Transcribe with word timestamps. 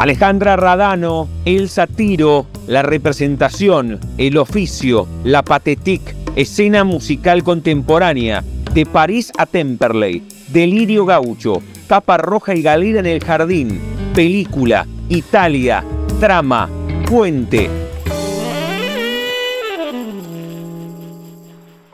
Alejandra 0.00 0.56
Radano, 0.56 1.28
el 1.44 1.68
satiro, 1.68 2.46
la 2.66 2.80
representación, 2.80 4.00
el 4.16 4.38
oficio, 4.38 5.06
la 5.24 5.42
patetique, 5.42 6.14
escena 6.36 6.84
musical 6.84 7.44
contemporánea, 7.44 8.42
de 8.72 8.86
París 8.86 9.30
a 9.36 9.44
Temperley, 9.44 10.26
Delirio 10.48 11.04
Gaucho, 11.04 11.62
Tapa 11.86 12.16
Roja 12.16 12.54
y 12.54 12.62
Galera 12.62 13.00
en 13.00 13.04
el 13.04 13.22
Jardín, 13.22 13.78
película, 14.14 14.86
Italia, 15.10 15.84
trama, 16.18 16.70
puente. 17.06 17.89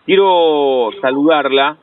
Quiero 0.06 0.90
saludarla 1.01 1.76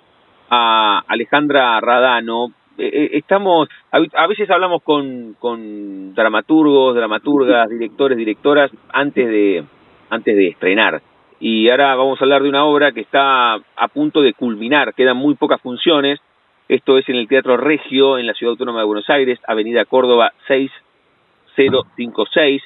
a 0.49 1.01
Alejandra 1.07 1.79
Radano. 1.79 2.47
Eh, 2.77 2.89
eh, 2.91 3.11
estamos, 3.13 3.69
a 3.89 4.27
veces 4.27 4.49
hablamos 4.49 4.83
con, 4.83 5.37
con 5.39 6.13
dramaturgos, 6.13 6.93
dramaturgas, 6.93 7.69
directores, 7.69 8.17
directoras, 8.17 8.69
antes 8.91 9.29
de, 9.29 9.63
antes 10.09 10.35
de 10.35 10.49
estrenar 10.49 11.01
y 11.39 11.69
ahora 11.69 11.95
vamos 11.95 12.19
a 12.19 12.25
hablar 12.25 12.43
de 12.43 12.49
una 12.49 12.65
obra 12.65 12.91
que 12.91 13.01
está 13.01 13.53
a 13.53 13.87
punto 13.93 14.21
de 14.21 14.33
culminar, 14.33 14.93
quedan 14.93 15.17
muy 15.17 15.35
pocas 15.35 15.61
funciones, 15.61 16.19
esto 16.67 16.97
es 16.97 17.07
en 17.09 17.15
el 17.15 17.27
Teatro 17.27 17.57
Regio, 17.57 18.17
en 18.17 18.27
la 18.27 18.33
Ciudad 18.33 18.51
Autónoma 18.51 18.79
de 18.79 18.85
Buenos 18.85 19.09
Aires, 19.09 19.39
Avenida 19.47 19.85
Córdoba 19.85 20.33
6056. 20.47 22.61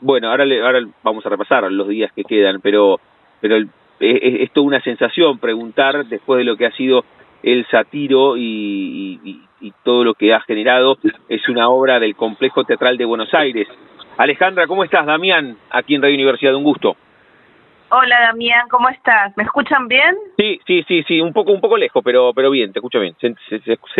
Bueno, 0.00 0.28
ahora, 0.28 0.44
le, 0.44 0.60
ahora 0.60 0.80
vamos 1.02 1.24
a 1.24 1.28
repasar 1.28 1.70
los 1.72 1.88
días 1.88 2.12
que 2.12 2.24
quedan, 2.24 2.60
pero, 2.60 3.00
pero 3.40 3.56
es, 3.56 3.66
es, 4.00 4.50
toda 4.52 4.66
una 4.66 4.82
sensación 4.82 5.38
preguntar 5.38 6.04
después 6.06 6.38
de 6.38 6.44
lo 6.44 6.56
que 6.56 6.66
ha 6.66 6.72
sido 6.72 7.04
el 7.42 7.66
satiro 7.68 8.36
y, 8.36 9.20
y, 9.24 9.40
y 9.60 9.72
todo 9.84 10.04
lo 10.04 10.14
que 10.14 10.34
ha 10.34 10.40
generado, 10.40 10.98
es 11.28 11.48
una 11.48 11.70
obra 11.70 12.00
del 12.00 12.16
Complejo 12.16 12.64
Teatral 12.64 12.98
de 12.98 13.04
Buenos 13.04 13.32
Aires. 13.32 13.68
Alejandra, 14.18 14.66
¿cómo 14.66 14.84
estás? 14.84 15.06
Damián, 15.06 15.56
aquí 15.70 15.94
en 15.94 16.02
Radio 16.02 16.16
Universidad, 16.16 16.54
un 16.54 16.64
gusto. 16.64 16.96
Hola 17.92 18.20
Damián, 18.20 18.68
¿cómo 18.68 18.88
estás? 18.88 19.36
¿Me 19.36 19.42
escuchan 19.42 19.88
bien? 19.88 20.16
Sí, 20.38 20.60
sí, 20.64 20.84
sí, 20.86 21.02
sí, 21.08 21.20
un 21.20 21.32
poco, 21.32 21.50
un 21.50 21.60
poco 21.60 21.76
lejos, 21.76 22.00
pero, 22.04 22.32
pero 22.32 22.48
bien, 22.48 22.72
te 22.72 22.78
escucho 22.78 23.00
bien. 23.00 23.16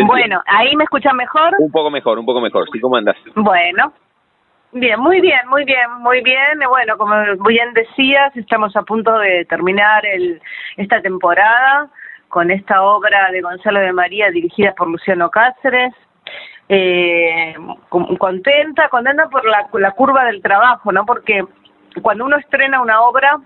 bueno, 0.07 0.41
ahí 0.45 0.73
me 0.77 0.85
escuchan 0.85 1.17
mejor. 1.17 1.55
Un 1.59 1.71
poco 1.71 1.91
mejor, 1.91 2.17
un 2.17 2.25
poco 2.25 2.39
mejor. 2.39 2.69
Sí, 2.71 2.79
¿cómo 2.79 2.95
andas? 2.95 3.17
Bueno, 3.35 3.91
bien, 4.71 4.97
muy 4.97 5.19
bien, 5.19 5.41
muy 5.49 5.65
bien, 5.65 5.91
muy 5.99 6.21
bien. 6.21 6.59
Bueno, 6.69 6.97
como 6.97 7.15
bien 7.45 7.73
decías, 7.73 8.35
estamos 8.37 8.73
a 8.77 8.83
punto 8.83 9.17
de 9.17 9.43
terminar 9.43 10.05
el, 10.05 10.41
esta 10.77 11.01
temporada 11.01 11.89
con 12.29 12.49
esta 12.49 12.83
obra 12.83 13.29
de 13.29 13.41
Gonzalo 13.41 13.81
de 13.81 13.91
María 13.91 14.31
dirigida 14.31 14.73
por 14.73 14.87
Luciano 14.87 15.29
Cáceres. 15.29 15.93
Eh, 16.69 17.55
contenta, 17.89 18.87
contenta 18.87 19.27
por 19.27 19.45
la, 19.45 19.67
la 19.73 19.91
curva 19.91 20.23
del 20.23 20.41
trabajo, 20.41 20.93
¿no? 20.93 21.05
Porque 21.05 21.43
cuando 22.01 22.23
uno 22.23 22.37
estrena 22.37 22.81
una 22.81 23.01
obra 23.01 23.37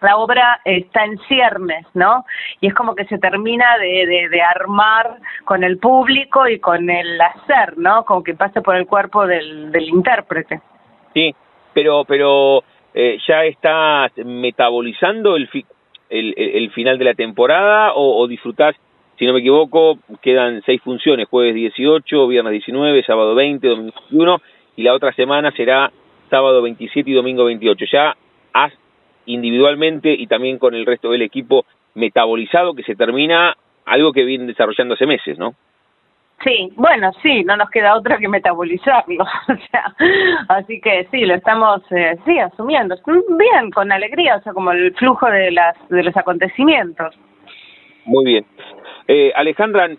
la 0.00 0.16
obra 0.16 0.60
está 0.64 1.04
en 1.04 1.18
ciernes, 1.28 1.86
¿no? 1.94 2.24
Y 2.60 2.68
es 2.68 2.74
como 2.74 2.94
que 2.94 3.04
se 3.04 3.18
termina 3.18 3.78
de, 3.78 4.28
de, 4.28 4.42
armar 4.42 5.16
con 5.44 5.62
el 5.62 5.78
público 5.78 6.48
y 6.48 6.58
con 6.58 6.88
el 6.88 7.20
hacer, 7.20 7.76
¿no? 7.76 8.04
Como 8.04 8.22
que 8.22 8.34
pasa 8.34 8.60
por 8.60 8.76
el 8.76 8.86
cuerpo 8.86 9.26
del, 9.26 9.70
del 9.70 9.88
intérprete. 9.88 10.60
Sí, 11.14 11.34
pero, 11.74 12.04
pero 12.04 12.62
eh, 12.94 13.18
ya 13.26 13.44
está 13.44 14.10
metabolizando 14.24 15.36
el, 15.36 15.48
el, 16.08 16.34
el, 16.36 16.70
final 16.70 16.98
de 16.98 17.04
la 17.04 17.14
temporada 17.14 17.92
o, 17.92 18.22
o 18.22 18.26
disfrutás, 18.26 18.74
si 19.18 19.26
no 19.26 19.34
me 19.34 19.40
equivoco, 19.40 19.98
quedan 20.22 20.62
seis 20.64 20.80
funciones, 20.82 21.28
jueves 21.28 21.54
18, 21.54 22.26
viernes 22.26 22.52
19, 22.52 23.02
sábado 23.04 23.34
20, 23.34 23.68
domingo 23.68 23.92
21 24.10 24.42
y 24.76 24.82
la 24.82 24.94
otra 24.94 25.12
semana 25.12 25.52
será 25.52 25.92
sábado 26.30 26.62
27 26.62 27.10
y 27.10 27.14
domingo 27.14 27.44
28. 27.44 27.84
Ya 27.92 28.16
has 28.54 28.72
individualmente 29.26 30.12
y 30.12 30.26
también 30.26 30.58
con 30.58 30.74
el 30.74 30.86
resto 30.86 31.10
del 31.10 31.22
equipo 31.22 31.64
metabolizado 31.94 32.74
que 32.74 32.82
se 32.82 32.94
termina 32.94 33.56
algo 33.86 34.12
que 34.12 34.24
viene 34.24 34.46
desarrollando 34.46 34.94
hace 34.94 35.06
meses, 35.06 35.38
¿no? 35.38 35.54
Sí, 36.42 36.72
bueno, 36.74 37.12
sí, 37.22 37.44
no 37.44 37.54
nos 37.56 37.68
queda 37.68 37.96
otra 37.96 38.16
que 38.16 38.26
metabolizarlo, 38.26 39.24
o 39.48 39.56
sea, 39.70 39.94
así 40.48 40.80
que 40.80 41.06
sí, 41.10 41.26
lo 41.26 41.34
estamos, 41.34 41.82
eh, 41.90 42.16
sí, 42.24 42.38
asumiendo, 42.38 42.96
bien, 43.06 43.70
con 43.70 43.92
alegría, 43.92 44.36
o 44.36 44.42
sea, 44.42 44.54
como 44.54 44.72
el 44.72 44.94
flujo 44.94 45.26
de 45.26 45.50
las 45.50 45.76
de 45.90 46.02
los 46.02 46.16
acontecimientos. 46.16 47.14
Muy 48.06 48.24
bien, 48.24 48.46
eh, 49.06 49.32
Alejandra, 49.36 49.90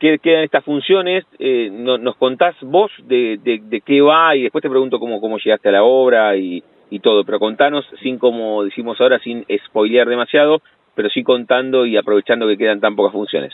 ¿qué 0.00 0.18
quedan 0.18 0.42
estas 0.42 0.64
funciones? 0.64 1.24
Eh, 1.38 1.68
no, 1.70 1.96
nos 1.96 2.16
contás 2.16 2.56
vos 2.60 2.90
de, 3.04 3.38
de, 3.40 3.60
de, 3.62 3.80
qué 3.80 4.00
va 4.00 4.34
y 4.34 4.42
después 4.42 4.62
te 4.62 4.70
pregunto 4.70 4.98
cómo 4.98 5.20
cómo 5.20 5.38
llegaste 5.38 5.68
a 5.68 5.72
la 5.72 5.84
obra 5.84 6.36
y, 6.36 6.64
y 6.94 7.00
todo, 7.00 7.24
pero 7.24 7.40
contanos 7.40 7.84
sin 8.02 8.18
como 8.18 8.62
decimos 8.62 9.00
ahora, 9.00 9.18
sin 9.18 9.44
spoilear 9.66 10.06
demasiado, 10.08 10.62
pero 10.94 11.10
sí 11.10 11.24
contando 11.24 11.86
y 11.86 11.96
aprovechando 11.96 12.46
que 12.46 12.56
quedan 12.56 12.80
tan 12.80 12.94
pocas 12.94 13.12
funciones. 13.12 13.52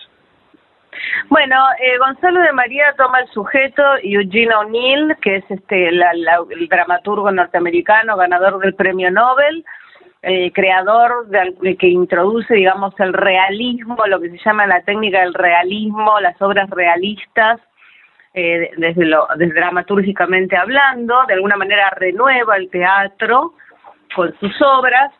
Bueno, 1.30 1.56
eh, 1.80 1.96
Gonzalo 1.98 2.40
de 2.40 2.52
María 2.52 2.92
toma 2.98 3.20
el 3.20 3.28
sujeto 3.28 3.82
y 4.02 4.16
Eugene 4.16 4.54
O'Neill, 4.54 5.16
que 5.22 5.36
es 5.36 5.44
este 5.50 5.90
la, 5.90 6.10
el 6.50 6.68
dramaturgo 6.68 7.32
norteamericano, 7.32 8.18
ganador 8.18 8.58
del 8.58 8.74
premio 8.74 9.10
Nobel, 9.10 9.64
eh, 10.20 10.52
creador 10.52 11.28
de, 11.28 11.76
que 11.76 11.86
introduce, 11.86 12.52
digamos, 12.52 12.92
el 13.00 13.14
realismo, 13.14 13.96
lo 14.06 14.20
que 14.20 14.28
se 14.28 14.38
llama 14.44 14.66
la 14.66 14.82
técnica 14.82 15.20
del 15.20 15.32
realismo, 15.32 16.20
las 16.20 16.40
obras 16.42 16.68
realistas, 16.68 17.58
eh, 18.32 18.70
desde, 18.76 19.06
lo, 19.06 19.26
desde 19.36 19.54
dramatúrgicamente 19.54 20.56
hablando, 20.56 21.24
de 21.26 21.34
alguna 21.34 21.56
manera 21.56 21.90
renueva 21.96 22.56
el 22.56 22.70
teatro 22.70 23.54
con 24.14 24.32
sus 24.38 24.52
obras, 24.62 25.12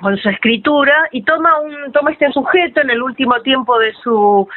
con 0.00 0.16
su 0.16 0.28
escritura 0.28 1.08
y 1.12 1.22
toma 1.22 1.60
un 1.60 1.92
toma 1.92 2.12
este 2.12 2.30
sujeto 2.32 2.80
en 2.80 2.90
el 2.90 3.02
último 3.02 3.40
tiempo 3.42 3.78
de 3.78 3.92
su 3.94 4.48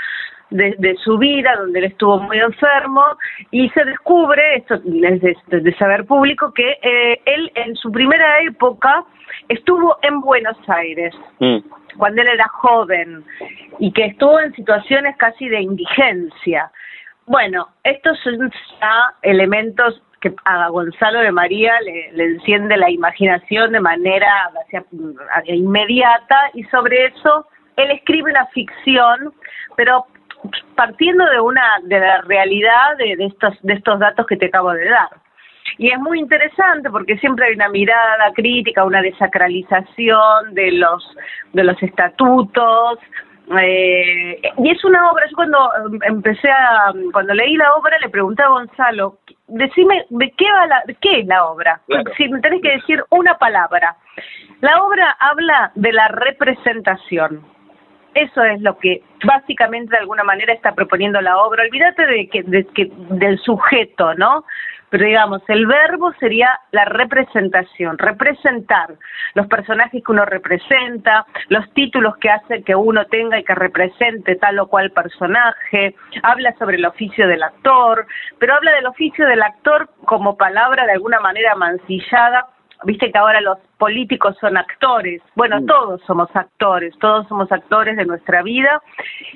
de, 0.52 0.76
de, 0.78 0.96
su 1.04 1.18
vida, 1.18 1.56
donde 1.58 1.80
él 1.80 1.86
estuvo 1.86 2.20
muy 2.20 2.38
enfermo, 2.40 3.04
y 3.52 3.68
se 3.70 3.84
descubre, 3.84 4.42
esto 4.58 4.76
es 4.76 5.64
de, 5.64 5.76
saber 5.78 6.06
público, 6.06 6.54
que 6.54 6.78
eh, 6.82 7.20
él 7.26 7.52
en 7.56 7.76
su 7.76 7.92
primera 7.92 8.40
época 8.42 9.04
estuvo 9.50 9.98
en 10.04 10.22
Buenos 10.22 10.58
Aires, 10.68 11.14
mm. 11.40 11.58
cuando 11.98 12.22
él 12.22 12.28
era 12.28 12.48
joven, 12.48 13.24
y 13.80 13.92
que 13.92 14.06
estuvo 14.06 14.40
en 14.40 14.54
situaciones 14.54 15.18
casi 15.18 15.50
de 15.50 15.62
indigencia. 15.62 16.72
Bueno, 17.28 17.70
estos 17.84 18.20
son 18.20 18.52
ya 18.80 19.14
elementos 19.24 20.02
que 20.22 20.34
a 20.46 20.70
Gonzalo 20.70 21.20
de 21.20 21.32
María 21.32 21.74
le, 21.82 22.24
enciende 22.24 22.78
la 22.78 22.90
imaginación 22.90 23.72
de 23.72 23.80
manera 23.80 24.52
inmediata 25.46 26.38
y 26.54 26.64
sobre 26.66 27.08
eso 27.08 27.48
él 27.78 27.92
escribe 27.92 28.32
una 28.32 28.46
ficción, 28.48 29.34
pero 29.76 30.06
partiendo 30.76 31.26
de 31.26 31.40
una 31.40 31.64
de 31.84 32.00
la 32.00 32.22
realidad 32.22 32.98
de, 32.98 33.16
de 33.16 33.26
estos 33.26 33.54
de 33.64 33.74
estos 33.74 34.00
datos 34.00 34.26
que 34.28 34.38
te 34.38 34.46
acabo 34.46 34.72
de 34.72 34.88
dar. 34.88 35.10
Y 35.78 35.92
es 35.92 36.00
muy 36.00 36.20
interesante 36.20 36.90
porque 36.90 37.18
siempre 37.18 37.48
hay 37.48 37.56
una 37.56 37.70
mirada 37.70 38.32
crítica, 38.34 38.86
una 38.86 39.02
desacralización 39.02 40.54
de 40.54 40.72
los 40.74 41.16
de 41.54 41.64
los 41.64 41.82
estatutos, 41.82 43.00
eh, 43.60 44.42
y 44.58 44.72
es 44.72 44.84
una 44.84 45.12
obra, 45.12 45.26
yo 45.30 45.36
cuando 45.36 45.70
em, 45.86 46.00
empecé 46.04 46.50
a, 46.50 46.92
cuando 47.12 47.34
leí 47.34 47.56
la 47.56 47.74
obra 47.76 47.98
le 48.00 48.10
pregunté 48.10 48.42
a 48.44 48.50
Gonzalo, 48.50 49.20
decime, 49.48 50.06
¿de 50.10 50.32
qué 50.32 50.46
va 50.52 50.68
la, 50.68 50.84
qué 51.02 51.20
es 51.20 51.28
la 51.28 51.46
obra? 51.46 51.82
Si 52.18 52.28
me 52.28 52.42
tenés 52.42 52.62
que 52.62 52.72
decir 52.72 53.04
una 53.12 53.38
palabra. 53.38 53.96
La 54.62 54.82
obra 54.82 55.16
habla 55.20 55.72
de 55.76 55.92
la 55.92 56.08
representación. 56.08 57.55
Eso 58.16 58.44
es 58.44 58.62
lo 58.62 58.78
que 58.78 59.04
básicamente 59.26 59.92
de 59.92 59.98
alguna 59.98 60.24
manera 60.24 60.54
está 60.54 60.74
proponiendo 60.74 61.20
la 61.20 61.38
obra. 61.38 61.64
Olvídate 61.64 62.06
de 62.06 62.30
que, 62.30 62.44
de 62.44 62.66
que 62.68 62.90
del 63.10 63.38
sujeto, 63.40 64.14
¿no? 64.16 64.46
Pero 64.90 65.06
digamos, 65.06 65.42
el 65.50 65.68
verbo 65.68 66.14
sería 66.14 66.50
la 66.72 66.86
representación, 66.86 67.98
representar 67.98 68.96
los 69.34 69.48
personajes 69.48 70.02
que 70.02 70.12
uno 70.12 70.24
representa, 70.24 71.26
los 71.50 71.70
títulos 71.74 72.16
que 72.18 72.30
hace 72.30 72.64
que 72.64 72.76
uno 72.76 73.06
tenga 73.08 73.38
y 73.38 73.44
que 73.44 73.56
represente 73.56 74.38
tal 74.38 74.60
o 74.60 74.68
cual 74.68 74.92
personaje, 74.92 75.96
habla 76.24 76.54
sobre 76.58 76.78
el 76.78 76.86
oficio 76.86 77.28
del 77.28 77.44
actor, 77.44 78.08
pero 78.40 78.54
habla 78.54 78.72
del 78.76 78.86
oficio 78.86 79.28
del 79.28 79.44
actor 79.44 79.90
como 80.06 80.38
palabra 80.38 80.86
de 80.86 80.94
alguna 80.94 81.20
manera 81.20 81.56
mancillada 81.56 82.48
viste 82.84 83.12
que 83.12 83.18
ahora 83.18 83.42
los 83.42 83.58
políticos 83.78 84.36
son 84.40 84.58
actores, 84.58 85.22
bueno, 85.36 85.62
mm. 85.62 85.66
todos 85.66 86.02
somos 86.06 86.30
actores, 86.36 86.94
todos 87.00 87.28
somos 87.28 87.52
actores 87.52 87.98
de 87.98 88.06
nuestra 88.06 88.42
vida 88.44 88.82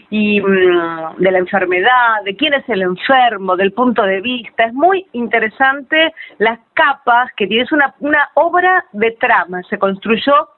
y 0.10 0.42
mm, 0.42 1.18
de 1.18 1.32
la 1.32 1.40
enfermedad, 1.40 2.24
de 2.26 2.36
quién 2.36 2.54
es 2.54 2.68
el 2.70 2.82
enfermo, 2.82 3.56
del 3.56 3.74
punto 3.74 4.04
de 4.04 4.22
vista. 4.22 4.66
Es 4.66 4.74
muy 4.74 5.06
interesante 5.14 6.14
las 6.38 6.60
capas 6.74 7.32
que 7.36 7.48
tienes 7.48 7.72
una, 7.72 7.94
una 8.00 8.30
obra 8.36 8.86
de 8.94 9.12
trama, 9.12 9.62
se 9.70 9.78
construyó 9.78 10.50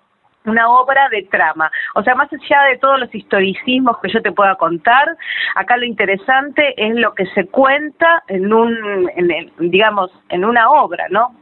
una 0.46 0.70
obra 0.70 1.08
de 1.10 1.24
trama. 1.24 1.72
O 1.96 2.04
sea, 2.04 2.16
más 2.16 2.30
allá 2.34 2.64
de 2.64 2.78
todos 2.78 3.00
los 3.00 3.14
historicismos 3.14 4.00
que 4.00 4.10
yo 4.10 4.22
te 4.22 4.32
pueda 4.32 4.56
contar, 4.56 5.16
acá 5.56 5.78
lo 5.78 5.86
interesante 5.86 6.74
es 6.78 6.96
lo 6.96 7.14
que 7.14 7.26
se 7.28 7.48
cuenta 7.48 8.24
en 8.28 8.52
un, 8.52 9.10
en 9.16 9.52
digamos, 9.70 10.12
en 10.30 10.46
una 10.46 10.70
obra, 10.72 11.06
¿no? 11.10 11.36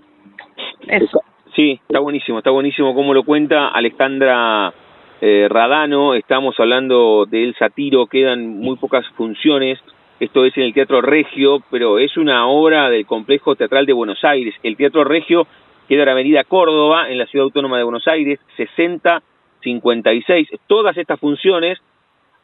Eso. 0.88 1.21
Sí, 1.59 1.77
está 1.89 2.00
buenísimo, 2.00 2.38
está 2.38 2.51
buenísimo 2.51 2.95
como 2.95 3.13
lo 3.13 3.23
cuenta 3.23 3.67
Alejandra 3.67 4.73
eh, 5.19 5.45
Radano. 5.50 6.13
Estamos 6.13 6.57
hablando 6.57 7.25
del 7.25 7.53
Satiro, 7.56 8.06
quedan 8.06 8.47
muy 8.47 8.77
pocas 8.77 9.06
funciones. 9.17 9.77
Esto 10.21 10.45
es 10.45 10.56
en 10.56 10.63
el 10.63 10.73
Teatro 10.73 11.01
Regio, 11.01 11.61
pero 11.69 12.00
es 12.00 12.15
una 12.15 12.47
obra 12.47 12.89
del 12.89 13.06
Complejo 13.06 13.57
Teatral 13.57 13.85
de 13.85 13.91
Buenos 13.91 14.23
Aires. 14.23 14.56
El 14.63 14.77
Teatro 14.77 15.03
Regio 15.03 15.47
queda 15.89 16.03
en 16.03 16.06
la 16.06 16.13
Avenida 16.13 16.45
Córdoba, 16.45 17.09
en 17.09 17.17
la 17.17 17.25
Ciudad 17.25 17.44
Autónoma 17.44 17.77
de 17.77 17.83
Buenos 17.83 18.07
Aires, 18.07 18.39
6056. 18.56 20.47
Todas 20.65 20.95
estas 20.95 21.19
funciones 21.19 21.77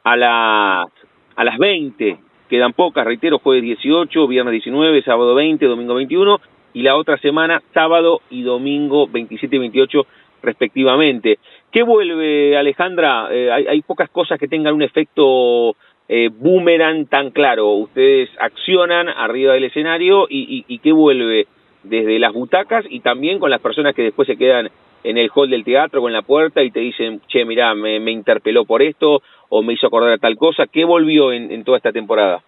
a 0.03 0.17
las, 0.17 0.89
a 1.37 1.43
las 1.45 1.57
20, 1.57 2.17
quedan 2.49 2.73
pocas, 2.73 3.05
reitero, 3.05 3.39
jueves 3.39 3.63
18, 3.63 4.27
viernes 4.27 4.51
19, 4.51 5.03
sábado 5.03 5.35
20, 5.35 5.65
domingo 5.67 5.95
21 5.95 6.37
y 6.75 6.81
la 6.81 6.97
otra 6.97 7.17
semana 7.17 7.63
sábado 7.73 8.21
y 8.29 8.43
domingo 8.43 9.07
27 9.07 9.55
y 9.55 9.59
28 9.59 10.05
respectivamente. 10.43 11.39
¿Qué 11.71 11.83
vuelve, 11.83 12.57
Alejandra? 12.57 13.29
Eh, 13.31 13.49
hay, 13.49 13.81
pocas 13.81 14.09
cosas 14.09 14.37
que 14.37 14.49
tengan 14.49 14.75
un 14.75 14.81
efecto 14.81 15.75
eh, 16.09 16.29
boomerang 16.31 17.07
tan 17.07 17.31
claro. 17.31 17.69
Ustedes 17.71 18.29
accionan 18.39 19.07
arriba 19.07 19.53
del 19.53 19.63
escenario 19.63 20.27
y, 20.29 20.65
y, 20.67 20.79
qué 20.79 20.91
vuelve 20.91 21.47
desde 21.83 22.19
las 22.19 22.33
butacas 22.33 22.85
y 22.89 22.99
también 22.99 23.39
con 23.39 23.49
las 23.49 23.61
personas 23.61 23.95
que 23.95 24.03
después 24.03 24.27
se 24.27 24.35
quedan 24.35 24.69
en 25.05 25.17
el 25.17 25.31
hall 25.33 25.49
del 25.49 25.63
teatro 25.63 26.01
con 26.01 26.11
la 26.11 26.23
puerta 26.23 26.61
y 26.61 26.71
te 26.71 26.81
dicen, 26.81 27.21
che, 27.27 27.45
mira, 27.45 27.73
me, 27.73 28.01
me 28.01 28.11
interpeló 28.11 28.65
por 28.65 28.81
esto 28.81 29.21
o 29.47 29.63
me 29.63 29.73
hizo 29.73 29.87
acordar 29.87 30.11
a 30.11 30.17
tal 30.17 30.35
cosa. 30.35 30.67
¿Qué 30.67 30.83
volvió 30.83 31.31
en, 31.31 31.53
en 31.53 31.63
toda 31.63 31.77
esta 31.77 31.93
temporada? 31.93 32.43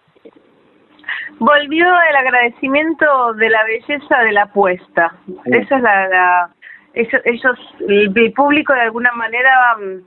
Volvió 1.38 1.86
el 2.10 2.16
agradecimiento 2.16 3.34
de 3.34 3.50
la 3.50 3.64
belleza 3.64 4.18
de 4.18 4.32
la 4.32 4.42
apuesta. 4.42 5.12
Esa 5.44 5.76
es 5.76 5.82
la, 5.82 6.08
la 6.08 6.50
ellos, 6.94 7.58
el, 7.86 8.32
público 8.32 8.72
de 8.72 8.80
alguna 8.80 9.12
manera, 9.12 9.76
mm, 9.78 10.02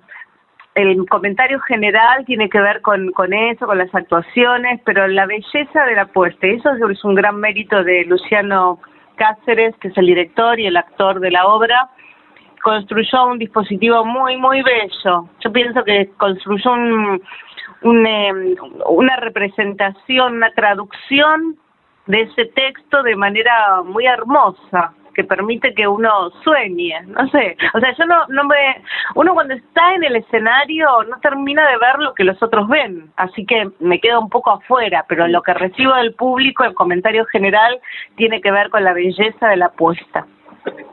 el 0.75 1.06
comentario 1.07 1.59
general 1.62 2.25
tiene 2.25 2.50
que 2.50 2.59
ver 2.59 2.81
con, 2.81 3.12
con 3.12 3.33
eso, 3.33 3.65
con 3.65 3.77
las 3.77 3.94
actuaciones, 3.94 4.81
pero 4.85 5.07
la 5.07 5.25
belleza 5.25 5.85
de 5.85 5.95
la 5.95 6.03
apuesta, 6.03 6.47
eso 6.47 6.69
es 6.89 7.03
un 7.03 7.15
gran 7.15 7.38
mérito 7.38 7.83
de 7.83 8.06
Luciano 8.06 8.79
Cáceres, 9.15 9.75
que 9.77 9.89
es 9.89 9.97
el 9.97 10.07
director 10.07 10.59
y 10.59 10.68
el 10.68 10.77
actor 10.77 11.19
de 11.19 11.31
la 11.31 11.45
obra, 11.45 11.89
construyó 12.62 13.25
un 13.25 13.39
dispositivo 13.39 14.06
muy, 14.06 14.38
muy 14.38 14.62
bello. 14.62 15.29
Yo 15.39 15.51
pienso 15.51 15.83
que 15.83 16.09
construyó 16.18 16.73
un, 16.73 17.21
Em, 17.83 18.56
una 18.86 19.16
representación, 19.16 20.36
una 20.36 20.51
traducción 20.51 21.57
de 22.06 22.22
ese 22.22 22.45
texto 22.45 23.01
de 23.01 23.16
manera 23.16 23.81
muy 23.83 24.06
hermosa 24.06 24.94
que 25.16 25.24
permite 25.24 25.74
que 25.74 25.88
uno 25.88 26.30
sueñe, 26.44 27.01
no 27.07 27.28
sé, 27.30 27.57
o 27.74 27.80
sea, 27.80 27.94
yo 27.98 28.06
no, 28.06 28.28
no 28.30 28.45
me, 28.45 28.81
uno 29.16 29.33
cuando 29.33 29.56
está 29.56 29.94
en 29.95 30.06
el 30.06 30.16
escenario 30.16 30.88
no 31.10 31.19
termina 31.19 31.69
de 31.69 31.78
ver 31.78 32.00
lo 32.00 32.13
que 32.13 32.24
los 32.24 32.42
otros 32.42 32.69
ven, 32.69 33.12
así 33.18 33.45
que 33.45 33.69
me 33.80 34.00
quedo 34.00 34.22
un 34.22 34.30
poco 34.30 34.51
afuera, 34.51 35.04
pero 35.10 35.28
lo 35.28 35.42
que 35.42 35.54
recibo 35.54 35.95
del 35.95 36.13
público, 36.13 36.63
el 36.63 36.75
comentario 36.75 37.25
general, 37.25 37.80
tiene 38.16 38.39
que 38.42 38.51
ver 38.51 38.69
con 38.69 38.86
la 38.86 38.94
belleza 38.94 39.50
de 39.50 39.57
la 39.57 39.66
apuesta. 39.66 40.28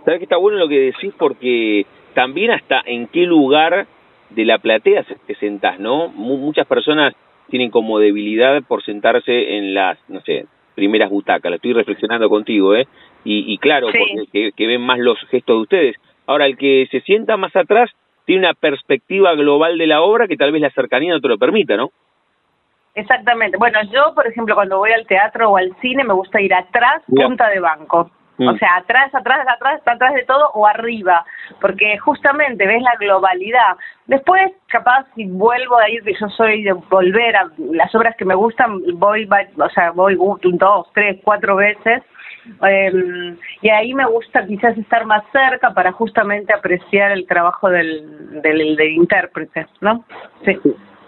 ¿Sabes 0.05 0.19
que 0.19 0.25
está 0.25 0.37
bueno 0.37 0.59
lo 0.59 0.69
que 0.69 0.81
decís? 0.81 1.15
Porque 1.17 1.87
también 2.15 2.51
hasta 2.51 2.81
en 2.87 3.07
qué 3.09 3.21
lugar 3.21 3.87
de 4.31 4.45
la 4.45 4.59
platea 4.59 5.05
te 5.27 5.35
sentás, 5.37 5.79
¿no? 5.81 6.09
muchas 6.09 6.67
personas 6.67 7.15
tienen 7.49 7.71
como 7.71 7.99
debilidad 7.99 8.63
por 8.63 8.85
sentarse 8.85 9.57
en 9.57 9.75
las, 9.75 9.99
no 10.09 10.21
sé, 10.21 10.47
primeras 10.75 11.11
butacas, 11.11 11.51
lo 11.51 11.57
estoy 11.57 11.73
reflexionando 11.73 12.29
contigo, 12.29 12.77
¿eh? 12.77 12.87
Y, 13.25 13.53
y 13.53 13.59
claro, 13.59 13.89
porque 13.89 14.53
que, 14.53 14.67
ven 14.67 14.81
más 14.81 14.99
los 14.99 15.19
gestos 15.29 15.57
de 15.57 15.63
ustedes. 15.63 15.97
Ahora, 16.27 16.47
el 16.47 16.57
que 16.57 16.87
se 16.91 17.01
sienta 17.01 17.37
más 17.37 17.55
atrás 17.57 17.91
tiene 18.27 18.47
una 18.47 18.55
perspectiva 18.55 19.35
global 19.35 19.77
de 19.77 19.87
la 19.87 20.03
obra 20.03 20.29
que 20.29 20.37
tal 20.37 20.53
vez 20.53 20.63
la 20.63 20.71
cercanía 20.71 21.13
no 21.13 21.21
te 21.21 21.29
lo 21.29 21.39
permita, 21.39 21.77
¿no? 21.77 21.91
Exactamente. 22.95 23.57
Bueno, 23.57 23.81
yo, 23.93 24.15
por 24.15 24.27
ejemplo, 24.27 24.55
cuando 24.55 24.79
voy 24.79 24.93
al 24.93 25.07
teatro 25.07 25.51
o 25.51 25.57
al 25.57 25.75
cine, 25.81 26.05
me 26.05 26.15
gusta 26.15 26.41
ir 26.41 26.55
atrás, 26.55 27.03
punta 27.07 27.49
de 27.49 27.61
banco. 27.61 28.11
O 28.39 28.53
mm. 28.53 28.59
sea, 28.59 28.77
atrás, 28.77 29.13
atrás, 29.15 29.47
atrás, 29.49 29.81
atrás 29.85 30.15
de 30.15 30.25
todo 30.25 30.51
o 30.55 30.67
arriba, 30.67 31.25
porque 31.61 31.99
justamente 31.99 32.67
ves 32.67 32.83
la 32.83 32.95
globalidad. 32.99 33.77
Después, 34.07 34.53
capaz, 34.69 35.07
si 35.15 35.27
vuelvo 35.27 35.77
a 35.77 35.91
ir, 35.91 36.03
yo 36.05 36.29
soy 36.29 36.63
de 36.63 36.73
volver 36.73 37.37
a 37.37 37.51
las 37.73 37.93
obras 37.95 38.15
que 38.17 38.25
me 38.25 38.35
gustan, 38.35 38.81
voy, 38.95 39.29
o 39.59 39.69
sea, 39.71 39.91
voy 39.91 40.17
dos, 40.17 40.87
tres, 40.95 41.19
cuatro 41.25 41.57
veces, 41.57 42.03
eh, 42.67 43.37
y 43.61 43.69
ahí 43.69 43.93
me 43.93 44.07
gusta 44.07 44.47
quizás 44.47 44.77
estar 44.79 45.05
más 45.05 45.25
cerca 45.33 45.75
para 45.75 45.93
justamente 45.93 46.53
apreciar 46.53 47.11
el 47.13 47.27
trabajo 47.27 47.69
del, 47.69 48.41
del, 48.43 48.77
del 48.77 48.93
intérprete, 48.93 49.67
¿no? 49.81 50.05
Sí. 50.45 50.59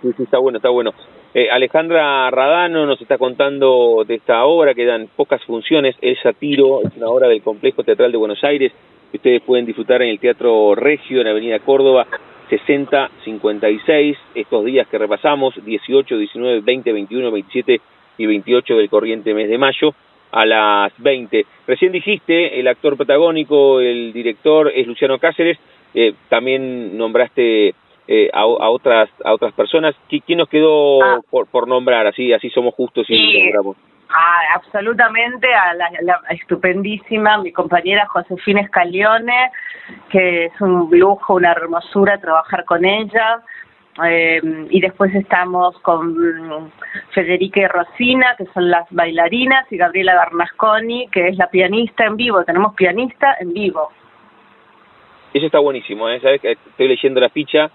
sí, 0.03 0.23
está 0.23 0.38
bueno, 0.38 0.59
está 0.59 0.69
bueno. 0.69 0.93
Eh, 1.32 1.49
Alejandra 1.49 2.29
Radano 2.31 2.87
nos 2.87 3.00
está 3.00 3.17
contando 3.17 4.05
de 4.05 4.17
esta 4.17 4.44
obra, 4.47 4.75
que 4.75 4.85
dan 4.85 5.09
pocas 5.15 5.41
funciones, 5.44 5.94
El 6.03 6.21
Satiro, 6.21 6.82
es 6.82 6.97
una 6.97 7.06
obra 7.06 7.29
del 7.29 7.41
Complejo 7.41 7.85
Teatral 7.85 8.11
de 8.11 8.19
Buenos 8.19 8.43
Aires, 8.43 8.73
que 9.12 9.19
ustedes 9.19 9.43
pueden 9.43 9.65
disfrutar 9.65 10.03
en 10.03 10.09
el 10.09 10.19
Teatro 10.19 10.75
Regio, 10.75 11.21
en 11.21 11.29
Avenida 11.29 11.61
Córdoba, 11.61 12.05
60, 12.49 13.11
56, 13.25 14.19
estos 14.34 14.65
días 14.65 14.89
que 14.89 14.99
repasamos, 14.99 15.55
18, 15.65 16.19
19, 16.19 16.63
20, 16.63 16.93
21, 16.93 17.31
27 17.31 17.81
y 18.19 18.27
28 18.27 18.77
del 18.77 18.91
corriente 18.91 19.32
mes 19.32 19.49
de 19.49 19.56
mayo, 19.56 19.94
a 20.32 20.44
las 20.44 20.93
20. 20.99 21.46
Recién 21.65 21.93
dijiste, 21.93 22.58
el 22.58 22.67
actor 22.67 22.96
protagónico, 22.96 23.81
el 23.81 24.13
director 24.13 24.72
es 24.75 24.84
Luciano 24.84 25.20
Cáceres, 25.20 25.58
eh, 25.94 26.13
también 26.29 26.99
nombraste 26.99 27.75
eh, 28.12 28.29
a, 28.32 28.44
otras 28.44 29.08
a 29.24 29.32
otras 29.32 29.52
personas. 29.52 29.94
¿Quién 30.08 30.38
nos 30.38 30.48
quedó 30.48 31.00
ah. 31.00 31.20
por, 31.31 31.46
por 31.46 31.69
nombrar? 31.69 32.08
Así 32.08 32.32
así 32.32 32.50
somos 32.50 32.74
justos 32.74 33.08
y 33.08 33.14
sí. 33.14 33.43
nombramos. 33.44 33.76
Ah, 34.08 34.40
absolutamente, 34.56 35.46
a 35.55 35.74
la, 35.74 36.20
estupendísima, 36.31 37.38
mi 37.38 37.52
compañera 37.52 38.08
Josefina 38.08 38.62
Escalione, 38.62 39.52
que 40.10 40.46
es 40.46 40.60
un 40.60 40.90
lujo, 40.90 41.34
una 41.34 41.52
hermosura 41.52 42.19
trabajar 42.19 42.64
con 42.64 42.84
ella. 42.84 43.43
Eh, 44.05 44.40
y 44.70 44.81
después 44.81 45.14
estamos 45.14 45.79
con 45.81 46.72
Federica 47.14 47.60
y 47.60 47.67
Rosina, 47.67 48.34
que 48.36 48.46
son 48.46 48.70
las 48.70 48.86
bailarinas, 48.90 49.70
y 49.70 49.76
Gabriela 49.76 50.17
Bernasconi, 50.17 51.06
que 51.12 51.29
es 51.29 51.36
la 51.36 51.46
pianista 51.46 52.06
en 52.06 52.17
vivo. 52.17 52.43
Tenemos 52.43 52.74
pianista 52.74 53.36
en 53.38 53.52
vivo. 53.52 53.90
Eso 55.32 55.46
está 55.46 55.60
buenísimo, 55.60 56.08
¿eh? 56.08 56.19
¿Sabes? 56.19 56.43
Estoy 56.43 56.88
leyendo 56.88 57.20
la 57.20 57.29
ficha 57.29 57.70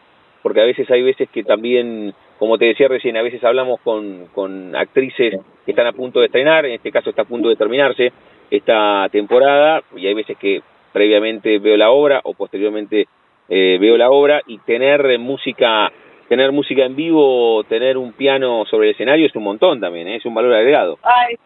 porque 0.45 0.61
a 0.61 0.65
veces 0.65 0.87
hay 0.91 1.01
veces 1.01 1.27
que 1.31 1.43
también, 1.43 2.13
como 2.37 2.59
te 2.59 2.65
decía 2.65 2.87
recién, 2.87 3.17
a 3.17 3.23
veces 3.23 3.43
hablamos 3.43 3.81
con, 3.81 4.27
con 4.27 4.75
actrices 4.75 5.39
que 5.65 5.71
están 5.71 5.87
a 5.87 5.91
punto 5.91 6.19
de 6.19 6.27
estrenar, 6.27 6.67
en 6.67 6.73
este 6.73 6.91
caso 6.91 7.09
está 7.09 7.23
a 7.23 7.25
punto 7.25 7.49
de 7.49 7.55
terminarse 7.55 8.13
esta 8.51 9.09
temporada, 9.11 9.81
y 9.95 10.05
hay 10.05 10.13
veces 10.13 10.37
que 10.37 10.61
previamente 10.93 11.57
veo 11.57 11.75
la 11.77 11.89
obra 11.89 12.21
o 12.25 12.35
posteriormente 12.35 13.07
eh, 13.49 13.79
veo 13.81 13.97
la 13.97 14.11
obra 14.11 14.43
y 14.45 14.59
tener 14.59 15.17
música 15.17 15.91
tener 16.29 16.51
música 16.51 16.85
en 16.85 16.95
vivo, 16.95 17.63
tener 17.63 17.97
un 17.97 18.13
piano 18.13 18.65
sobre 18.69 18.89
el 18.89 18.93
escenario 18.93 19.25
es 19.25 19.35
un 19.35 19.45
montón 19.45 19.81
también, 19.81 20.07
¿eh? 20.07 20.17
es 20.17 20.25
un 20.27 20.35
valor 20.35 20.53
agregado. 20.53 20.99
Ay, 21.01 21.37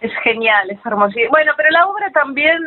es 0.00 0.12
genial, 0.22 0.70
es 0.70 0.78
hermosísimo. 0.84 1.30
Bueno, 1.30 1.52
pero 1.56 1.70
la 1.70 1.86
obra 1.86 2.10
también 2.10 2.58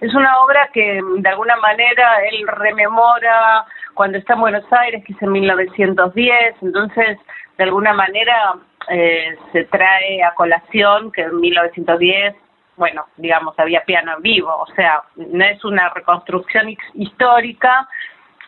es 0.00 0.14
una 0.14 0.40
obra 0.40 0.68
que 0.72 1.00
de 1.18 1.28
alguna 1.28 1.56
manera 1.56 2.18
él 2.30 2.46
rememora 2.46 3.64
cuando 3.94 4.18
está 4.18 4.34
en 4.34 4.40
Buenos 4.40 4.72
Aires, 4.72 5.04
que 5.04 5.12
es 5.12 5.22
en 5.22 5.32
1910, 5.32 6.56
entonces 6.62 7.18
de 7.56 7.64
alguna 7.64 7.92
manera 7.92 8.54
eh, 8.88 9.36
se 9.52 9.64
trae 9.64 10.22
a 10.22 10.34
colación 10.34 11.10
que 11.10 11.22
en 11.22 11.40
1910, 11.40 12.36
bueno, 12.76 13.06
digamos, 13.16 13.58
había 13.58 13.82
piano 13.82 14.14
en 14.16 14.22
vivo, 14.22 14.54
o 14.54 14.66
sea, 14.74 15.02
no 15.16 15.44
es 15.44 15.64
una 15.64 15.88
reconstrucción 15.88 16.76
histórica, 16.94 17.88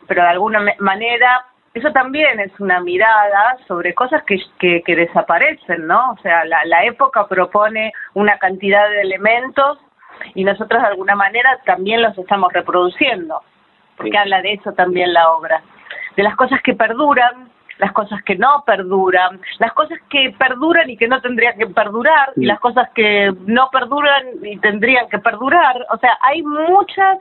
pero 0.06 0.22
de 0.22 0.28
alguna 0.28 0.64
manera 0.78 1.44
eso 1.72 1.92
también 1.92 2.40
es 2.40 2.58
una 2.58 2.80
mirada 2.80 3.56
sobre 3.68 3.94
cosas 3.94 4.22
que, 4.24 4.40
que, 4.58 4.96
desaparecen, 4.96 5.86
¿no? 5.86 6.12
O 6.12 6.16
sea, 6.18 6.44
la, 6.44 6.64
la 6.64 6.84
época 6.84 7.28
propone 7.28 7.92
una 8.14 8.38
cantidad 8.38 8.88
de 8.88 9.02
elementos 9.02 9.78
y 10.34 10.42
nosotros 10.42 10.82
de 10.82 10.88
alguna 10.88 11.14
manera 11.14 11.60
también 11.64 12.02
los 12.02 12.16
estamos 12.18 12.52
reproduciendo, 12.52 13.40
porque 13.96 14.18
habla 14.18 14.42
de 14.42 14.54
eso 14.54 14.72
también 14.72 15.12
la 15.12 15.30
obra, 15.30 15.62
de 16.16 16.22
las 16.24 16.34
cosas 16.34 16.60
que 16.62 16.74
perduran, 16.74 17.48
las 17.78 17.92
cosas 17.92 18.20
que 18.24 18.36
no 18.36 18.64
perduran, 18.66 19.40
las 19.58 19.72
cosas 19.72 19.98
que 20.10 20.34
perduran 20.38 20.90
y 20.90 20.96
que 20.96 21.08
no 21.08 21.20
tendrían 21.20 21.56
que 21.56 21.66
perdurar, 21.66 22.32
y 22.36 22.46
las 22.46 22.58
cosas 22.58 22.90
que 22.94 23.32
no 23.46 23.70
perduran 23.70 24.26
y 24.42 24.58
tendrían 24.58 25.08
que 25.08 25.18
perdurar. 25.18 25.86
O 25.90 25.98
sea, 25.98 26.18
hay 26.20 26.42
muchas, 26.42 27.18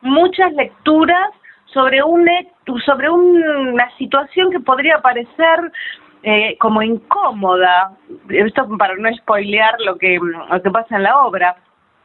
muchas 0.00 0.52
lecturas 0.54 1.30
sobre 1.72 2.02
un 2.02 2.28
sobre 2.84 3.10
una 3.10 3.90
situación 3.96 4.50
que 4.50 4.60
podría 4.60 4.98
parecer 4.98 5.72
eh, 6.22 6.56
como 6.58 6.82
incómoda 6.82 7.92
esto 8.28 8.68
para 8.78 8.94
no 8.96 9.12
spoilear 9.16 9.80
lo 9.80 9.96
que 9.96 10.18
lo 10.18 10.62
que 10.62 10.70
pasa 10.70 10.96
en 10.96 11.02
la 11.02 11.18
obra 11.24 11.56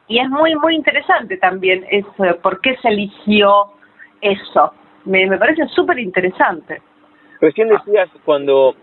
y 0.08 0.20
es 0.20 0.30
muy 0.30 0.56
muy 0.56 0.76
interesante 0.76 1.38
también 1.38 1.86
eso 1.90 2.38
por 2.42 2.62
qué 2.62 2.76
se 2.78 2.90
eligió 2.90 3.68
eso 4.22 4.74
me, 5.06 5.28
me 5.28 5.38
parece 5.38 5.68
súper 5.68 6.00
interesante 6.00 6.82
recién 7.40 7.70
decías 7.70 8.10
cuando 8.26 8.76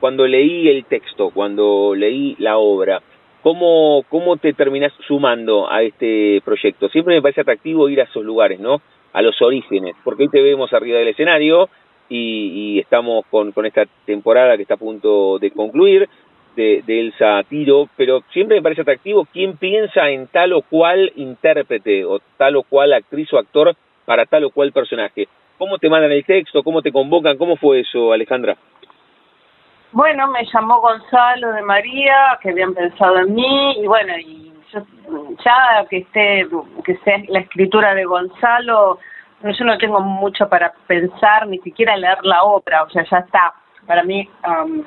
cuando 0.00 0.26
leí 0.26 0.68
el 0.68 0.84
texto 0.86 1.30
cuando 1.30 1.94
leí 1.94 2.34
la 2.38 2.58
obra 2.58 3.00
¿Cómo, 3.40 4.04
¿Cómo 4.08 4.36
te 4.36 4.52
terminas 4.52 4.92
sumando 5.06 5.70
a 5.70 5.82
este 5.82 6.42
proyecto? 6.44 6.88
Siempre 6.88 7.14
me 7.14 7.22
parece 7.22 7.42
atractivo 7.42 7.88
ir 7.88 8.00
a 8.00 8.04
esos 8.04 8.24
lugares, 8.24 8.58
¿no? 8.58 8.82
A 9.18 9.22
los 9.22 9.42
orígenes, 9.42 9.96
porque 10.04 10.22
hoy 10.22 10.28
te 10.28 10.40
vemos 10.40 10.72
arriba 10.72 11.00
del 11.00 11.08
escenario 11.08 11.68
y, 12.08 12.78
estamos 12.78 13.24
con, 13.28 13.50
con, 13.50 13.66
esta 13.66 13.84
temporada 14.06 14.56
que 14.56 14.62
está 14.62 14.74
a 14.74 14.78
punto 14.78 15.40
de 15.40 15.50
concluir 15.50 16.08
de, 16.54 16.84
de, 16.86 17.00
Elsa 17.00 17.42
Tiro, 17.48 17.88
pero 17.96 18.22
siempre 18.32 18.56
me 18.56 18.62
parece 18.62 18.82
atractivo 18.82 19.26
quién 19.32 19.56
piensa 19.56 20.08
en 20.08 20.28
tal 20.28 20.52
o 20.52 20.62
cual 20.62 21.10
intérprete 21.16 22.04
o 22.04 22.20
tal 22.36 22.56
o 22.56 22.62
cual 22.62 22.92
actriz 22.92 23.32
o 23.32 23.38
actor 23.38 23.74
para 24.06 24.24
tal 24.24 24.44
o 24.44 24.50
cual 24.50 24.70
personaje. 24.70 25.26
¿Cómo 25.58 25.78
te 25.78 25.88
mandan 25.88 26.12
el 26.12 26.24
texto? 26.24 26.62
¿Cómo 26.62 26.80
te 26.80 26.92
convocan? 26.92 27.36
¿Cómo 27.38 27.56
fue 27.56 27.80
eso, 27.80 28.12
Alejandra? 28.12 28.56
Bueno, 29.90 30.28
me 30.28 30.44
llamó 30.44 30.80
Gonzalo 30.80 31.52
de 31.54 31.62
María, 31.62 32.38
que 32.40 32.50
habían 32.50 32.72
pensado 32.72 33.18
en 33.18 33.34
mí, 33.34 33.82
y 33.82 33.86
bueno, 33.88 34.16
y 34.16 34.47
ya 34.72 35.86
que 35.88 35.98
esté, 35.98 36.46
que 36.84 36.96
sea 36.98 37.18
la 37.28 37.40
escritura 37.40 37.94
de 37.94 38.04
Gonzalo, 38.04 38.98
yo 39.42 39.64
no 39.64 39.78
tengo 39.78 40.00
mucho 40.00 40.48
para 40.48 40.72
pensar, 40.86 41.46
ni 41.46 41.58
siquiera 41.58 41.96
leer 41.96 42.18
la 42.22 42.42
obra, 42.42 42.82
o 42.82 42.90
sea, 42.90 43.04
ya 43.04 43.18
está. 43.18 43.54
Para 43.86 44.02
mí 44.02 44.28
um, 44.46 44.82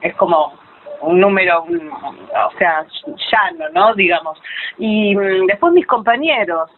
es 0.00 0.14
como 0.14 0.52
un 1.00 1.20
número, 1.20 1.64
o 1.64 2.58
sea, 2.58 2.86
llano, 3.04 3.66
¿no? 3.74 3.94
Digamos. 3.94 4.40
Y 4.78 5.14
mm, 5.14 5.46
después 5.46 5.72
mis 5.72 5.86
compañeros 5.86 6.70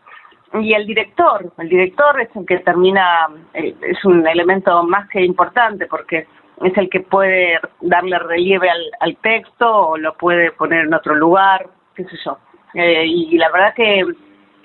y 0.55 0.73
el 0.73 0.87
director. 0.87 1.53
El 1.59 1.69
director 1.69 2.21
es 2.21 2.35
el 2.35 2.47
que 2.47 2.59
termina, 2.59 3.29
eh, 3.55 3.75
es 3.83 4.05
un 4.05 4.27
elemento 4.27 4.83
más 4.83 5.09
que 5.09 5.23
importante 5.23 5.87
porque 5.87 6.27
es 6.63 6.77
el 6.77 6.91
que 6.91 7.01
puede 7.01 7.61
darle 7.81 8.19
relieve 8.19 8.69
al, 8.69 8.83
al 9.01 9.17
texto 9.19 9.89
o 9.89 9.97
lo 9.97 10.15
puede 10.15 10.53
poner 10.53 10.87
en 10.87 10.95
otro 10.95 11.15
lugar 11.15 11.67
qué 12.05 12.17
sé 12.17 12.23
yo. 12.25 12.39
Eh, 12.75 13.05
y 13.07 13.37
la 13.37 13.51
verdad 13.51 13.75
que 13.75 14.05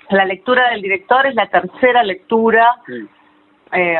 la 0.09 0.25
lectura 0.25 0.69
del 0.69 0.81
director 0.81 1.25
es 1.25 1.35
la 1.35 1.47
tercera 1.47 2.03
lectura 2.03 2.75
eh, 3.71 3.99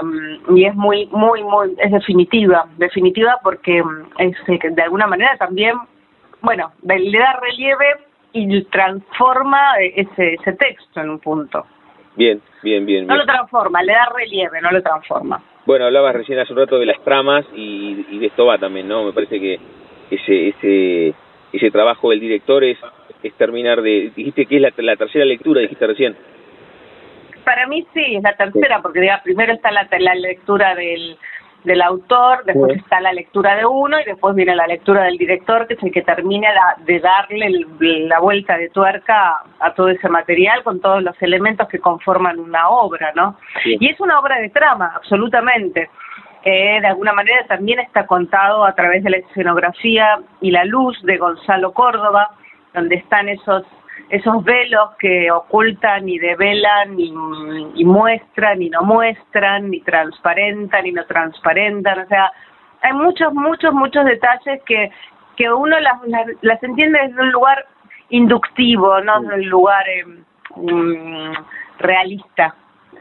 y 0.53 0.65
es 0.65 0.75
muy, 0.75 1.07
muy, 1.07 1.43
muy, 1.43 1.75
es 1.77 1.91
definitiva, 1.91 2.67
definitiva 2.77 3.39
porque 3.43 3.83
es, 4.19 4.37
eh, 4.47 4.59
de 4.69 4.81
alguna 4.81 5.07
manera 5.07 5.35
también, 5.37 5.75
bueno, 6.41 6.71
le 6.83 7.17
da 7.17 7.39
relieve 7.41 7.85
y 8.33 8.63
transforma 8.65 9.73
ese, 9.79 10.33
ese 10.33 10.53
texto 10.53 11.01
en 11.01 11.09
un 11.09 11.19
punto. 11.19 11.65
Bien, 12.15 12.41
bien, 12.61 12.85
bien. 12.85 13.07
No 13.07 13.15
lo 13.15 13.25
transforma, 13.25 13.81
le 13.81 13.93
da 13.93 14.09
relieve, 14.15 14.61
no 14.61 14.71
lo 14.71 14.81
transforma. 14.81 15.41
Bueno, 15.65 15.85
hablabas 15.85 16.15
recién 16.15 16.37
hace 16.39 16.53
un 16.53 16.59
rato 16.59 16.77
de 16.77 16.85
las 16.85 17.01
tramas 17.03 17.45
y, 17.55 18.05
y 18.11 18.19
de 18.19 18.27
esto 18.27 18.45
va 18.45 18.57
también, 18.57 18.87
¿no? 18.87 19.03
Me 19.03 19.13
parece 19.13 19.39
que 19.39 19.59
ese, 20.11 20.49
ese, 20.49 21.15
ese 21.51 21.71
trabajo 21.71 22.11
del 22.11 22.19
director 22.19 22.63
es 22.63 22.77
es 23.24 23.34
terminar 23.34 23.81
de... 23.81 24.12
Dijiste 24.15 24.45
que 24.45 24.57
es 24.57 24.62
la, 24.62 24.95
tercera 24.95 25.25
lectura, 25.25 25.62
dijiste 25.62 25.88
recién. 25.88 26.15
Para 27.43 27.67
mí 27.67 27.86
sí, 27.93 28.15
es 28.15 28.24
la 28.24 28.36
tercera, 28.36 28.81
porque 28.81 29.01
digamos, 29.01 29.24
primero 29.24 29.53
está 29.53 29.72
la, 29.72 29.88
la 30.00 30.15
lectura 30.15 30.74
del, 30.75 31.17
del 31.65 31.81
autor, 31.81 32.45
después 32.45 32.77
está 32.77 33.01
la 33.01 33.12
lectura 33.12 33.55
de 33.55 33.65
uno 33.65 34.00
y 34.00 34.05
después 34.05 34.36
viene 34.36 34.55
la 34.55 34.67
lectura 34.67 35.03
del 35.03 35.17
director, 35.17 35.67
que 35.67 35.74
es 35.74 35.84
el 35.84 35.91
que 35.91 36.03
termina 36.03 36.48
de 36.86 37.00
darle 37.00 37.65
la 37.79 38.19
vuelta 38.19 38.57
de 38.57 38.69
tuerca 38.69 39.43
a, 39.60 39.74
todo 39.74 39.89
ese 39.89 40.07
material 40.07 40.63
con 40.63 40.79
todos 40.79 41.03
los 41.03 41.19
elementos 41.22 41.67
que 41.67 41.79
conforman 41.79 42.39
una 42.39 42.69
obra, 42.69 43.12
¿no? 43.15 43.38
Y 43.65 43.89
es 43.89 44.00
una 44.00 44.19
obra 44.19 44.39
de 44.39 44.50
trama, 44.50 44.93
absolutamente, 44.95 45.89
que 46.43 46.79
de 46.81 46.88
alguna 46.88 47.13
manera 47.13 47.45
también 47.48 47.79
está 47.79 48.05
contado 48.05 48.63
a 48.63 48.75
través 48.75 49.03
de 49.03 49.10
la 49.10 49.17
escenografía 49.17 50.19
y 50.41 50.51
la 50.51 50.65
luz 50.65 51.01
de 51.01 51.17
Gonzalo 51.17 51.74
Córdoba, 51.74 52.29
donde 52.75 52.96
están 52.96 53.29
esos 53.29 53.63
esos 54.10 54.44
velos 54.44 54.91
que 55.00 55.32
ocultan 55.32 56.08
y 56.08 56.20
develan 56.20 57.00
y, 57.00 57.12
muestran 57.84 58.62
y 58.62 58.70
no 58.70 58.84
muestran, 58.84 59.72
ni 59.72 59.82
transparentan 59.82 60.86
y 60.86 60.91
no 60.91 61.05
transparentan, 61.05 62.00
o 62.00 62.08
sea, 62.08 62.32
hay 62.82 62.94
muchos, 62.94 63.34
muchos, 63.34 63.74
muchos 63.74 64.05
detalles 64.05 64.62
que, 64.65 64.91
que 65.36 65.51
uno 65.51 65.79
las, 65.79 66.00
las, 66.41 66.62
entiende 66.62 67.00
desde 67.08 67.20
un 67.20 67.32
lugar 67.32 67.65
inductivo, 68.10 69.01
no 69.01 69.22
desde 69.22 69.36
un 69.36 69.50
lugar 69.50 69.89
eh, 69.89 70.05
mm, 70.55 71.34
realista. 71.79 72.53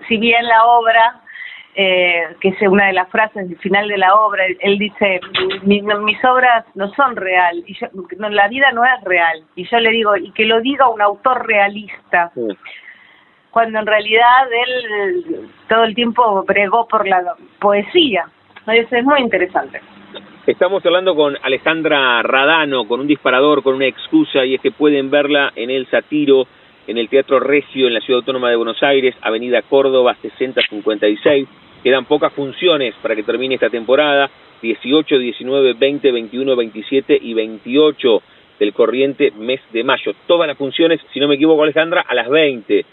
Si 0.09 0.17
bien 0.17 0.47
la 0.47 0.65
obra 0.65 1.21
eh, 1.77 2.37
que 2.41 2.51
es 2.51 2.63
una 2.63 2.87
de 2.87 2.93
las 2.93 3.09
frases 3.11 3.49
del 3.49 3.59
final 3.59 3.89
de 3.89 3.99
la 3.99 4.15
obra, 4.15 4.45
él 4.61 4.79
dice, 4.79 5.21
mis 5.65 6.25
obras 6.25 6.65
no 6.75 6.89
son 6.95 7.17
real, 7.17 7.65
y 7.67 7.77
la 8.31 8.49
vida 8.49 8.71
no 8.73 8.85
es 8.85 9.03
real, 9.05 9.43
y 9.57 9.69
yo 9.69 9.81
le 9.81 9.91
digo, 9.91 10.17
y 10.17 10.31
que 10.33 10.45
lo 10.45 10.61
diga 10.61 10.89
un 10.89 11.03
autor 11.03 11.47
realista, 11.47 12.31
cuando 13.51 13.81
en 13.81 13.87
realidad 13.87 14.47
él 14.53 15.49
todo 15.69 15.85
el 15.85 15.95
tiempo 15.95 16.45
bregó 16.45 16.87
por 16.87 17.09
la 17.09 17.35
poesía, 17.59 18.27
eso 18.67 18.97
es 18.97 19.05
muy 19.05 19.21
interesante. 19.21 19.81
Estamos 20.47 20.85
hablando 20.87 21.17
con 21.17 21.37
Alejandra 21.43 22.23
Radano, 22.23 22.87
con 22.87 23.01
un 23.01 23.07
disparador, 23.07 23.63
con 23.63 23.75
una 23.75 23.87
excusa, 23.87 24.45
y 24.45 24.55
es 24.55 24.61
que 24.61 24.71
pueden 24.71 25.11
verla 25.11 25.53
en 25.57 25.71
El 25.71 25.87
Satiro, 25.87 26.47
en 26.87 26.99
el 26.99 27.09
Teatro 27.09 27.41
Regio, 27.41 27.87
en 27.89 27.95
la 27.95 28.01
Ciudad 28.01 28.21
Autónoma 28.21 28.51
de 28.51 28.57
Buenos 28.57 28.83
Aires, 28.83 29.15
Avenida 29.23 29.63
Córdoba 29.63 30.17
6056. 30.21 31.49
Quedan 31.85 32.07
pocas 32.07 32.33
funciones 32.33 32.95
para 33.03 33.15
que 33.15 33.23
termine 33.23 33.57
esta 33.57 33.69
temporada, 33.69 34.31
18, 34.63 35.19
19, 35.19 35.75
20, 35.75 36.13
21, 36.13 36.57
27 36.57 37.19
y 37.21 37.35
28 37.35 38.23
del 38.59 38.73
corriente 38.73 39.31
mes 39.33 39.61
de 39.71 39.85
mayo. 39.85 40.15
Todas 40.27 40.49
las 40.49 40.57
funciones, 40.57 40.99
si 41.13 41.21
no 41.21 41.29
me 41.29 41.35
equivoco 41.35 41.63
Alejandra, 41.63 42.03
a 42.09 42.15
las 42.15 42.31
20. 42.31 42.87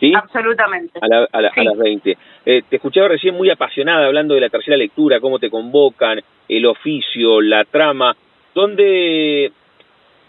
¿Sí? 0.00 0.12
Absolutamente. 0.16 0.98
A, 1.02 1.40
las 1.42 1.76
20. 1.76 2.16
Eh, 2.46 2.62
te 2.66 2.76
escuchaba 2.76 3.08
recién 3.08 3.34
muy 3.34 3.50
apasionada 3.50 4.06
hablando 4.06 4.34
de 4.34 4.40
la 4.40 4.48
tercera 4.48 4.78
lectura, 4.78 5.20
cómo 5.20 5.38
te 5.38 5.50
convocan, 5.50 6.18
el 6.48 6.64
oficio, 6.64 7.42
la 7.42 7.64
trama. 7.64 8.16
¿Dónde, 8.54 9.52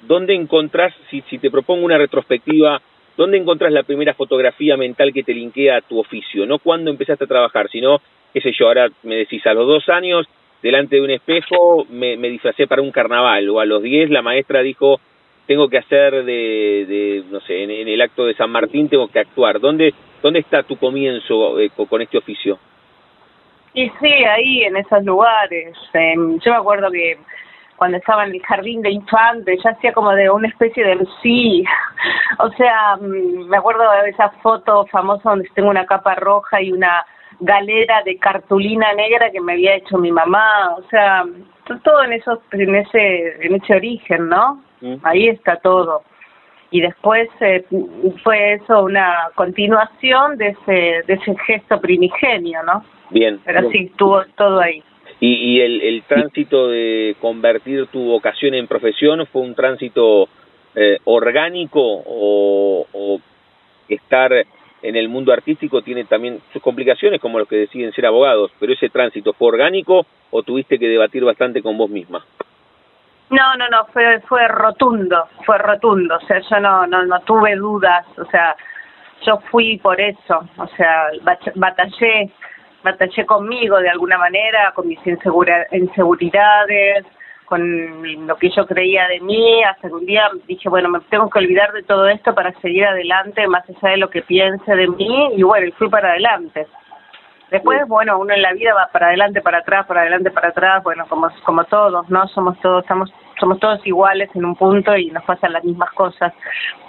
dónde 0.01 0.33
encontrás, 0.33 0.93
si, 1.09 1.21
si 1.29 1.37
te 1.37 1.49
propongo 1.49 1.85
una 1.85 1.97
retrospectiva 1.97 2.81
¿Dónde 3.17 3.37
encontrás 3.37 3.71
la 3.71 3.83
primera 3.83 4.13
fotografía 4.13 4.75
mental 4.77 5.13
que 5.13 5.23
te 5.23 5.33
linkea 5.33 5.77
a 5.77 5.81
tu 5.81 5.99
oficio? 5.99 6.45
No 6.45 6.59
cuando 6.59 6.91
empezaste 6.91 7.23
a 7.23 7.27
trabajar, 7.27 7.69
sino, 7.69 8.01
qué 8.33 8.41
sé 8.41 8.51
yo, 8.57 8.67
ahora 8.67 8.89
me 9.03 9.15
decís, 9.15 9.45
a 9.47 9.53
los 9.53 9.67
dos 9.67 9.87
años, 9.89 10.27
delante 10.61 10.97
de 10.97 11.01
un 11.01 11.11
espejo, 11.11 11.85
me, 11.89 12.17
me 12.17 12.29
disfracé 12.29 12.67
para 12.67 12.81
un 12.81 12.91
carnaval, 12.91 13.49
o 13.49 13.59
a 13.59 13.65
los 13.65 13.81
diez 13.81 14.09
la 14.09 14.21
maestra 14.21 14.61
dijo, 14.61 14.99
tengo 15.47 15.69
que 15.69 15.77
hacer 15.77 16.23
de, 16.23 16.85
de 16.87 17.23
no 17.29 17.39
sé, 17.41 17.63
en, 17.63 17.87
el 17.87 18.01
acto 18.01 18.25
de 18.25 18.33
San 18.35 18.49
Martín 18.49 18.89
tengo 18.89 19.07
que 19.07 19.19
actuar. 19.19 19.59
¿Dónde, 19.59 19.93
dónde 20.21 20.39
está 20.39 20.63
tu 20.63 20.77
comienzo 20.77 21.59
eh, 21.59 21.69
con 21.69 22.01
este 22.01 22.17
oficio? 22.17 22.59
Y 23.73 23.89
sí, 24.01 24.07
ahí, 24.07 24.63
en 24.63 24.77
esos 24.77 25.03
lugares. 25.03 25.75
yo 25.93 26.51
me 26.51 26.57
acuerdo 26.57 26.89
que 26.89 27.17
cuando 27.77 27.97
estaba 27.97 28.25
en 28.25 28.33
el 28.33 28.41
jardín 28.43 28.81
de 28.81 28.91
infantes, 28.91 29.59
ya 29.63 29.71
hacía 29.71 29.93
como 29.93 30.11
de 30.11 30.29
una 30.29 30.47
especie 30.47 30.83
de 30.83 31.05
sí. 31.21 31.63
o 32.39 32.49
sea, 32.51 32.95
mm, 32.97 33.47
me 33.47 33.57
acuerdo 33.57 33.83
de 34.03 34.09
esa 34.09 34.29
foto 34.41 34.85
famosa 34.87 35.31
donde 35.31 35.49
tengo 35.53 35.69
una 35.69 35.85
capa 35.85 36.15
roja 36.15 36.61
y 36.61 36.71
una 36.71 37.05
galera 37.39 38.01
de 38.03 38.17
cartulina 38.17 38.93
negra 38.93 39.29
que 39.31 39.41
me 39.41 39.53
había 39.53 39.75
hecho 39.75 39.97
mi 39.97 40.11
mamá, 40.11 40.73
o 40.77 40.83
sea, 40.89 41.25
todo 41.83 42.03
en 42.03 42.13
eso, 42.13 42.41
en 42.51 42.75
ese, 42.75 43.45
en 43.45 43.55
ese 43.55 43.75
origen, 43.75 44.29
¿no? 44.29 44.61
Mm. 44.81 44.95
Ahí 45.03 45.27
está 45.27 45.57
todo. 45.57 46.03
Y 46.71 46.81
después 46.81 47.29
eh, 47.41 47.65
fue 48.23 48.53
eso 48.53 48.83
una 48.83 49.29
continuación 49.35 50.37
de 50.37 50.49
ese, 50.49 51.03
de 51.07 51.13
ese 51.13 51.35
gesto 51.45 51.79
primigenio, 51.79 52.63
¿no? 52.63 52.83
Bien. 53.11 53.39
Pero 53.45 53.69
sí, 53.69 53.89
estuvo 53.91 54.23
todo 54.35 54.59
ahí. 54.59 54.83
Y, 55.19 55.33
y 55.33 55.61
el, 55.61 56.03
tránsito 56.03 56.67
de 56.67 57.15
convertir 57.21 57.87
tu 57.87 58.03
vocación 58.03 58.53
en 58.53 58.67
profesión 58.67 59.25
fue 59.27 59.41
un 59.41 59.55
tránsito 59.55 60.27
eh, 60.75 60.97
orgánico 61.05 61.81
o, 61.81 62.85
o 62.91 63.19
estar 63.87 64.31
en 64.85 64.95
el 64.95 65.09
mundo 65.09 65.33
artístico 65.33 65.81
tiene 65.81 66.05
también 66.05 66.41
sus 66.53 66.61
complicaciones, 66.61 67.19
como 67.19 67.39
los 67.39 67.47
que 67.47 67.55
deciden 67.55 67.91
ser 67.91 68.05
abogados, 68.05 68.51
pero 68.59 68.73
ese 68.73 68.89
tránsito 68.89 69.33
fue 69.33 69.47
orgánico 69.47 70.05
o 70.29 70.43
tuviste 70.43 70.77
que 70.77 70.87
debatir 70.87 71.23
bastante 71.23 71.63
con 71.63 71.77
vos 71.77 71.89
misma? 71.89 72.23
No, 73.31 73.55
no, 73.57 73.67
no, 73.69 73.85
fue 73.85 74.19
fue 74.21 74.47
rotundo, 74.47 75.27
fue 75.43 75.57
rotundo, 75.57 76.17
o 76.17 76.27
sea, 76.27 76.39
yo 76.39 76.59
no 76.59 76.85
no 76.85 77.03
no 77.05 77.19
tuve 77.21 77.55
dudas, 77.55 78.05
o 78.19 78.25
sea, 78.25 78.55
yo 79.25 79.39
fui 79.49 79.77
por 79.77 79.99
eso, 79.99 80.47
o 80.57 80.67
sea, 80.77 81.09
batallé 81.55 82.29
batallé 82.85 83.25
conmigo 83.25 83.77
de 83.79 83.89
alguna 83.89 84.17
manera, 84.17 84.71
con 84.73 84.87
mis 84.87 84.99
inseguridades, 85.05 87.05
con 87.45 88.27
lo 88.27 88.35
que 88.37 88.49
yo 88.49 88.65
creía 88.65 89.07
de 89.07 89.19
mí, 89.19 89.63
hasta 89.63 89.87
que 89.87 89.93
un 89.93 90.05
día 90.05 90.29
dije, 90.47 90.69
bueno, 90.69 90.89
me 90.89 90.99
tengo 91.09 91.29
que 91.29 91.39
olvidar 91.39 91.73
de 91.73 91.83
todo 91.83 92.07
esto 92.07 92.33
para 92.33 92.51
seguir 92.61 92.85
adelante, 92.85 93.47
más 93.47 93.63
allá 93.69 93.91
de 93.91 93.97
lo 93.97 94.09
que 94.09 94.21
piense 94.21 94.75
de 94.75 94.87
mí, 94.87 95.29
y 95.35 95.43
bueno, 95.43 95.67
y 95.67 95.71
fui 95.73 95.89
para 95.89 96.11
adelante. 96.11 96.67
Después, 97.51 97.87
bueno, 97.87 98.17
uno 98.17 98.33
en 98.33 98.41
la 98.41 98.53
vida 98.53 98.73
va 98.73 98.89
para 98.91 99.07
adelante, 99.07 99.41
para 99.41 99.59
atrás, 99.59 99.85
para 99.85 100.01
adelante, 100.01 100.31
para 100.31 100.49
atrás, 100.49 100.83
bueno, 100.83 101.05
como 101.07 101.29
como 101.43 101.63
todos, 101.65 102.09
¿no? 102.09 102.27
Somos 102.29 102.59
todos, 102.59 102.83
estamos 102.83 103.13
somos 103.39 103.59
todos 103.59 103.85
iguales 103.85 104.29
en 104.35 104.45
un 104.45 104.55
punto 104.55 104.95
y 104.95 105.11
nos 105.11 105.23
pasan 105.23 105.53
las 105.53 105.63
mismas 105.63 105.91
cosas. 105.91 106.33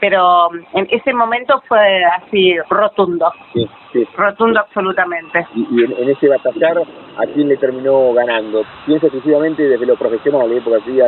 Pero 0.01 0.49
en 0.73 0.87
ese 0.91 1.13
momento 1.13 1.63
fue 1.67 2.05
así 2.05 2.57
rotundo. 2.69 3.33
Sí, 3.53 3.69
sí. 3.93 4.07
Rotundo 4.17 4.61
absolutamente. 4.61 5.47
Y, 5.55 5.85
en, 5.85 6.09
ese 6.09 6.29
batallar, 6.29 6.79
¿a 6.79 7.27
quién 7.33 7.49
le 7.49 7.57
terminó 7.57 8.13
ganando? 8.13 8.65
Pienso 8.87 9.07
exclusivamente 9.07 9.63
desde 9.69 9.87
lo 9.87 9.97
profesional, 9.97 10.51
¿eh? 10.53 10.61
porque 10.63 10.83
así 10.83 10.99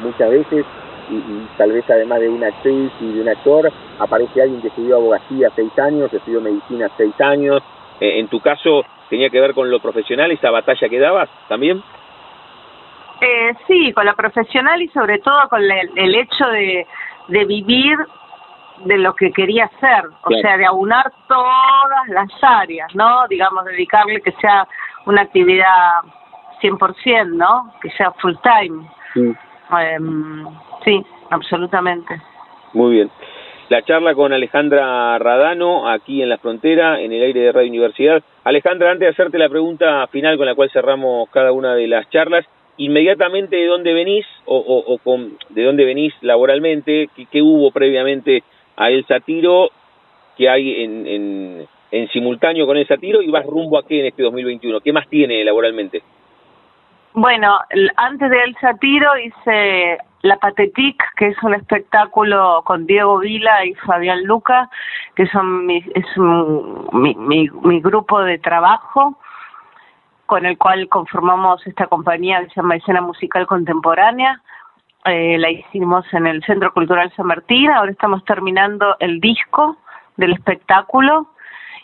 muchas 0.00 0.30
veces 0.30 0.66
y, 1.10 1.14
y, 1.16 1.48
tal 1.58 1.72
vez 1.72 1.84
además 1.90 2.20
de 2.20 2.28
una 2.28 2.48
actriz 2.48 2.90
y 3.00 3.12
de 3.12 3.20
un 3.20 3.28
actor, 3.28 3.70
aparece 3.98 4.42
alguien 4.42 4.62
que 4.62 4.68
estudió 4.68 4.96
abogacía 4.96 5.50
seis 5.54 5.76
años, 5.78 6.12
estudió 6.12 6.40
medicina 6.40 6.90
seis 6.96 7.14
años. 7.20 7.62
Eh, 8.00 8.18
en 8.18 8.28
tu 8.28 8.40
caso, 8.40 8.84
tenía 9.08 9.30
que 9.30 9.40
ver 9.40 9.54
con 9.54 9.70
lo 9.70 9.80
profesional, 9.80 10.30
esa 10.32 10.50
batalla 10.50 10.88
que 10.88 10.98
dabas 10.98 11.28
también? 11.48 11.82
Eh, 13.20 13.54
sí, 13.66 13.92
con 13.92 14.06
lo 14.06 14.14
profesional 14.14 14.82
y 14.82 14.88
sobre 14.88 15.18
todo 15.18 15.48
con 15.48 15.62
el, 15.62 16.14
hecho 16.14 16.46
de, 16.46 16.86
de 17.28 17.44
vivir 17.44 17.96
de 18.84 18.98
lo 18.98 19.14
que 19.14 19.32
quería 19.32 19.66
hacer, 19.66 20.04
o 20.24 20.30
sea, 20.40 20.56
de 20.56 20.66
aunar 20.66 21.10
todas 21.28 22.08
las 22.08 22.28
áreas, 22.42 22.92
¿no? 22.94 23.26
Digamos, 23.28 23.64
dedicarle 23.64 24.20
que 24.20 24.32
sea 24.32 24.66
una 25.06 25.22
actividad 25.22 26.02
100%, 26.60 27.36
¿no? 27.36 27.72
Que 27.80 27.90
sea 27.90 28.10
full 28.20 28.34
time. 28.42 28.88
Sí, 29.14 29.34
em, 29.78 30.46
sí 30.84 31.06
absolutamente. 31.30 32.20
Muy 32.72 32.94
bien 32.94 33.10
la 33.68 33.82
charla 33.82 34.14
con 34.14 34.32
Alejandra 34.32 35.18
Radano 35.18 35.88
aquí 35.88 36.22
en 36.22 36.28
la 36.28 36.38
frontera, 36.38 37.00
en 37.00 37.12
el 37.12 37.22
aire 37.22 37.40
de 37.40 37.52
Radio 37.52 37.68
Universidad. 37.68 38.22
Alejandra, 38.44 38.90
antes 38.90 39.06
de 39.06 39.12
hacerte 39.12 39.38
la 39.38 39.48
pregunta 39.48 40.06
final 40.08 40.36
con 40.36 40.46
la 40.46 40.54
cual 40.54 40.70
cerramos 40.70 41.28
cada 41.30 41.52
una 41.52 41.74
de 41.74 41.86
las 41.88 42.08
charlas, 42.10 42.44
inmediatamente 42.76 43.56
de 43.56 43.66
dónde 43.66 43.92
venís 43.92 44.26
o, 44.46 44.56
o, 44.56 44.98
con, 44.98 45.38
de 45.50 45.62
dónde 45.62 45.84
venís 45.84 46.12
laboralmente, 46.20 47.08
qué, 47.30 47.42
hubo 47.42 47.70
previamente 47.70 48.42
a 48.76 48.90
El 48.90 49.06
Satiro, 49.06 49.70
que 50.36 50.48
hay 50.48 50.82
en, 50.82 51.06
en, 51.06 51.68
en 51.90 52.08
simultáneo 52.08 52.66
con 52.66 52.76
El 52.76 52.86
Satiro 52.86 53.22
y 53.22 53.30
vas 53.30 53.46
rumbo 53.46 53.78
a 53.78 53.86
qué 53.86 54.00
en 54.00 54.06
este 54.06 54.22
2021, 54.22 54.80
qué 54.80 54.92
más 54.92 55.08
tiene 55.08 55.44
laboralmente. 55.44 56.02
Bueno, 57.14 57.60
antes 57.96 58.28
de 58.28 58.42
El 58.42 58.56
Satiro 58.56 59.16
hice 59.18 59.98
La 60.22 60.36
Patetic, 60.36 61.00
que 61.14 61.28
es 61.28 61.42
un 61.44 61.54
espectáculo 61.54 62.62
con 62.64 62.86
Diego 62.86 63.18
Vila 63.18 63.64
y 63.64 63.74
Fabián 63.74 64.24
Luca, 64.24 64.68
que 65.14 65.24
son 65.28 65.64
mi, 65.64 65.76
es 65.94 66.04
mi, 66.92 67.14
mi, 67.14 67.80
grupo 67.80 68.20
de 68.20 68.38
trabajo 68.38 69.16
con 70.26 70.46
el 70.46 70.58
cual 70.58 70.88
conformamos 70.88 71.66
esta 71.66 71.86
compañía 71.86 72.40
que 72.40 72.48
se 72.48 72.56
llama 72.56 72.76
Escena 72.76 73.00
Musical 73.00 73.46
Contemporánea. 73.46 74.40
Eh, 75.04 75.36
la 75.38 75.50
hicimos 75.50 76.06
en 76.14 76.26
el 76.26 76.42
Centro 76.44 76.72
Cultural 76.72 77.12
San 77.14 77.26
Martín, 77.26 77.70
ahora 77.70 77.92
estamos 77.92 78.24
terminando 78.24 78.96
el 79.00 79.20
disco 79.20 79.76
del 80.16 80.32
espectáculo 80.32 81.28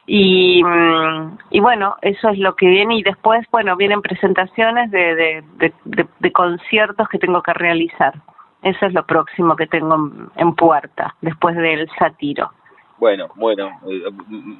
y, 0.07 0.63
mm, 0.65 1.39
y 1.51 1.61
bueno, 1.61 1.97
eso 2.03 2.31
es 2.31 2.39
lo 2.39 2.57
que 2.57 2.67
viene 2.67 2.97
y 2.97 3.03
después, 3.03 3.47
bueno, 3.53 3.77
vienen 3.77 4.03
presentaciones 4.03 4.91
de, 4.91 5.45
de, 5.57 5.75
de, 6.19 6.33
conciertos 6.33 7.09
que 7.09 7.19
tengo 7.19 7.43
que 7.43 7.53
realizar. 7.53 8.15
Eso 8.63 8.87
es 8.87 8.93
lo 8.93 9.07
próximo 9.07 9.55
que 9.55 9.67
tengo 9.67 10.11
en, 10.37 10.55
puerta, 10.55 11.15
después 11.21 11.57
del 11.57 11.89
Satiro. 11.99 12.51
Bueno, 12.99 13.29
bueno, 13.37 13.71
eh, 13.89 14.03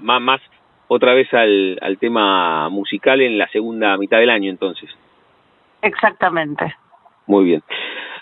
más, 0.01 0.21
más 0.21 0.41
otra 0.93 1.15
vez 1.15 1.33
al, 1.33 1.79
al 1.81 1.99
tema 1.99 2.69
musical 2.69 3.21
en 3.21 3.39
la 3.39 3.47
segunda 3.51 3.97
mitad 3.97 4.19
del 4.19 4.29
año 4.29 4.51
entonces. 4.51 4.91
Exactamente. 5.83 6.75
Muy 7.29 7.45
bien. 7.45 7.63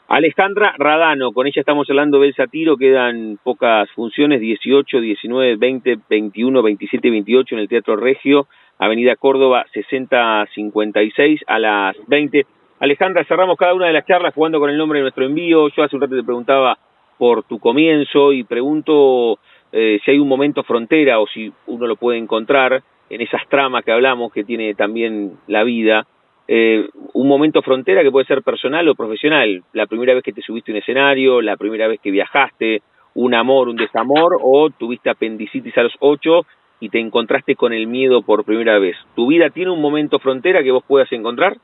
Alejandra 0.07 0.75
Radano, 0.77 1.33
con 1.33 1.47
ella 1.47 1.61
estamos 1.61 1.89
hablando 1.89 2.21
del 2.21 2.35
Satiro, 2.35 2.77
quedan 2.77 3.39
pocas 3.43 3.91
funciones, 3.93 4.41
18, 4.41 5.01
19, 5.01 5.57
20, 5.57 5.99
21, 6.11 6.63
27 6.63 7.09
y 7.09 7.11
28 7.11 7.55
en 7.55 7.61
el 7.63 7.69
Teatro 7.69 7.97
Regio, 7.97 8.49
Avenida 8.79 9.17
Córdoba 9.17 9.65
6056 9.73 11.41
a 11.47 11.59
las 11.59 11.97
20. 12.07 12.45
Alejandra, 12.81 13.25
cerramos 13.25 13.57
cada 13.57 13.73
una 13.73 13.87
de 13.87 13.95
las 13.95 14.05
charlas 14.05 14.35
jugando 14.35 14.61
con 14.61 14.69
el 14.69 14.77
nombre 14.77 14.99
de 14.99 15.05
nuestro 15.05 15.25
envío. 15.25 15.69
Yo 15.69 15.83
hace 15.83 15.97
un 15.97 16.03
rato 16.03 16.17
te 16.17 16.23
preguntaba 16.23 16.77
por 17.17 17.45
tu 17.45 17.59
comienzo 17.59 18.33
y 18.33 18.45
pregunto 18.45 19.39
eh, 19.73 20.01
si 20.05 20.11
hay 20.11 20.19
un 20.19 20.29
momento 20.29 20.63
frontera 20.63 21.21
o 21.21 21.27
si 21.27 21.53
uno 21.67 21.87
lo 21.87 21.97
puede 21.97 22.19
encontrar 22.19 22.83
en 23.11 23.21
esas 23.21 23.47
tramas 23.49 23.85
que 23.85 23.93
hablamos 23.93 24.33
que 24.33 24.45
tiene 24.45 24.75
también 24.75 25.39
la 25.47 25.65
vida 25.65 26.07
eh, 26.51 26.89
un 27.13 27.29
momento 27.29 27.61
frontera 27.61 28.03
que 28.03 28.11
puede 28.11 28.25
ser 28.25 28.43
personal 28.43 28.89
o 28.89 28.95
profesional, 28.95 29.63
la 29.75 29.87
primera 29.87 30.15
vez 30.15 30.23
que 30.23 30.33
te 30.33 30.41
subiste 30.41 30.73
a 30.73 30.75
un 30.75 30.79
escenario, 30.79 31.43
la 31.43 31.59
primera 31.59 31.87
vez 31.87 32.01
que 32.01 32.11
viajaste, 32.11 32.81
un 33.15 33.35
amor, 33.35 33.69
un 33.69 33.77
desamor, 33.77 34.39
o 34.41 34.71
tuviste 34.71 35.11
apendicitis 35.11 35.77
a 35.77 35.83
los 35.83 35.95
ocho 36.01 36.47
y 36.81 36.89
te 36.89 37.01
encontraste 37.01 37.55
con 37.55 37.75
el 37.75 37.87
miedo 37.87 38.23
por 38.23 38.45
primera 38.45 38.79
vez. 38.79 38.97
¿Tu 39.15 39.27
vida 39.27 39.51
tiene 39.51 39.71
un 39.71 39.83
momento 39.83 40.19
frontera 40.21 40.63
que 40.63 40.71
vos 40.71 40.85
puedas 40.89 41.13
encontrar? 41.13 41.59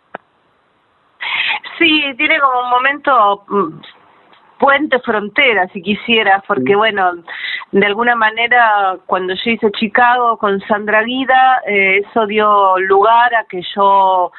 Sí, 1.79 2.03
tiene 2.19 2.39
como 2.39 2.61
un 2.65 2.71
momento 2.71 3.45
mm, 3.49 3.81
puente 4.59 4.99
frontera, 5.01 5.69
si 5.69 5.83
quisieras, 5.83 6.43
porque 6.47 6.77
bueno, 6.77 7.13
de 7.73 7.87
alguna 7.87 8.15
manera 8.15 8.97
cuando 9.07 9.35
yo 9.35 9.51
hice 9.51 9.71
Chicago 9.73 10.37
con 10.39 10.61
Sandra 10.63 11.03
Guida, 11.03 11.61
eh, 11.67 12.03
eso 12.05 12.27
dio 12.27 12.79
lugar 12.79 13.35
a 13.35 13.45
que 13.45 13.63
yo 13.75 14.33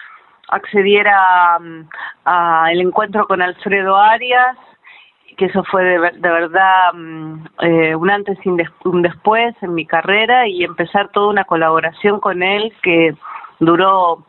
accediera 0.50 1.60
mm, 1.60 1.90
a, 2.26 2.72
el 2.72 2.82
encuentro 2.82 3.28
con 3.28 3.42
Alfredo 3.42 3.96
Arias, 3.98 4.58
que 5.38 5.46
eso 5.46 5.64
fue 5.66 5.84
de, 5.84 6.00
verdad 6.00 6.94
mm, 6.94 7.46
eh, 7.62 7.96
un 7.96 8.10
antes 8.10 8.38
y 8.46 8.50
un 8.50 9.02
después 9.02 9.56
en 9.62 9.74
mi 9.74 9.86
carrera 9.86 10.48
y 10.48 10.64
empezar 10.64 11.10
toda 11.10 11.28
una 11.28 11.44
colaboración 11.44 12.20
con 12.20 12.42
él 12.42 12.74
que 12.82 13.14
duró 13.60 14.26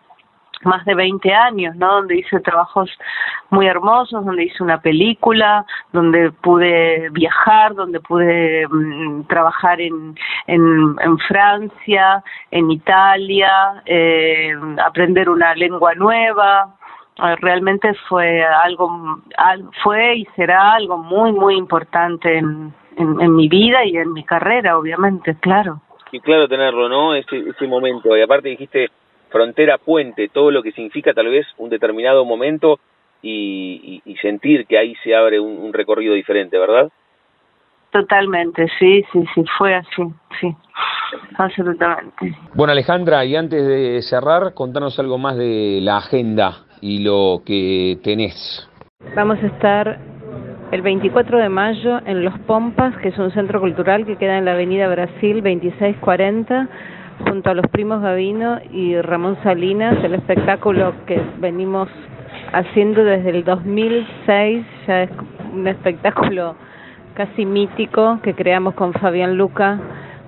más 0.63 0.85
de 0.85 0.95
20 0.95 1.33
años, 1.33 1.77
¿no? 1.77 1.97
Donde 1.97 2.19
hice 2.19 2.41
trabajos 2.41 2.91
muy 3.51 3.67
hermosos, 3.67 4.25
donde 4.25 4.45
hice 4.45 4.63
una 4.63 4.81
película, 4.81 5.65
donde 5.93 6.31
pude 6.33 7.11
viajar, 7.11 7.75
donde 7.75 8.01
pude 8.01 8.67
mm, 8.69 9.25
trabajar 9.25 9.81
en, 9.81 10.15
en, 10.47 11.19
Francia, 11.29 12.23
en 12.51 12.71
Italia, 12.71 13.83
eh, 13.85 14.55
aprender 14.85 15.29
una 15.29 15.55
lengua 15.55 15.95
nueva. 15.95 16.75
Eh, 17.23 17.37
realmente 17.41 17.95
fue 18.09 18.45
algo, 18.45 19.21
fue 19.83 20.17
y 20.17 20.25
será 20.37 20.75
algo 20.75 20.99
muy, 20.99 21.33
muy 21.33 21.57
importante 21.57 22.39
en, 22.39 22.73
en, 22.97 23.21
en 23.21 23.37
mi 23.37 23.49
vida 23.49 23.85
y 23.85 23.97
en 23.97 24.13
mi 24.13 24.25
carrera, 24.25 24.79
obviamente, 24.79 25.37
claro. 25.41 25.81
Y 26.13 26.21
claro 26.21 26.49
tenerlo, 26.49 26.89
¿no? 26.89 27.15
Ese, 27.15 27.39
ese 27.39 27.67
momento. 27.67 28.17
Y 28.17 28.23
aparte 28.23 28.49
dijiste 28.49 28.91
frontera 29.31 29.79
puente, 29.79 30.29
todo 30.29 30.51
lo 30.51 30.63
que 30.63 30.73
significa 30.73 31.13
tal 31.13 31.29
vez 31.29 31.47
un 31.59 31.69
determinado 31.69 32.25
momento 32.25 32.79
y, 33.23 34.03
sentir 34.23 34.67
que 34.67 34.79
ahí 34.79 34.95
se 35.03 35.15
abre 35.15 35.39
un, 35.41 35.73
recorrido 35.73 36.15
diferente, 36.15 36.59
¿verdad? 36.59 36.91
Totalmente, 37.91 38.67
sí, 38.79 39.05
sí, 39.13 39.25
sí, 39.35 39.45
fue 39.57 39.75
así, 39.75 40.03
sí, 40.41 40.55
absolutamente. 41.39 42.37
Bueno, 42.55 42.73
Alejandra, 42.73 43.25
y 43.25 43.37
antes 43.37 43.67
de 43.67 44.03
cerrar, 44.03 44.55
contanos 44.55 44.99
algo 44.99 45.19
más 45.19 45.37
de 45.37 45.81
la 45.83 45.99
agenda 45.99 46.65
y 46.81 47.03
lo 47.03 47.43
que 47.45 47.99
tenés. 48.03 48.69
Vamos 49.15 49.39
a 49.43 49.47
estar 49.47 49.99
el 50.73 50.83
24 50.83 51.39
de 51.39 51.49
mayo 51.49 52.01
en 52.07 52.25
Los 52.25 52.39
Pompas, 52.41 52.97
que 52.99 53.09
es 53.09 53.19
un 53.19 53.31
centro 53.31 53.61
cultural 53.61 54.05
que 54.05 54.17
queda 54.17 54.39
en 54.39 54.45
la 54.45 54.53
Avenida 54.53 54.89
Brasil 54.89 55.37
2640, 55.43 56.69
junto 57.25 57.51
a 57.51 57.55
los 57.55 57.67
primos 57.69 58.03
Gavino 58.03 58.59
y 58.73 59.01
Ramón 59.01 59.37
Salinas, 59.43 60.03
el 60.05 60.15
espectáculo 60.15 60.93
que 61.07 61.21
venimos 61.39 61.89
haciendo 62.53 63.05
desde 63.05 63.31
el 63.31 63.45
2006, 63.45 64.67
ya 64.87 65.03
es 65.05 65.11
un 65.53 65.67
espectáculo 65.67 66.55
casi 67.15 67.47
mítico 67.47 68.21
que 68.23 68.35
creamos 68.35 68.75
con 68.75 68.93
Fabián 68.93 69.37
Luca 69.37 69.79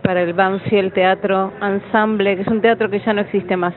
para 0.03 0.23
el 0.23 0.33
Banfield 0.33 0.93
Teatro 0.95 1.53
Ensemble, 1.61 2.37
que 2.37 2.43
es 2.43 2.49
un 2.49 2.61
teatro 2.63 2.89
que 2.89 3.01
ya 3.01 3.13
no 3.13 3.21
existe 3.21 3.57
más. 3.57 3.75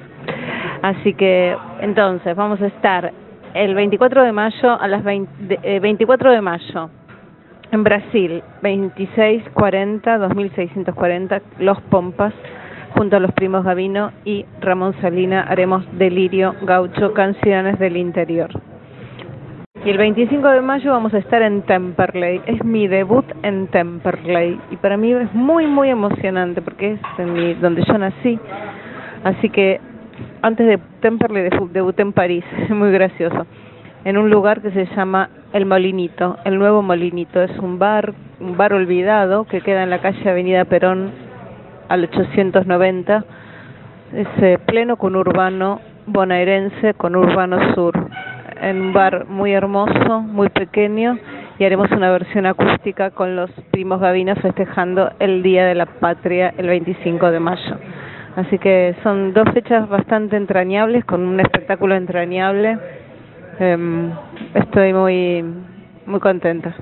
Así 0.82 1.14
que 1.14 1.56
entonces 1.82 2.36
vamos 2.36 2.62
a 2.62 2.68
estar 2.68 3.12
el 3.54 3.76
24 3.76 4.24
de 4.24 4.32
mayo 4.32 4.80
a 4.80 4.88
las 4.88 5.04
20, 5.04 5.80
24 5.80 6.32
eh, 6.32 6.36
de 6.36 6.42
mayo 6.42 6.90
en 7.72 7.84
Brasil, 7.84 8.44
2640, 8.62 10.18
2640, 10.18 11.42
Los 11.60 11.80
Pompas, 11.84 12.34
junto 12.94 13.18
a 13.18 13.20
los 13.20 13.32
primos 13.34 13.64
Gavino 13.64 14.12
y 14.26 14.46
Ramón 14.60 14.94
Salina 15.02 15.42
haremos 15.42 15.86
Delirio 15.98 16.56
Gaucho, 16.62 17.14
canciones 17.14 17.80
del 17.80 17.98
interior. 17.98 18.50
Y 19.84 19.90
el 19.90 19.98
25 19.98 20.48
de 20.48 20.62
mayo 20.62 20.92
vamos 20.92 21.12
a 21.14 21.18
estar 21.18 21.42
en 21.42 21.64
Temperley. 21.64 22.42
Es 22.46 22.64
mi 22.64 22.88
debut 22.88 23.26
en 23.42 23.66
Temperley 23.68 24.60
y 24.70 24.76
para 24.76 24.96
mí 24.96 25.12
es 25.12 25.34
muy 25.34 25.66
muy 25.66 25.90
emocionante 25.90 26.62
porque 26.62 26.94
es 26.94 27.00
en 27.18 27.34
mi, 27.34 27.54
donde 27.56 27.84
yo 27.84 27.98
nací. 27.98 28.40
Así 29.24 29.50
que 29.50 29.80
antes 30.44 30.68
de 30.68 30.78
Temperley 31.02 31.50
debuté 31.72 32.04
en 32.04 32.14
París, 32.14 32.44
muy 32.70 32.92
gracioso, 32.92 33.48
en 34.06 34.18
un 34.18 34.30
lugar 34.30 34.62
que 34.62 34.70
se 34.72 34.86
llama 34.96 35.30
El 35.52 35.66
Molinito, 35.66 36.38
el 36.46 36.60
Nuevo 36.60 36.84
Molinito. 36.84 37.42
Es 37.42 37.58
un 37.58 37.80
bar, 37.80 38.14
un 38.40 38.58
bar 38.58 38.74
olvidado 38.74 39.46
que 39.46 39.62
queda 39.62 39.82
en 39.82 39.90
la 39.90 40.00
calle 40.00 40.30
Avenida 40.30 40.66
Perón 40.66 41.31
al 41.92 42.06
890. 42.06 43.26
Es 44.14 44.60
pleno 44.62 44.96
con 44.96 45.16
urbano 45.16 45.82
bonaerense, 46.06 46.94
con 46.94 47.16
urbano 47.16 47.74
sur. 47.76 47.94
En 48.62 48.82
un 48.82 48.94
bar 48.94 49.26
muy 49.28 49.52
hermoso, 49.54 50.22
muy 50.22 50.50
pequeño, 50.50 51.18
y 51.58 51.66
haremos 51.66 51.92
una 51.92 52.12
versión 52.12 52.46
acústica 52.46 53.12
con 53.12 53.36
los 53.36 53.50
primos 53.72 54.00
gavinos 54.00 54.38
festejando 54.40 55.12
el 55.20 55.44
Día 55.44 55.66
de 55.66 55.76
la 55.76 55.86
Patria 55.86 56.54
el 56.58 56.68
25 56.68 57.32
de 57.32 57.40
mayo. 57.40 57.76
Así 58.36 58.58
que 58.60 58.96
son 59.04 59.34
dos 59.34 59.50
fechas 59.54 59.90
bastante 59.90 60.38
entrañables, 60.38 61.04
con 61.04 61.22
un 61.22 61.40
espectáculo 61.40 61.96
entrañable. 61.96 62.78
Em, 63.60 64.12
estoy 64.54 64.94
muy, 64.94 65.44
muy 66.06 66.20
contenta. 66.20 66.74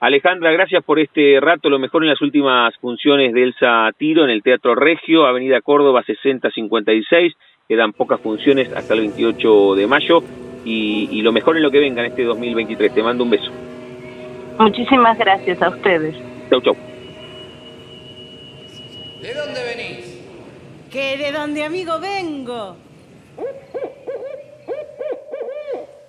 Alejandra, 0.00 0.52
gracias 0.52 0.84
por 0.84 1.00
este 1.00 1.40
rato, 1.40 1.68
lo 1.68 1.80
mejor 1.80 2.04
en 2.04 2.10
las 2.10 2.22
últimas 2.22 2.72
funciones 2.76 3.34
de 3.34 3.42
Elsa 3.42 3.90
Tiro 3.98 4.22
en 4.22 4.30
el 4.30 4.44
Teatro 4.44 4.76
Regio, 4.76 5.26
Avenida 5.26 5.60
Córdoba 5.60 6.04
6056, 6.06 7.34
quedan 7.66 7.92
pocas 7.92 8.20
funciones 8.20 8.72
hasta 8.72 8.94
el 8.94 9.00
28 9.00 9.74
de 9.74 9.86
mayo 9.88 10.22
y, 10.64 11.08
y 11.10 11.22
lo 11.22 11.32
mejor 11.32 11.56
en 11.56 11.64
lo 11.64 11.72
que 11.72 11.80
venga 11.80 12.04
en 12.04 12.12
este 12.12 12.22
2023. 12.22 12.94
Te 12.94 13.02
mando 13.02 13.24
un 13.24 13.30
beso. 13.30 13.50
Muchísimas 14.60 15.18
gracias 15.18 15.60
a 15.60 15.68
ustedes. 15.68 16.14
Chau, 16.48 16.60
chau. 16.60 16.76
¿De 19.20 19.34
dónde 19.34 19.60
venís? 19.64 20.24
Que 20.92 21.16
de 21.16 21.32
donde 21.32 21.64
amigo 21.64 21.98
vengo. 21.98 22.76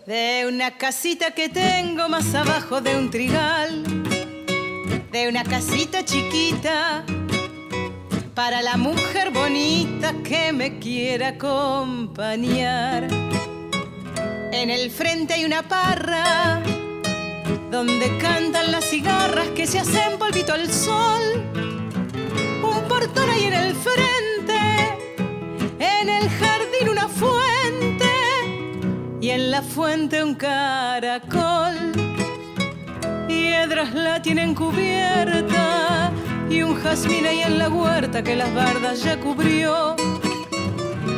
De 0.09 0.47
una 0.47 0.75
casita 0.75 1.35
que 1.35 1.49
tengo 1.49 2.09
más 2.09 2.33
abajo 2.33 2.81
de 2.81 2.97
un 2.97 3.11
trigal. 3.11 3.83
De 5.11 5.29
una 5.29 5.43
casita 5.43 6.03
chiquita 6.03 7.03
para 8.33 8.63
la 8.63 8.75
mujer 8.75 9.29
bonita 9.29 10.15
que 10.23 10.51
me 10.51 10.79
quiera 10.79 11.27
acompañar. 11.27 13.07
En 14.51 14.71
el 14.71 14.89
frente 14.89 15.35
hay 15.35 15.45
una 15.45 15.61
parra 15.61 16.59
donde 17.69 18.17
cantan 18.17 18.71
las 18.71 18.85
cigarras 18.85 19.49
que 19.49 19.67
se 19.67 19.77
hacen 19.77 20.17
polvito 20.17 20.53
al 20.53 20.73
sol. 20.73 21.21
Un 22.63 22.87
portón 22.87 23.29
ahí 23.29 23.43
en 23.43 23.53
el 23.53 23.75
frente 23.75 24.59
en 25.77 26.09
el 26.09 26.27
jardín 26.27 26.89
una 26.89 27.07
fuente 27.07 27.98
y 29.21 29.29
en 29.29 29.51
la 29.51 29.61
fuente 29.61 30.23
un 30.23 30.35
caracol. 30.35 31.75
Piedras 33.27 33.93
la 33.93 34.21
tienen 34.21 34.55
cubierta 34.55 36.11
y 36.49 36.61
un 36.61 36.75
jazmín 36.75 37.25
ahí 37.25 37.41
en 37.41 37.57
la 37.57 37.69
huerta 37.69 38.23
que 38.23 38.35
las 38.35 38.53
bardas 38.53 39.03
ya 39.03 39.19
cubrió. 39.19 39.95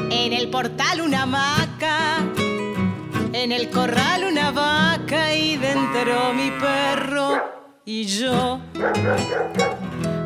En 0.10 0.34
el 0.34 0.50
portal 0.50 1.02
una 1.02 1.24
hamaca, 1.24 2.20
en 3.34 3.52
el 3.52 3.70
corral 3.70 4.26
una 4.26 4.52
vaca 4.52 5.34
y 5.34 5.58
dentro 5.58 6.34
mi 6.34 6.52
perro 6.52 7.42
y 7.86 8.06
yo. 8.06 8.60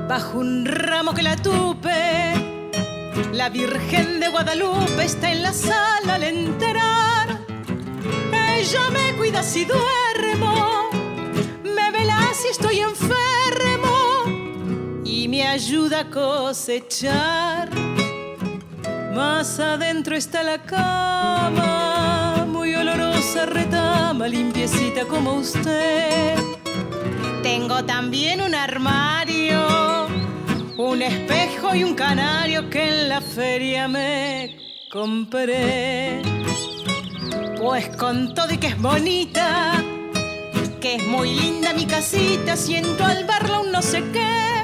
Bajo 0.08 0.40
un 0.40 0.66
ramo 0.66 1.14
que 1.14 1.24
la 1.24 1.36
tupe 1.36 2.46
la 3.34 3.50
Virgen 3.50 4.20
de 4.20 4.30
Guadalupe 4.30 5.04
está 5.04 5.32
en 5.32 5.44
la 5.44 5.52
sala 5.52 6.16
al. 6.16 6.95
Ella 8.68 8.90
me 8.90 9.16
cuida 9.16 9.44
si 9.44 9.64
duermo, 9.64 10.90
me 11.64 11.92
vela 11.92 12.34
si 12.34 12.48
estoy 12.48 12.80
enfermo 12.80 14.24
y 15.04 15.28
me 15.28 15.46
ayuda 15.48 16.00
a 16.00 16.10
cosechar. 16.10 17.70
Más 19.14 19.60
adentro 19.60 20.16
está 20.16 20.42
la 20.42 20.64
cama, 20.64 22.48
muy 22.48 22.74
olorosa 22.74 23.46
retama, 23.46 24.28
limpiecita 24.28 25.06
como 25.06 25.34
usted. 25.34 26.36
Tengo 27.44 27.86
también 27.86 28.42
un 28.42 28.56
armario 28.56 30.08
un 30.76 31.04
espejo 31.04 31.76
y 31.76 31.84
un 31.84 31.94
canario 31.94 32.68
que 32.72 32.82
en 32.88 33.10
la 33.10 33.22
feria 33.22 33.88
me 33.88 34.58
compré. 34.92 36.24
Pues 37.66 37.88
con 37.98 38.36
todo 38.36 38.54
y 38.54 38.60
que 38.60 38.68
es 38.68 38.80
bonita, 38.80 39.84
que 40.80 40.98
es 40.98 41.08
muy 41.08 41.34
linda 41.34 41.74
mi 41.74 41.88
casita, 41.88 42.56
siento 42.56 43.04
al 43.04 43.26
verla 43.26 43.62
un 43.62 43.72
no 43.72 43.82
sé 43.82 44.04
qué. 44.14 44.64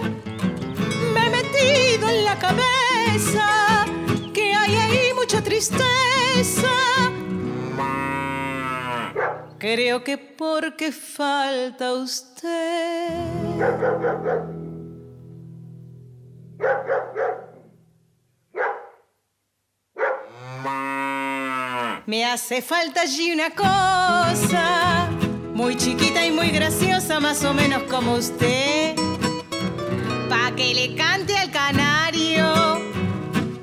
Me 1.12 1.26
he 1.26 1.30
metido 1.32 2.08
en 2.08 2.24
la 2.24 2.38
cabeza 2.38 3.86
que 4.36 4.54
hay 4.54 4.76
ahí 4.76 5.14
mucha 5.16 5.42
tristeza. 5.42 6.70
Creo 9.58 10.04
que 10.04 10.20
porque 10.20 10.92
falta 10.92 11.94
usted. 11.94 13.10
Me 22.08 22.26
hace 22.26 22.64
falta 22.64 23.02
allí 23.02 23.32
una 23.32 23.52
cosa, 23.52 25.08
muy 25.54 25.78
chiquita 25.78 26.26
y 26.26 26.32
muy 26.32 26.50
graciosa, 26.50 27.20
más 27.20 27.44
o 27.44 27.54
menos 27.54 27.84
como 27.84 28.16
usted. 28.16 28.96
Pa' 30.28 30.52
que 30.56 30.74
le 30.74 30.96
cante 30.96 31.38
al 31.38 31.52
canario, 31.52 32.82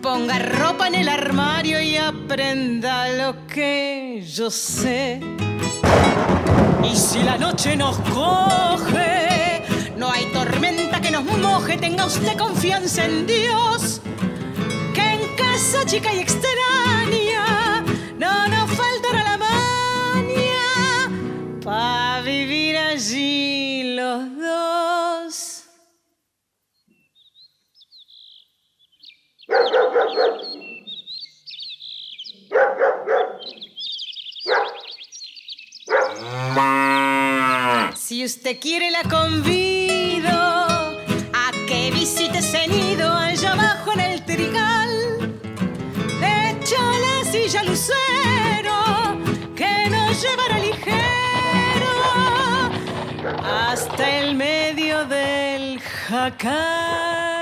ponga 0.00 0.38
ropa 0.38 0.86
en 0.86 0.94
el 0.94 1.08
armario 1.08 1.80
y 1.80 1.96
aprenda 1.96 3.08
lo 3.08 3.44
que 3.48 4.24
yo 4.24 4.52
sé. 4.52 5.20
Y 6.84 6.96
si 6.96 7.20
la 7.24 7.38
noche 7.38 7.76
nos 7.76 7.98
coge, 7.98 9.64
no 9.96 10.12
hay 10.12 10.26
tormenta 10.26 11.00
que 11.00 11.10
nos 11.10 11.24
moje, 11.24 11.76
tenga 11.76 12.06
usted 12.06 12.38
confianza 12.38 13.04
en 13.04 13.26
Dios, 13.26 14.00
que 14.94 15.00
en 15.00 15.36
casa 15.36 15.84
chica 15.84 16.14
y 16.14 16.20
extraña 16.20 16.67
usted 38.28 38.60
quiere 38.60 38.90
la 38.90 39.02
convido 39.04 40.28
a 40.28 41.50
que 41.66 41.90
visite 41.90 42.40
ese 42.40 42.68
nido 42.68 43.10
allá 43.10 43.52
abajo 43.54 43.92
en 43.94 44.00
el 44.00 44.22
trigal. 44.26 44.92
Echa 46.20 46.82
la 47.06 47.32
silla 47.32 47.62
lucero 47.62 48.76
que 49.56 49.88
nos 49.88 50.22
llevará 50.22 50.58
ligero 50.58 51.92
hasta 53.42 54.18
el 54.18 54.34
medio 54.34 55.06
del 55.06 55.80
jacal. 55.80 57.37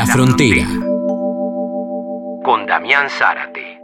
La 0.00 0.06
Frontera. 0.06 0.66
Con 2.42 2.64
Damián 2.66 3.10
Zárate. 3.10 3.82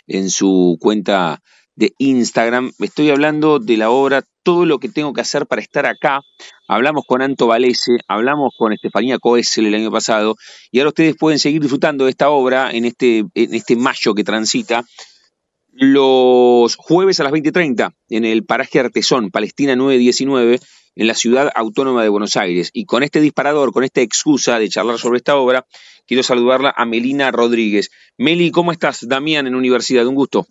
en 0.07 0.31
su 0.31 0.79
cuenta 0.81 1.43
de 1.79 1.95
Instagram. 1.99 2.73
Estoy 2.81 3.11
hablando 3.11 3.61
de 3.61 3.77
la 3.77 3.91
obra 3.91 4.25
Todo 4.43 4.67
lo 4.67 4.79
que 4.81 4.89
tengo 4.89 5.13
que 5.13 5.21
hacer 5.21 5.47
para 5.47 5.63
estar 5.63 5.87
acá. 5.87 6.23
Hablamos 6.67 7.05
con 7.07 7.23
Anto 7.23 7.47
Valese, 7.47 7.99
hablamos 8.09 8.55
con 8.59 8.73
Estefanía 8.73 9.19
Coesel 9.19 9.67
el 9.67 9.75
año 9.75 9.91
pasado 9.91 10.35
y 10.73 10.81
ahora 10.81 10.89
ustedes 10.89 11.17
pueden 11.17 11.39
seguir 11.39 11.61
disfrutando 11.61 12.05
de 12.05 12.11
esta 12.11 12.31
obra 12.31 12.71
en 12.73 12.85
este, 12.85 13.19
en 13.19 13.55
este 13.55 13.77
mayo 13.77 14.15
que 14.15 14.25
transita 14.25 14.85
los 15.71 16.75
jueves 16.77 17.21
a 17.21 17.25
las 17.25 17.33
20.30 17.33 17.95
en 18.09 18.25
el 18.25 18.45
paraje 18.45 18.81
Artesón, 18.81 19.31
Palestina 19.31 19.77
919, 19.77 20.59
en 20.97 21.07
la 21.07 21.15
ciudad 21.15 21.53
autónoma 21.55 22.03
de 22.03 22.09
Buenos 22.09 22.37
Aires. 22.37 22.71
Y 22.73 22.87
con 22.87 23.05
este 23.05 23.21
disparador, 23.21 23.73
con 23.73 23.85
esta 23.85 24.01
excusa 24.01 24.59
de 24.59 24.69
charlar 24.69 24.99
sobre 24.99 25.19
esta 25.19 25.37
obra, 25.37 25.65
quiero 26.07 26.25
saludarla 26.25 26.75
a 26.77 26.87
Melina 26.87 27.31
Rodríguez. 27.31 27.91
Meli, 28.17 28.51
¿cómo 28.51 28.73
estás? 28.73 29.07
Damián 29.07 29.47
en 29.47 29.55
Universidad, 29.55 30.07
un 30.09 30.17
gusto. 30.17 30.49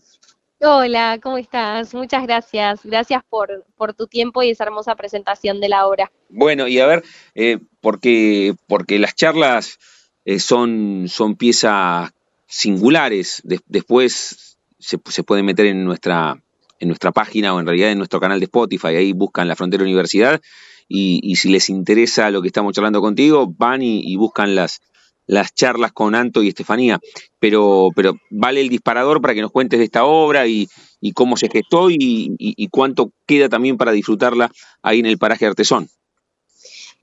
Hola, 0.59 1.19
¿cómo 1.21 1.37
estás? 1.37 1.93
Muchas 1.93 2.23
gracias. 2.23 2.79
Gracias 2.83 3.21
por, 3.29 3.93
tu 3.95 4.07
tiempo 4.07 4.41
y 4.41 4.49
esa 4.49 4.63
hermosa 4.63 4.95
presentación 4.95 5.61
de 5.61 5.69
la 5.69 5.85
obra. 5.85 6.11
Bueno, 6.29 6.67
y 6.67 6.79
a 6.79 6.87
ver, 6.87 7.03
eh, 7.35 7.59
porque, 7.79 8.55
porque 8.67 8.97
las 8.97 9.15
charlas 9.15 9.77
eh, 10.25 10.39
son, 10.39 11.05
son 11.09 11.35
piezas 11.35 12.11
singulares. 12.47 13.43
después 13.67 14.57
se, 14.79 14.97
pueden 14.97 15.45
meter 15.45 15.67
en 15.67 15.85
nuestra, 15.85 16.41
en 16.79 16.87
nuestra 16.87 17.11
página 17.11 17.53
o 17.53 17.59
en 17.59 17.67
realidad 17.67 17.91
en 17.91 17.99
nuestro 17.99 18.19
canal 18.19 18.39
de 18.39 18.45
Spotify. 18.45 18.95
Ahí 18.95 19.13
buscan 19.13 19.47
la 19.47 19.55
Frontera 19.55 19.83
Universidad 19.83 20.41
y, 20.87 21.19
y 21.21 21.35
si 21.35 21.49
les 21.49 21.69
interesa 21.69 22.31
lo 22.31 22.41
que 22.41 22.47
estamos 22.47 22.73
charlando 22.73 22.99
contigo, 22.99 23.45
van 23.47 23.83
y 23.83 24.15
buscan 24.15 24.55
las, 24.55 24.81
las 25.27 25.53
charlas 25.53 25.91
con 25.91 26.15
Anto 26.15 26.41
y 26.41 26.47
Estefanía, 26.47 26.99
pero, 27.39 27.89
pero 27.95 28.15
vale 28.29 28.61
el 28.61 28.69
disparador 28.69 29.21
para 29.21 29.33
que 29.33 29.41
nos 29.41 29.51
cuentes 29.51 29.77
de 29.77 29.85
esta 29.85 30.05
obra 30.05 30.47
y, 30.47 30.67
cómo 31.13 31.37
se 31.37 31.49
gestó 31.49 31.89
y, 31.89 32.67
cuánto 32.71 33.11
queda 33.25 33.49
también 33.49 33.77
para 33.77 33.91
disfrutarla 33.91 34.51
ahí 34.81 34.99
en 34.99 35.05
el 35.05 35.17
paraje 35.17 35.45
Artesón. 35.45 35.89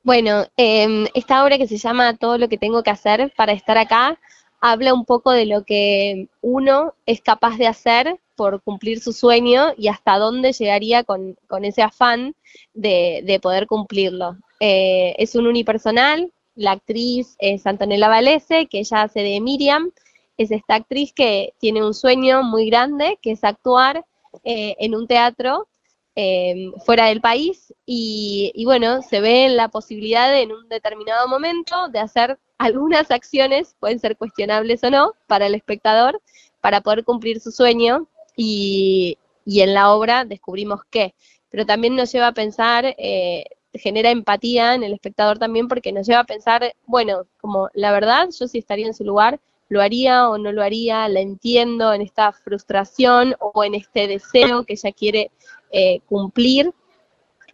Bueno, 0.03 0.47
em, 0.57 1.07
esta 1.15 1.43
obra 1.43 1.57
que 1.57 1.67
se 1.67 1.79
llama 1.79 2.17
Todo 2.17 2.37
lo 2.37 2.49
que 2.49 2.59
tengo 2.59 2.83
que 2.83 2.91
hacer 2.91 3.33
para 3.37 3.53
estar 3.53 3.79
acá 3.79 4.19
habla 4.61 4.93
un 4.93 5.05
poco 5.05 5.31
de 5.31 5.47
lo 5.47 5.65
que 5.65 6.29
uno 6.43 6.95
es 7.07 7.21
capaz 7.21 7.57
de 7.57 7.67
hacer 7.67 8.19
por 8.35 8.63
cumplir 8.63 9.01
su 9.01 9.13
sueño 9.13 9.73
y 9.77 9.89
hasta 9.89 10.19
dónde 10.19 10.53
llegaría 10.53 11.05
con, 11.05 11.37
ese 11.63 11.83
afán 11.83 12.35
de, 12.75 13.39
poder 13.43 13.67
cumplirlo. 13.67 14.37
Eh, 14.61 15.15
es 15.19 15.35
un 15.35 15.47
unipersonal, 15.47 16.33
la 16.55 16.73
actriz 16.73 17.37
es 17.39 17.67
Antonella 17.67 18.09
Valese, 18.09 18.67
que 18.67 18.81
ella 18.81 19.03
hace 19.03 19.21
de 19.21 19.41
Miriam, 19.41 19.91
es 20.37 20.51
esta 20.51 20.77
actriz 20.77 21.13
que 21.13 21.55
tiene 21.59 21.85
un 21.85 21.95
sueño 21.95 22.43
muy 22.43 22.67
grande, 22.67 23.19
que 23.23 23.33
es 23.33 23.45
actuar 23.45 24.05
eh, 24.43 24.75
en 24.79 24.95
un 24.95 25.07
teatro 25.07 25.69
em, 26.15 26.73
fuera 26.85 27.07
del 27.07 27.21
país. 27.21 27.73
Y, 27.87 28.63
bueno, 28.65 29.03
se 29.03 29.21
ve 29.21 29.49
la 29.49 29.69
posibilidad 29.69 30.37
en 30.37 30.53
un 30.53 30.69
determinado 30.69 31.29
momento 31.29 31.89
de 31.89 32.01
hacer 32.01 32.39
algunas 32.59 33.11
acciones, 33.11 33.77
pueden 33.79 33.99
ser 34.01 34.17
cuestionables 34.17 34.83
o 34.85 34.91
no, 34.91 35.13
para 35.27 35.47
el 35.47 35.55
espectador, 35.55 36.21
para 36.61 36.81
poder 36.81 37.05
cumplir 37.05 37.41
su 37.41 37.53
sueño. 37.53 38.09
Y, 38.37 39.19
en 39.47 39.75
la 39.75 39.93
obra 39.93 40.25
descubrimos 40.25 40.81
qué. 40.91 41.15
Pero 41.51 41.67
también 41.67 41.95
nos 41.95 42.11
lleva 42.11 42.29
a 42.29 42.33
pensar 42.33 42.85
eh, 42.99 43.45
genera 43.75 44.11
empatía 44.11 44.75
en 44.75 44.83
el 44.83 44.93
espectador 44.93 45.39
también 45.39 45.69
porque 45.69 45.93
nos 45.93 46.07
lleva 46.07 46.21
a 46.21 46.25
pensar, 46.25 46.75
bueno, 46.87 47.27
como 47.41 47.69
la 47.75 47.93
verdad, 47.93 48.29
yo 48.39 48.47
si 48.49 48.59
estaría 48.59 48.87
en 48.87 48.95
su 48.95 49.05
lugar, 49.05 49.41
lo 49.69 49.81
haría 49.81 50.29
o 50.29 50.39
no 50.39 50.53
lo 50.53 50.63
haría, 50.63 51.09
la 51.09 51.21
entiendo 51.21 51.93
en 51.93 52.03
esta 52.03 52.33
frustración 52.33 53.35
o 53.41 53.65
en 53.65 53.75
este 53.75 54.07
deseo 54.07 54.65
que 54.65 54.75
ella 54.75 54.93
quiere 54.93 55.31
eh, 55.73 56.01
cumplir. 56.07 56.73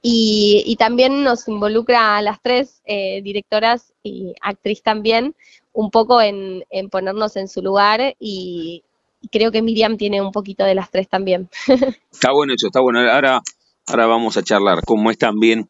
Y, 0.02 0.76
también 0.78 1.24
nos 1.24 1.46
involucra 1.46 2.16
a 2.16 2.22
las 2.22 2.40
tres 2.40 2.80
eh, 2.86 3.20
directoras 3.22 3.92
y 4.02 4.34
actriz 4.40 4.82
también, 4.82 5.34
un 5.74 5.90
poco 5.90 6.22
en, 6.22 6.64
ponernos 6.90 7.36
en 7.36 7.48
su 7.48 7.60
lugar 7.60 8.16
y, 8.18 8.82
creo 9.30 9.52
que 9.52 9.60
Miriam 9.60 9.98
tiene 9.98 10.22
un 10.22 10.32
poquito 10.32 10.64
de 10.64 10.74
las 10.74 10.90
tres 10.90 11.06
también. 11.06 11.50
Está 12.10 12.32
bueno 12.32 12.54
eso, 12.54 12.68
está 12.68 12.80
bueno. 12.80 13.00
Ahora, 13.00 13.42
ahora 13.86 14.06
vamos 14.06 14.38
a 14.38 14.42
charlar 14.42 14.80
cómo 14.86 15.10
es 15.10 15.18
también 15.18 15.68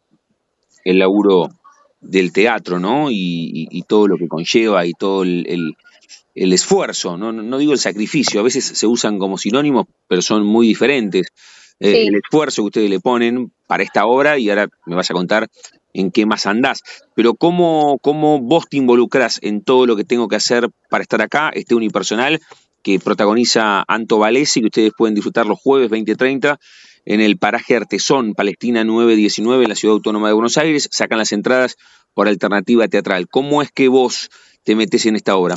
el 0.85 0.99
laburo 0.99 1.49
del 2.01 2.33
teatro, 2.33 2.79
¿no? 2.79 3.09
Y, 3.11 3.85
todo 3.87 4.09
lo 4.09 4.16
que 4.16 4.29
conlleva 4.29 4.87
y 4.87 4.93
todo 4.93 5.23
el, 5.23 5.77
esfuerzo, 6.35 7.16
¿no? 7.16 7.33
¿no? 7.33 7.59
digo 7.59 7.73
el 7.73 7.79
sacrificio, 7.79 8.40
a 8.40 8.45
veces 8.45 8.64
se 8.64 8.87
usan 8.87 9.19
como 9.19 9.37
sinónimos, 9.37 9.87
pero 10.09 10.23
son 10.23 10.47
muy 10.47 10.66
diferentes. 10.66 11.29
Eh, 11.81 12.07
el 12.09 12.14
esfuerzo 12.16 12.62
que 12.62 12.66
ustedes 12.66 12.90
le 12.90 13.01
ponen 13.01 13.53
para 13.66 13.83
esta 13.83 14.05
obra 14.05 14.38
y 14.38 14.51
ahora 14.51 14.69
me 14.85 14.95
vas 14.95 15.11
a 15.11 15.14
contar 15.14 15.49
en 15.95 16.11
qué 16.11 16.27
más 16.27 16.47
andás. 16.47 16.83
Pero 17.14 17.35
¿cómo, 17.35 17.99
cómo 18.03 18.40
vos 18.40 18.69
te 18.69 18.77
involucras 18.77 19.38
en 19.43 19.62
todo 19.62 19.87
lo 19.87 19.97
que 19.97 20.05
tengo 20.05 20.29
que 20.29 20.37
hacer 20.37 20.69
para 20.88 21.03
estar 21.03 21.23
acá, 21.23 21.51
este 21.55 21.75
unipersonal 21.75 22.40
que 22.83 22.99
protagoniza 22.99 23.85
Anto 23.88 24.19
Valesi, 24.19 24.61
que 24.61 24.66
ustedes 24.66 24.93
pueden 24.97 25.14
disfrutar 25.14 25.47
los 25.47 25.59
jueves 25.59 25.90
20.30 25.90 26.59
en 27.11 27.20
el 27.20 27.38
paraje 27.38 27.75
Artesón, 27.75 28.35
Palestina 28.35 28.85
919, 28.85 29.64
en 29.64 29.68
la 29.68 29.75
Ciudad 29.75 29.94
Autónoma 29.94 30.29
de 30.29 30.35
Buenos 30.35 30.57
Aires. 30.57 30.88
Sacan 30.92 31.18
las 31.18 31.33
entradas 31.33 31.77
por 32.14 32.29
alternativa 32.29 32.87
teatral. 32.87 33.27
¿Cómo 33.29 33.62
es 33.62 33.73
que 33.73 33.88
vos 33.88 34.31
te 34.62 34.77
metes 34.77 35.07
en 35.07 35.16
esta 35.16 35.35
obra? 35.35 35.57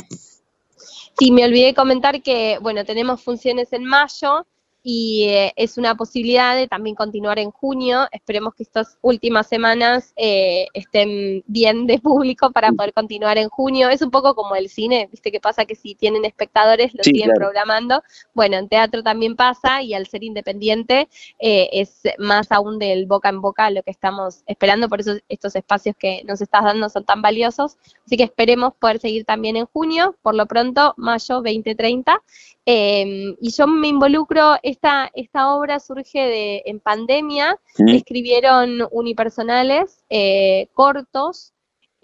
Sí, 1.16 1.30
me 1.30 1.44
olvidé 1.44 1.72
comentar 1.72 2.22
que, 2.22 2.58
bueno, 2.60 2.84
tenemos 2.84 3.22
funciones 3.22 3.72
en 3.72 3.84
mayo 3.84 4.48
y 4.86 5.24
eh, 5.30 5.54
es 5.56 5.78
una 5.78 5.96
posibilidad 5.96 6.54
de 6.54 6.68
también 6.68 6.94
continuar 6.94 7.38
en 7.38 7.50
junio. 7.50 8.06
Esperemos 8.12 8.54
que 8.54 8.64
estas 8.64 8.98
últimas 9.00 9.46
semanas 9.46 10.12
eh, 10.14 10.66
estén 10.74 11.42
bien 11.46 11.86
de 11.86 11.98
público 11.98 12.52
para 12.52 12.70
poder 12.70 12.92
continuar 12.92 13.38
en 13.38 13.48
junio. 13.48 13.88
Es 13.88 14.02
un 14.02 14.10
poco 14.10 14.34
como 14.34 14.54
el 14.56 14.68
cine, 14.68 15.08
viste 15.10 15.32
que 15.32 15.40
pasa 15.40 15.64
que 15.64 15.74
si 15.74 15.94
tienen 15.94 16.26
espectadores 16.26 16.92
lo 16.94 17.02
siguen 17.02 17.30
programando. 17.34 18.02
Bueno, 18.34 18.58
en 18.58 18.68
teatro 18.68 19.02
también 19.02 19.36
pasa 19.36 19.80
y 19.80 19.94
al 19.94 20.06
ser 20.06 20.22
independiente 20.22 21.08
eh, 21.38 21.70
es 21.72 22.02
más 22.18 22.52
aún 22.52 22.78
del 22.78 23.06
boca 23.06 23.30
en 23.30 23.40
boca 23.40 23.70
lo 23.70 23.82
que 23.82 23.90
estamos 23.90 24.42
esperando, 24.46 24.90
por 24.90 25.00
eso 25.00 25.14
estos 25.30 25.56
espacios 25.56 25.96
que 25.98 26.22
nos 26.28 26.42
estás 26.42 26.62
dando 26.62 26.90
son 26.90 27.06
tan 27.06 27.22
valiosos. 27.22 27.78
Así 28.04 28.18
que 28.18 28.24
esperemos 28.24 28.74
poder 28.74 28.98
seguir 29.00 29.24
también 29.24 29.56
en 29.56 29.64
junio, 29.64 30.14
por 30.20 30.34
lo 30.34 30.44
pronto, 30.44 30.92
mayo 30.98 31.36
2030. 31.36 32.20
Em, 32.66 33.36
y 33.40 33.50
yo 33.50 33.66
me 33.66 33.88
involucro, 33.88 34.56
esta, 34.74 35.10
esta 35.14 35.54
obra 35.54 35.80
surge 35.80 36.18
de, 36.18 36.62
en 36.66 36.80
pandemia, 36.80 37.58
escribieron 37.86 38.86
unipersonales 38.90 40.04
eh, 40.10 40.68
cortos, 40.74 41.53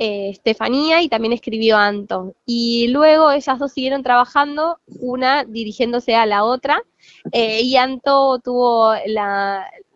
eh, 0.01 0.31
Estefanía 0.31 1.03
y 1.03 1.11
también 1.11 1.35
escribió 1.35 1.77
Anto. 1.77 2.35
Y 2.47 2.89
luego 2.89 3.31
ellas 3.31 3.59
dos 3.59 3.71
siguieron 3.71 4.03
trabajando, 4.03 4.79
una 4.87 5.45
dirigiéndose 5.45 6.15
a 6.15 6.25
la 6.25 6.43
otra, 6.43 6.83
eh, 7.33 7.61
y 7.61 7.77
Anto 7.77 8.39
tuvo 8.39 8.95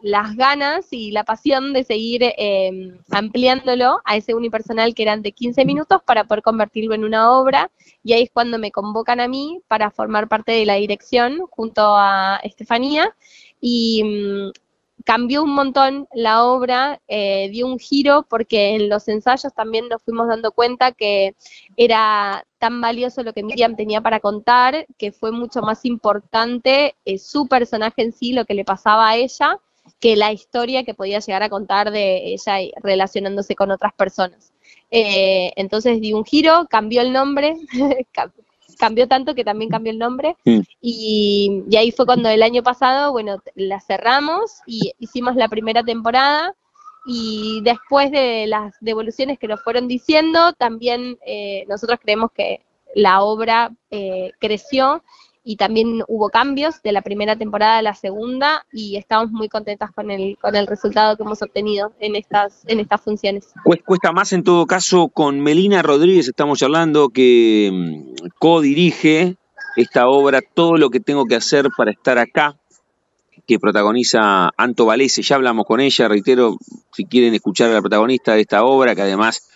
las 0.02 0.36
ganas 0.36 0.92
y 0.92 1.10
la 1.10 1.24
pasión 1.24 1.72
de 1.72 1.84
seguir 1.84 2.22
em, 2.36 2.98
ampliándolo 3.10 4.02
a 4.04 4.16
ese 4.16 4.34
unipersonal 4.34 4.94
que 4.94 5.04
eran 5.04 5.22
de 5.22 5.32
15 5.32 5.64
minutos 5.64 6.02
para 6.04 6.24
poder 6.24 6.42
convertirlo 6.42 6.94
en 6.94 7.04
una 7.04 7.32
obra. 7.32 7.70
Y 8.02 8.12
ahí 8.12 8.24
es 8.24 8.30
cuando 8.30 8.58
me 8.58 8.70
convocan 8.70 9.20
a 9.20 9.28
mí 9.28 9.62
para 9.68 9.90
formar 9.90 10.28
parte 10.28 10.52
de 10.52 10.66
la 10.66 10.74
dirección 10.74 11.46
junto 11.48 11.80
a 11.96 12.40
Estefanía. 12.42 13.16
Y 13.58 14.04
mm, 14.04 14.63
cambió 15.04 15.42
un 15.42 15.54
montón 15.54 16.08
la 16.14 16.44
obra, 16.44 17.00
eh, 17.08 17.48
dio 17.50 17.66
un 17.66 17.78
giro 17.78 18.26
porque 18.28 18.74
en 18.74 18.88
los 18.88 19.06
ensayos 19.08 19.52
también 19.54 19.88
nos 19.88 20.02
fuimos 20.02 20.26
dando 20.26 20.50
cuenta 20.50 20.92
que 20.92 21.36
era 21.76 22.44
tan 22.58 22.80
valioso 22.80 23.22
lo 23.22 23.34
que 23.34 23.42
Miriam 23.42 23.76
tenía 23.76 24.00
para 24.00 24.20
contar, 24.20 24.86
que 24.96 25.12
fue 25.12 25.30
mucho 25.30 25.60
más 25.60 25.84
importante 25.84 26.96
eh, 27.04 27.18
su 27.18 27.46
personaje 27.46 28.02
en 28.02 28.12
sí, 28.12 28.32
lo 28.32 28.46
que 28.46 28.54
le 28.54 28.64
pasaba 28.64 29.10
a 29.10 29.16
ella, 29.16 29.60
que 30.00 30.16
la 30.16 30.32
historia 30.32 30.84
que 30.84 30.94
podía 30.94 31.20
llegar 31.20 31.42
a 31.42 31.50
contar 31.50 31.90
de 31.90 32.32
ella 32.32 32.56
relacionándose 32.82 33.54
con 33.54 33.70
otras 33.70 33.92
personas. 33.92 34.52
Eh, 34.90 35.52
entonces 35.56 36.00
di 36.00 36.14
un 36.14 36.24
giro, 36.24 36.66
cambió 36.70 37.02
el 37.02 37.12
nombre, 37.12 37.56
cambió 38.78 39.08
tanto 39.08 39.34
que 39.34 39.44
también 39.44 39.70
cambió 39.70 39.92
el 39.92 39.98
nombre. 39.98 40.36
Mm. 40.44 40.60
Y, 40.80 41.64
ahí 41.76 41.90
fue 41.92 42.06
cuando 42.06 42.28
el 42.28 42.42
año 42.42 42.62
pasado, 42.62 43.12
bueno, 43.12 43.42
la 43.54 43.80
cerramos 43.80 44.60
y 44.66 44.92
hicimos 44.98 45.36
la 45.36 45.48
primera 45.48 45.82
temporada. 45.82 46.54
Y 47.06 47.60
después 47.62 48.10
de 48.10 48.46
las 48.46 48.74
devoluciones 48.80 49.38
que 49.38 49.48
nos 49.48 49.62
fueron 49.62 49.88
diciendo, 49.88 50.54
también 50.54 51.18
eh, 51.26 51.64
nosotros 51.68 51.98
creemos 52.02 52.30
que 52.32 52.64
la 52.94 53.22
obra 53.22 53.72
eh, 53.90 54.32
creció 54.38 55.02
y 55.44 55.56
también 55.56 56.02
hubo 56.08 56.30
cambios 56.30 56.82
de 56.82 56.92
la 56.92 57.02
primera 57.02 57.36
temporada 57.36 57.78
a 57.78 57.82
la 57.82 57.94
segunda 57.94 58.64
y 58.72 58.96
estamos 58.96 59.30
muy 59.30 59.50
contentas 59.50 59.90
con 59.92 60.10
el, 60.10 60.38
con 60.40 60.56
el 60.56 60.66
resultado 60.66 61.16
que 61.16 61.22
hemos 61.22 61.42
obtenido 61.42 61.92
en 62.00 62.16
estas, 62.16 62.62
en 62.66 62.80
estas 62.80 63.02
funciones. 63.02 63.52
Cuesta 63.84 64.10
más 64.10 64.32
en 64.32 64.42
todo 64.42 64.66
caso 64.66 65.08
con 65.08 65.40
Melina 65.40 65.82
Rodríguez, 65.82 66.26
estamos 66.26 66.62
hablando, 66.62 67.10
que 67.10 67.70
mm, 67.70 68.28
co-dirige 68.38 69.36
esta 69.76 70.08
obra, 70.08 70.40
todo 70.40 70.78
lo 70.78 70.88
que 70.88 71.00
tengo 71.00 71.26
que 71.26 71.36
hacer 71.36 71.68
para 71.76 71.90
estar 71.90 72.16
acá, 72.18 72.56
que 73.46 73.58
protagoniza 73.58 74.50
Anto 74.56 74.86
Valese, 74.86 75.20
ya 75.20 75.36
hablamos 75.36 75.66
con 75.66 75.80
ella, 75.80 76.08
reitero, 76.08 76.56
si 76.92 77.04
quieren 77.04 77.34
escuchar 77.34 77.70
a 77.70 77.74
la 77.74 77.80
protagonista 77.82 78.34
de 78.34 78.40
esta 78.40 78.64
obra, 78.64 78.94
que 78.94 79.02
además 79.02 79.50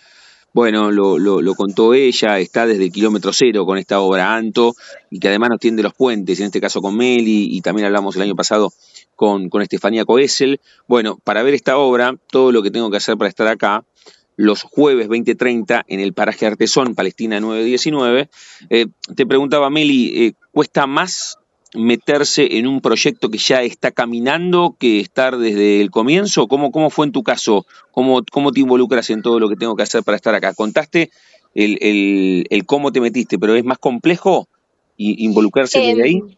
bueno, 0.53 0.91
lo, 0.91 1.55
contó 1.55 1.93
ella, 1.93 2.39
está 2.39 2.65
desde 2.65 2.85
el 2.85 2.91
kilómetro 2.91 3.31
cero 3.33 3.65
con 3.65 3.77
esta 3.77 3.99
obra 3.99 4.35
Anto 4.35 4.75
y 5.09 5.19
que 5.19 5.27
además 5.27 5.49
nos 5.49 5.59
tiende 5.59 5.83
los 5.83 5.93
puentes, 5.93 6.39
en 6.39 6.47
este 6.47 6.61
caso 6.61 6.81
con 6.81 6.95
Meli 6.95 7.55
y 7.55 7.61
también 7.61 7.85
hablamos 7.85 8.15
el 8.15 8.23
año 8.23 8.35
pasado 8.35 8.73
con, 9.15 9.49
con 9.49 9.61
Estefanía 9.61 10.05
Coesel. 10.05 10.59
Bueno, 10.87 11.19
para 11.23 11.43
ver 11.43 11.53
esta 11.53 11.77
obra, 11.77 12.15
todo 12.31 12.51
lo 12.51 12.63
que 12.63 12.71
tengo 12.71 12.89
que 12.89 12.97
hacer 12.97 13.17
para 13.17 13.29
estar 13.29 13.47
acá, 13.47 13.83
los 14.35 14.63
jueves 14.63 15.09
20.30 15.09 15.83
en 15.87 15.99
el 15.99 16.13
paraje 16.13 16.45
Artesón, 16.45 16.95
Palestina 16.95 17.39
919. 17.41 18.29
Eh, 18.69 18.87
te 19.15 19.25
preguntaba, 19.25 19.69
Meli, 19.69 20.25
eh, 20.25 20.33
¿cuesta 20.51 20.87
más 20.87 21.37
meterse 21.73 22.57
en 22.57 22.67
un 22.67 22.81
proyecto 22.81 23.29
que 23.29 23.37
ya 23.37 23.61
está 23.61 23.91
caminando 23.91 24.75
que 24.79 24.99
estar 24.99 25.37
desde 25.37 25.81
el 25.81 25.91
comienzo? 25.91 26.47
¿Cómo, 26.47 26.71
cómo 26.71 26.89
fue 26.89 27.05
en 27.05 27.11
tu 27.11 27.23
caso? 27.23 27.65
¿Cómo, 27.91 28.23
¿Cómo 28.31 28.51
te 28.51 28.61
involucras 28.61 29.09
en 29.09 29.21
todo 29.21 29.39
lo 29.39 29.49
que 29.49 29.55
tengo 29.55 29.75
que 29.75 29.83
hacer 29.83 30.03
para 30.03 30.15
estar 30.15 30.33
acá? 30.33 30.53
Contaste 30.53 31.11
el, 31.53 31.77
el, 31.81 32.45
el 32.49 32.65
cómo 32.65 32.91
te 32.91 33.01
metiste, 33.01 33.37
pero 33.37 33.55
¿es 33.55 33.63
más 33.63 33.77
complejo 33.77 34.47
involucrarse 34.97 35.79
desde 35.79 36.03
ahí? 36.03 36.15
Em, 36.15 36.35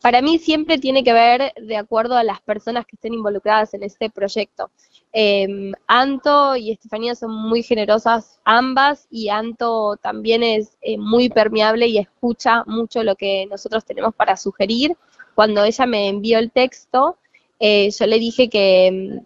para 0.00 0.22
mí 0.22 0.38
siempre 0.38 0.78
tiene 0.78 1.02
que 1.02 1.12
ver 1.12 1.52
de 1.60 1.76
acuerdo 1.76 2.16
a 2.16 2.22
las 2.22 2.40
personas 2.40 2.86
que 2.86 2.96
estén 2.96 3.14
involucradas 3.14 3.74
en 3.74 3.82
este 3.82 4.10
proyecto. 4.10 4.70
Eh, 5.12 5.72
Anto 5.86 6.54
y 6.56 6.70
Estefanía 6.70 7.14
son 7.14 7.32
muy 7.32 7.62
generosas 7.62 8.40
ambas 8.44 9.06
y 9.10 9.30
Anto 9.30 9.96
también 9.96 10.42
es 10.42 10.76
eh, 10.82 10.98
muy 10.98 11.30
permeable 11.30 11.86
y 11.86 11.98
escucha 11.98 12.64
mucho 12.66 13.02
lo 13.02 13.16
que 13.16 13.46
nosotros 13.46 13.84
tenemos 13.84 14.14
para 14.14 14.36
sugerir. 14.36 14.96
Cuando 15.34 15.64
ella 15.64 15.86
me 15.86 16.08
envió 16.08 16.38
el 16.38 16.50
texto, 16.50 17.16
eh, 17.58 17.90
yo 17.90 18.06
le 18.06 18.18
dije 18.18 18.48
que, 18.48 19.20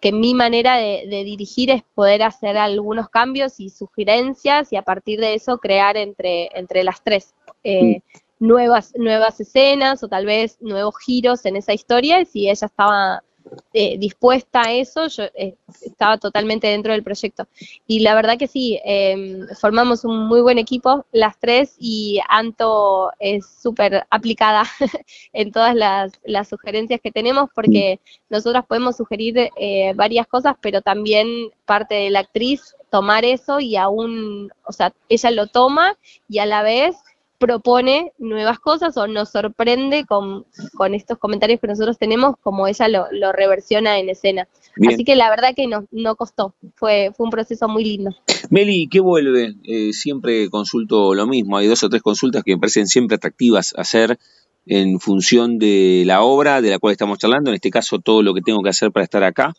que 0.00 0.12
mi 0.12 0.34
manera 0.34 0.76
de, 0.76 1.06
dirigir 1.24 1.70
es 1.70 1.82
poder 1.94 2.24
hacer 2.24 2.56
algunos 2.56 3.08
cambios 3.08 3.60
y 3.60 3.70
sugerencias 3.70 4.72
y 4.72 4.76
a 4.76 4.82
partir 4.82 5.20
de 5.20 5.34
eso 5.34 5.58
crear 5.58 5.96
entre, 5.96 6.50
entre 6.58 6.82
las 6.82 7.02
tres. 7.04 7.34
Eh, 7.62 8.00
nuevas, 8.40 8.92
nuevas 8.96 9.38
escenas 9.38 10.02
o 10.02 10.08
tal 10.08 10.26
vez 10.26 10.58
nuevos 10.60 10.96
giros 10.98 11.46
en 11.46 11.54
esa 11.54 11.72
historia 11.72 12.20
y 12.20 12.26
si 12.26 12.50
ella 12.50 12.66
estaba 12.66 13.22
eh, 13.72 13.98
dispuesta 13.98 14.62
a 14.62 14.72
eso, 14.72 15.06
yo 15.08 15.24
eh, 15.34 15.54
estaba 15.82 16.18
totalmente 16.18 16.66
dentro 16.66 16.92
del 16.92 17.02
proyecto. 17.02 17.46
Y 17.86 18.00
la 18.00 18.14
verdad 18.14 18.38
que 18.38 18.46
sí, 18.46 18.78
em, 18.84 19.46
formamos 19.60 20.04
un 20.04 20.26
muy 20.28 20.40
buen 20.40 20.58
equipo, 20.58 21.06
las 21.12 21.38
tres, 21.38 21.76
y 21.78 22.20
Anto 22.28 23.12
es 23.18 23.46
súper 23.46 24.06
aplicada 24.10 24.64
en 25.32 25.52
todas 25.52 25.74
las, 25.74 26.48
sugerencias 26.48 27.00
que 27.00 27.12
tenemos, 27.12 27.48
porque 27.54 28.00
nosotras 28.28 28.66
podemos 28.66 28.96
sugerir 28.96 29.50
eh, 29.56 29.92
varias 29.94 30.26
cosas, 30.26 30.56
pero 30.60 30.82
también 30.82 31.50
parte 31.64 31.94
de 31.94 32.10
la 32.10 32.20
actriz 32.20 32.74
tomar 32.90 33.24
eso 33.24 33.58
y 33.58 33.76
aún, 33.76 34.52
o 34.66 34.72
sea, 34.72 34.92
ella 35.08 35.30
lo 35.30 35.46
toma 35.46 35.96
y 36.28 36.40
a 36.40 36.46
la 36.46 36.62
vez 36.62 36.94
propone 37.42 38.12
nuevas 38.18 38.60
cosas 38.60 38.96
o 38.96 39.08
nos 39.08 39.30
sorprende 39.30 40.04
con, 40.06 40.46
estos 40.94 41.18
comentarios 41.18 41.58
que 41.58 41.66
nosotros 41.66 41.98
tenemos, 41.98 42.36
como 42.40 42.68
ella 42.68 42.86
lo, 42.86 43.32
reversiona 43.32 43.98
en 43.98 44.08
escena. 44.08 44.46
Así 44.88 45.02
que 45.02 45.16
la 45.16 45.28
verdad 45.28 45.52
que 45.56 45.66
no, 45.66 45.84
no 45.90 46.14
costó, 46.14 46.54
fue, 46.76 47.10
fue 47.16 47.24
un 47.24 47.30
proceso 47.30 47.66
muy 47.66 47.84
lindo. 47.84 48.10
Meli, 48.50 48.86
¿qué 48.88 49.00
vuelve? 49.00 49.56
Eh, 49.64 49.92
siempre 49.92 50.48
consulto 50.50 51.14
lo 51.14 51.26
mismo, 51.26 51.56
hay 51.56 51.66
dos 51.66 51.82
o 51.82 51.88
tres 51.88 52.00
consultas 52.00 52.44
que 52.44 52.54
me 52.54 52.60
parecen 52.60 52.86
siempre 52.86 53.16
atractivas 53.16 53.74
hacer 53.76 54.20
en 54.64 55.00
función 55.00 55.58
de 55.58 56.04
la 56.06 56.22
obra 56.22 56.62
de 56.62 56.70
la 56.70 56.78
cual 56.78 56.92
estamos 56.92 57.18
charlando, 57.18 57.50
en 57.50 57.56
este 57.56 57.70
caso 57.70 57.98
todo 57.98 58.22
lo 58.22 58.34
que 58.34 58.40
tengo 58.40 58.62
que 58.62 58.68
hacer 58.68 58.92
para 58.92 59.02
estar 59.02 59.24
acá, 59.24 59.52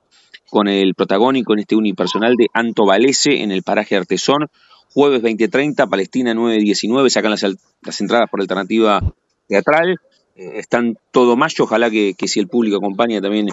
con 0.50 0.70
el 0.70 0.96
protagónico 0.96 1.52
en 1.52 1.60
este 1.60 1.76
unipersonal 1.76 2.36
de 2.38 2.48
Anto 2.54 2.86
Valese 2.86 3.44
en 3.44 3.52
el 3.52 3.62
paraje 3.62 3.98
Artesón, 3.98 4.48
jueves 4.94 5.22
20.30, 5.22 5.90
Palestina 5.90 6.34
9.19, 6.34 7.10
sacan 7.10 7.32
las, 7.32 7.46
las, 7.82 8.02
entradas 8.02 8.30
por 8.30 8.42
alternativa 8.42 9.02
teatral, 9.48 9.98
eh, 10.36 10.52
están 10.56 10.98
todo 11.12 11.36
mayo, 11.36 11.64
ojalá 11.64 11.90
que, 11.90 12.16
si 12.26 12.40
el 12.40 12.48
público 12.48 12.78
acompaña 12.78 13.22
también 13.22 13.50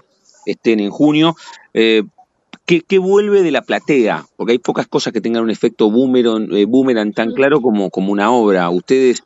estén 0.46 0.80
en 0.80 0.90
junio. 0.90 1.36
Eh, 1.74 2.02
¿qué, 2.66 2.98
vuelve 2.98 3.42
de 3.42 3.50
la 3.50 3.62
platea? 3.62 4.26
Porque 4.36 4.52
hay 4.52 4.58
pocas 4.58 4.86
cosas 4.86 5.12
que 5.12 5.20
tengan 5.20 5.42
un 5.42 5.50
efecto 5.50 5.90
boomerang, 5.90 6.52
eh, 6.52 6.66
boomerang 6.66 7.12
tan 7.12 7.32
claro 7.32 7.60
como, 7.60 7.90
como 7.90 8.12
una 8.12 8.30
obra. 8.30 8.70
Ustedes 8.70 9.22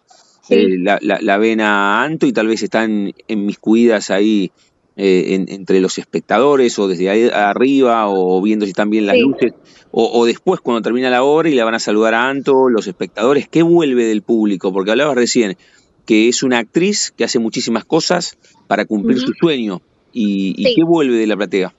la, 0.49 0.99
la, 1.01 1.39
ven 1.39 1.61
a 1.61 2.03
Anto 2.03 2.27
y 2.27 2.33
tal 2.33 2.49
vez 2.49 2.63
están 2.63 3.13
enmiscuidas 3.29 4.11
ahí 4.11 4.53
eh, 4.97 5.45
entre 5.49 5.81
los 5.81 5.99
espectadores 5.99 6.79
o 6.79 6.89
desde 6.89 7.11
ahí 7.11 7.29
arriba 7.33 8.09
o 8.09 8.41
viendo 8.41 8.65
si 8.65 8.71
están 8.71 8.91
bien 8.91 9.07
las 9.07 9.19
luces 9.19 9.53
o, 9.97 10.27
después 10.27 10.61
cuando 10.61 10.83
termina 10.83 11.09
la 11.09 11.23
obra 11.23 11.49
y 11.49 11.55
la 11.55 11.65
van 11.65 11.77
a 11.77 11.79
saludar 11.79 12.15
a 12.15 12.29
Anto, 12.29 12.69
los 12.69 12.89
espectadores, 12.89 13.49
¿qué 13.49 13.63
vuelve 13.63 14.05
del 14.07 14.23
público? 14.23 14.73
Porque 14.73 14.91
hablabas 14.91 15.15
recién 15.15 15.57
que 16.05 16.29
es 16.29 16.43
una 16.43 16.59
actriz 16.59 17.13
que 17.17 17.23
hace 17.23 17.39
muchísimas 17.39 17.85
cosas 17.85 18.37
para 18.67 18.87
cumplir 18.87 19.21
su 19.21 19.33
sueño. 19.35 19.81
¿Y, 20.13 20.75
qué 20.75 20.83
vuelve 20.83 21.17
de 21.17 21.29
la 21.29 21.37
platea? 21.37 21.73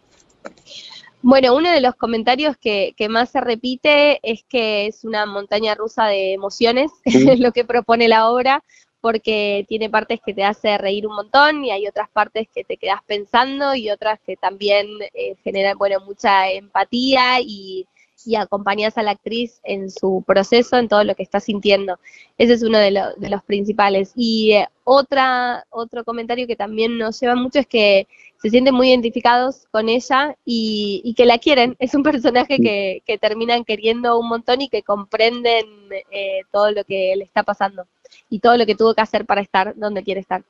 Bueno, 1.22 1.56
uno 1.56 1.72
de 1.72 1.82
los 1.82 1.96
comentarios 1.96 2.56
que, 2.56 2.94
que 2.96 3.10
más 3.10 3.32
se 3.32 3.42
repite 3.42 4.20
es 4.24 4.46
que 4.48 4.88
es 4.88 5.04
una 5.04 5.26
montaña 5.26 5.76
rusa 5.76 6.06
de 6.06 6.34
emociones, 6.34 6.92
Sí. 7.06 7.36
lo 7.38 7.52
que 7.52 7.66
propone 7.66 8.08
la 8.08 8.30
obra, 8.30 8.64
porque 9.06 9.66
tiene 9.70 9.88
partes 9.88 10.20
que 10.26 10.34
te 10.34 10.44
hace 10.44 10.80
reír 10.80 11.06
un 11.06 11.14
montón 11.16 11.64
y 11.64 11.70
hay 11.70 11.86
otras 11.88 12.10
partes 12.10 12.48
que 12.52 12.64
te 12.64 12.76
quedas 12.78 13.02
pensando 13.06 13.76
y 13.76 13.92
otras 13.92 14.20
que 14.26 14.36
también 14.36 14.88
eh, 15.14 15.36
generan, 15.44 15.78
bueno, 15.78 16.00
mucha 16.04 16.50
empatía 16.50 17.40
y, 17.40 17.86
y 18.26 18.34
acompañas 18.36 18.98
a 18.98 19.04
la 19.04 19.12
actriz 19.12 19.60
en 19.64 19.92
su 19.92 20.24
proceso, 20.26 20.78
en 20.78 20.88
todo 20.88 21.04
lo 21.04 21.14
que 21.14 21.22
está 21.22 21.40
sintiendo. 21.40 22.00
Ese 22.40 22.54
es 22.54 22.64
uno 22.64 22.80
de, 22.80 22.90
lo- 22.90 23.14
de 23.18 23.30
los 23.30 23.44
principales. 23.44 24.12
Y 24.16 24.54
eh, 24.54 24.68
otra, 24.84 25.66
otro 25.70 26.04
comentario 26.04 26.48
que 26.48 26.56
también 26.56 26.98
nos 26.98 27.20
lleva 27.22 27.36
mucho 27.36 27.60
es 27.60 27.68
que 27.68 28.08
se 28.42 28.50
sienten 28.50 28.74
muy 28.74 28.90
identificados 28.90 29.68
con 29.72 29.88
ella 29.88 30.36
y, 30.46 31.02
y 31.06 31.14
que 31.14 31.26
la 31.28 31.38
quieren. 31.38 31.76
Es 31.78 31.94
un 31.94 32.02
personaje 32.02 32.60
que, 32.60 33.04
que 33.06 33.20
terminan 33.20 33.66
queriendo 33.66 34.18
un 34.20 34.30
montón 34.30 34.62
y 34.62 34.70
que 34.70 34.82
comprenden 34.82 35.68
eh, 36.10 36.42
todo 36.52 36.72
lo 36.72 36.84
que 36.86 37.14
le 37.16 37.24
está 37.24 37.44
pasando 37.44 37.86
y 38.30 38.40
todo 38.40 38.58
lo 38.58 38.66
que 38.66 38.76
tuvo 38.76 38.94
que 38.94 39.02
hacer 39.02 39.26
para 39.26 39.42
estar 39.42 39.74
donde 39.76 40.04
quiere 40.04 40.22
estar. 40.22 40.44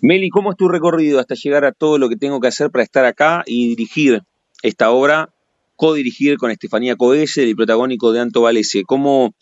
Meli, 0.00 0.30
¿cómo 0.30 0.50
es 0.50 0.56
tu 0.56 0.68
recorrido 0.68 1.20
hasta 1.20 1.34
llegar 1.34 1.64
a 1.64 1.72
todo 1.72 1.98
lo 1.98 2.08
que 2.08 2.16
tengo 2.16 2.40
que 2.40 2.48
hacer 2.48 2.70
para 2.70 2.82
estar 2.84 3.04
acá 3.04 3.42
y 3.46 3.68
dirigir 3.68 4.22
esta 4.62 4.90
obra, 4.90 5.30
co-dirigir 5.76 6.38
con 6.38 6.50
Estefanía 6.50 6.96
Coese, 6.96 7.42
el 7.44 7.56
protagónico 7.56 8.12
de 8.12 8.20
Anto 8.20 8.42
Valese? 8.42 8.82
¿Cómo, 8.84 9.34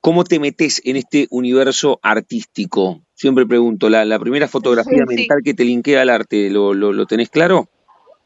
¿Cómo 0.00 0.24
te 0.24 0.38
metes 0.38 0.80
en 0.84 0.96
este 0.96 1.26
universo 1.30 1.98
artístico? 2.02 3.00
Siempre 3.14 3.46
pregunto, 3.46 3.88
la, 3.88 4.04
la 4.04 4.18
primera 4.18 4.46
fotografía 4.48 5.04
Sí. 5.08 5.14
mental 5.16 5.38
que 5.44 5.54
te 5.54 5.64
linkea 5.64 6.02
al 6.02 6.10
arte, 6.10 6.50
¿lo, 6.50 6.74
lo, 6.74 6.92
lo 6.92 7.06
tenés 7.06 7.30
claro? 7.30 7.68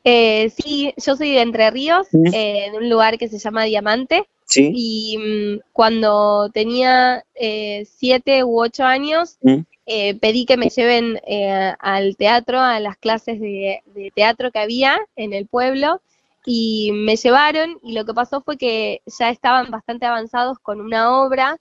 Eh, 0.04 0.50
sí, 0.50 0.92
yo 0.96 1.16
soy 1.16 1.30
de 1.32 1.40
Entre 1.42 1.70
Ríos, 1.70 2.08
Mm. 2.12 2.34
eh, 2.34 2.68
de 2.72 2.76
un 2.78 2.90
lugar 2.90 3.18
que 3.18 3.28
se 3.28 3.38
llama 3.38 3.64
Diamante, 3.64 4.24
Sí. 4.44 4.70
y 4.74 5.18
mm, 5.18 5.60
cuando 5.72 6.50
tenía 6.52 7.24
eh, 7.34 7.86
siete 7.86 8.44
u 8.44 8.60
ocho 8.60 8.84
años, 8.84 9.38
Mm. 9.42 9.60
eh, 9.86 10.14
pedí 10.20 10.44
que 10.46 10.56
me 10.56 10.68
lleven 10.68 11.18
eh, 11.26 11.74
al 11.78 12.16
teatro, 12.16 12.60
a 12.60 12.78
las 12.80 12.96
clases 12.96 13.40
de, 13.40 13.82
de 13.94 14.10
teatro 14.14 14.50
que 14.50 14.58
había 14.58 14.98
en 15.16 15.32
el 15.32 15.46
pueblo, 15.46 16.00
y 16.44 16.90
me 16.92 17.16
llevaron, 17.16 17.78
y 17.82 17.92
lo 17.92 18.04
que 18.04 18.14
pasó 18.14 18.40
fue 18.42 18.56
que 18.56 19.00
ya 19.06 19.30
estaban 19.30 19.70
bastante 19.70 20.06
avanzados 20.06 20.58
con 20.58 20.80
una 20.80 21.22
obra, 21.22 21.56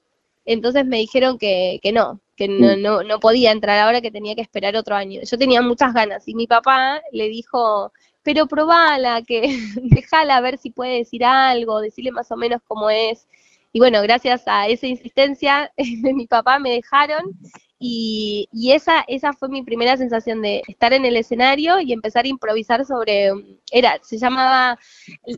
entonces 0.46 0.86
me 0.86 0.98
dijeron 0.98 1.38
que, 1.38 1.80
que 1.84 1.92
no, 1.92 2.20
que 2.36 2.48
no, 2.48 2.76
Mm. 2.76 2.82
no, 2.82 3.04
no 3.04 3.20
podía 3.20 3.52
entrar 3.52 3.78
ahora, 3.80 4.02
que 4.02 4.12
tenía 4.12 4.34
que 4.36 4.42
esperar 4.42 4.76
otro 4.76 4.96
año. 4.96 5.22
Yo 5.24 5.38
tenía 5.38 5.62
muchas 5.62 5.94
ganas, 5.94 6.28
y 6.28 6.34
mi 6.36 6.48
papá 6.48 7.02
le 7.12 7.30
dijo, 7.30 7.92
pero 8.24 8.48
probala, 8.48 9.22
que 9.24 9.42
déjala 9.84 10.42
ver 10.42 10.58
si 10.58 10.72
puede 10.72 10.98
decir 10.98 11.26
algo, 11.26 11.82
decirle 11.82 12.12
más 12.12 12.32
o 12.32 12.38
menos 12.38 12.62
cómo 12.68 12.90
es. 12.90 13.28
Y 13.74 13.80
bueno, 13.80 14.02
gracias 14.02 14.44
a 14.48 14.68
esa 14.68 14.88
insistencia 14.88 15.72
de 15.78 16.14
mi 16.14 16.28
papá 16.28 16.60
me 16.60 16.72
dejaron 16.72 17.24
y, 17.80 18.48
y 18.52 18.74
esa, 18.74 19.02
esa 19.08 19.34
fue 19.34 19.50
mi 19.50 19.64
primera 19.64 19.98
sensación 19.98 20.42
de 20.42 20.62
estar 20.68 20.94
en 20.94 21.06
el 21.06 21.16
escenario 21.16 21.80
y 21.80 21.94
empezar 21.94 22.26
a 22.26 22.30
improvisar 22.30 22.86
sobre, 22.86 23.32
era, 23.72 24.00
se 24.04 24.18
llamaba 24.18 24.78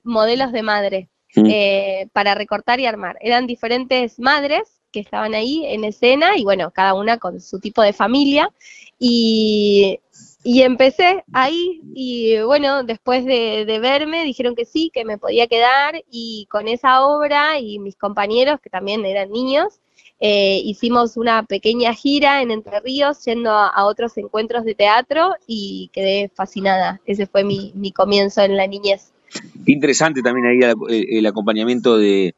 modelos 0.04 0.52
de 0.52 0.64
madre, 0.64 1.10
Mm. 1.36 1.46
eh, 1.50 2.08
para 2.14 2.36
recortar 2.36 2.80
y 2.80 2.86
armar. 2.86 3.18
Eran 3.22 3.48
diferentes 3.48 4.20
madres 4.20 4.82
que 4.92 5.00
estaban 5.00 5.34
ahí 5.34 5.66
en 5.66 5.84
escena 5.84 6.38
y 6.38 6.44
bueno, 6.44 6.72
cada 6.72 6.94
una 6.94 7.18
con 7.18 7.42
su 7.42 7.60
tipo 7.60 7.82
de 7.82 7.94
familia. 7.94 8.52
Y, 9.00 10.00
y 10.44 10.62
empecé 10.62 11.24
ahí 11.32 11.82
y 11.96 12.40
bueno, 12.42 12.84
después 12.84 13.26
de, 13.26 13.66
de 13.66 13.80
verme 13.80 14.26
dijeron 14.26 14.56
que 14.56 14.66
sí, 14.66 14.92
que 14.94 15.06
me 15.06 15.18
podía 15.18 15.48
quedar 15.48 16.04
y 16.12 16.48
con 16.50 16.68
esa 16.68 17.06
obra 17.06 17.60
y 17.60 17.80
mis 17.80 17.96
compañeros, 17.96 18.60
que 18.62 18.70
también 18.70 19.06
eran 19.06 19.32
niños, 19.32 19.80
eh, 20.20 20.62
hicimos 20.64 21.18
una 21.18 21.44
pequeña 21.44 21.94
gira 21.94 22.42
en 22.42 22.52
Entre 22.52 22.80
Ríos 22.80 23.24
yendo 23.26 23.52
a, 23.52 23.68
a 23.68 23.86
otros 23.86 24.18
encuentros 24.18 24.64
de 24.64 24.76
teatro 24.76 25.34
y 25.48 25.90
quedé 25.92 26.30
fascinada. 26.34 27.02
Ese 27.06 27.26
fue 27.28 27.44
mi, 27.44 27.72
mi 27.76 27.92
comienzo 27.92 28.42
en 28.42 28.56
la 28.56 28.68
niñez. 28.68 29.12
Qué 29.66 29.72
interesante 29.72 30.22
también 30.22 30.46
ahí 30.48 30.72
el, 30.90 31.18
el 31.18 31.26
acompañamiento 31.26 31.98
de, 31.98 32.36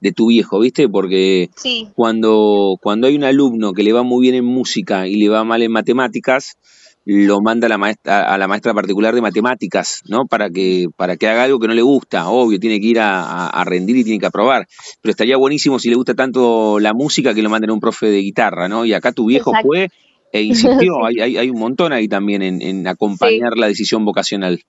de 0.00 0.12
tu 0.12 0.26
viejo, 0.26 0.58
¿viste? 0.58 0.88
Porque 0.88 1.48
Sí, 1.56 1.88
cuando, 1.94 2.76
cuando 2.82 3.06
hay 3.06 3.16
un 3.16 3.24
alumno 3.24 3.72
que 3.72 3.84
le 3.84 3.92
va 3.92 4.02
muy 4.02 4.22
bien 4.22 4.34
en 4.34 4.44
música 4.44 5.06
y 5.06 5.16
le 5.16 5.28
va 5.28 5.44
mal 5.44 5.62
en 5.62 5.70
matemáticas, 5.72 6.58
lo 7.04 7.40
manda 7.40 7.66
a 7.66 7.68
la 7.68 7.78
maestra, 7.78 8.32
a 8.32 8.38
la 8.38 8.48
maestra 8.48 8.74
particular 8.74 9.14
de 9.14 9.20
matemáticas, 9.20 10.02
¿no? 10.08 10.26
Para 10.26 10.50
que, 10.50 10.86
para 10.96 11.16
que 11.16 11.28
haga 11.28 11.44
algo 11.44 11.58
que 11.58 11.68
no 11.68 11.74
le 11.74 11.82
gusta, 11.82 12.28
obvio, 12.28 12.58
tiene 12.58 12.80
que 12.80 12.86
ir 12.86 13.00
a, 13.00 13.62
rendir 13.64 13.96
y 13.96 14.04
tiene 14.04 14.20
que 14.20 14.26
aprobar. 14.26 14.66
Pero 15.00 15.10
estaría 15.10 15.36
buenísimo 15.36 15.78
si 15.78 15.88
le 15.88 15.96
gusta 15.96 16.14
tanto 16.14 16.78
la 16.78 16.92
música 16.92 17.34
que 17.34 17.42
lo 17.42 17.50
manden 17.50 17.70
a 17.70 17.74
un 17.74 17.80
profe 17.80 18.06
de 18.06 18.18
guitarra, 18.18 18.68
¿no? 18.68 18.84
Y 18.84 18.92
acá 18.92 19.12
tu 19.12 19.26
viejo 19.26 19.50
Exacto. 19.50 19.68
fue 19.68 19.88
e 20.32 20.42
insistió, 20.42 20.94
Sí. 21.00 21.06
hay, 21.06 21.20
hay, 21.20 21.36
hay 21.38 21.50
un 21.50 21.58
montón 21.58 21.92
ahí 21.92 22.08
también 22.08 22.42
en, 22.42 22.62
en 22.62 22.86
acompañar 22.86 23.56
la 23.56 23.66
decisión 23.66 24.04
vocacional. 24.04 24.62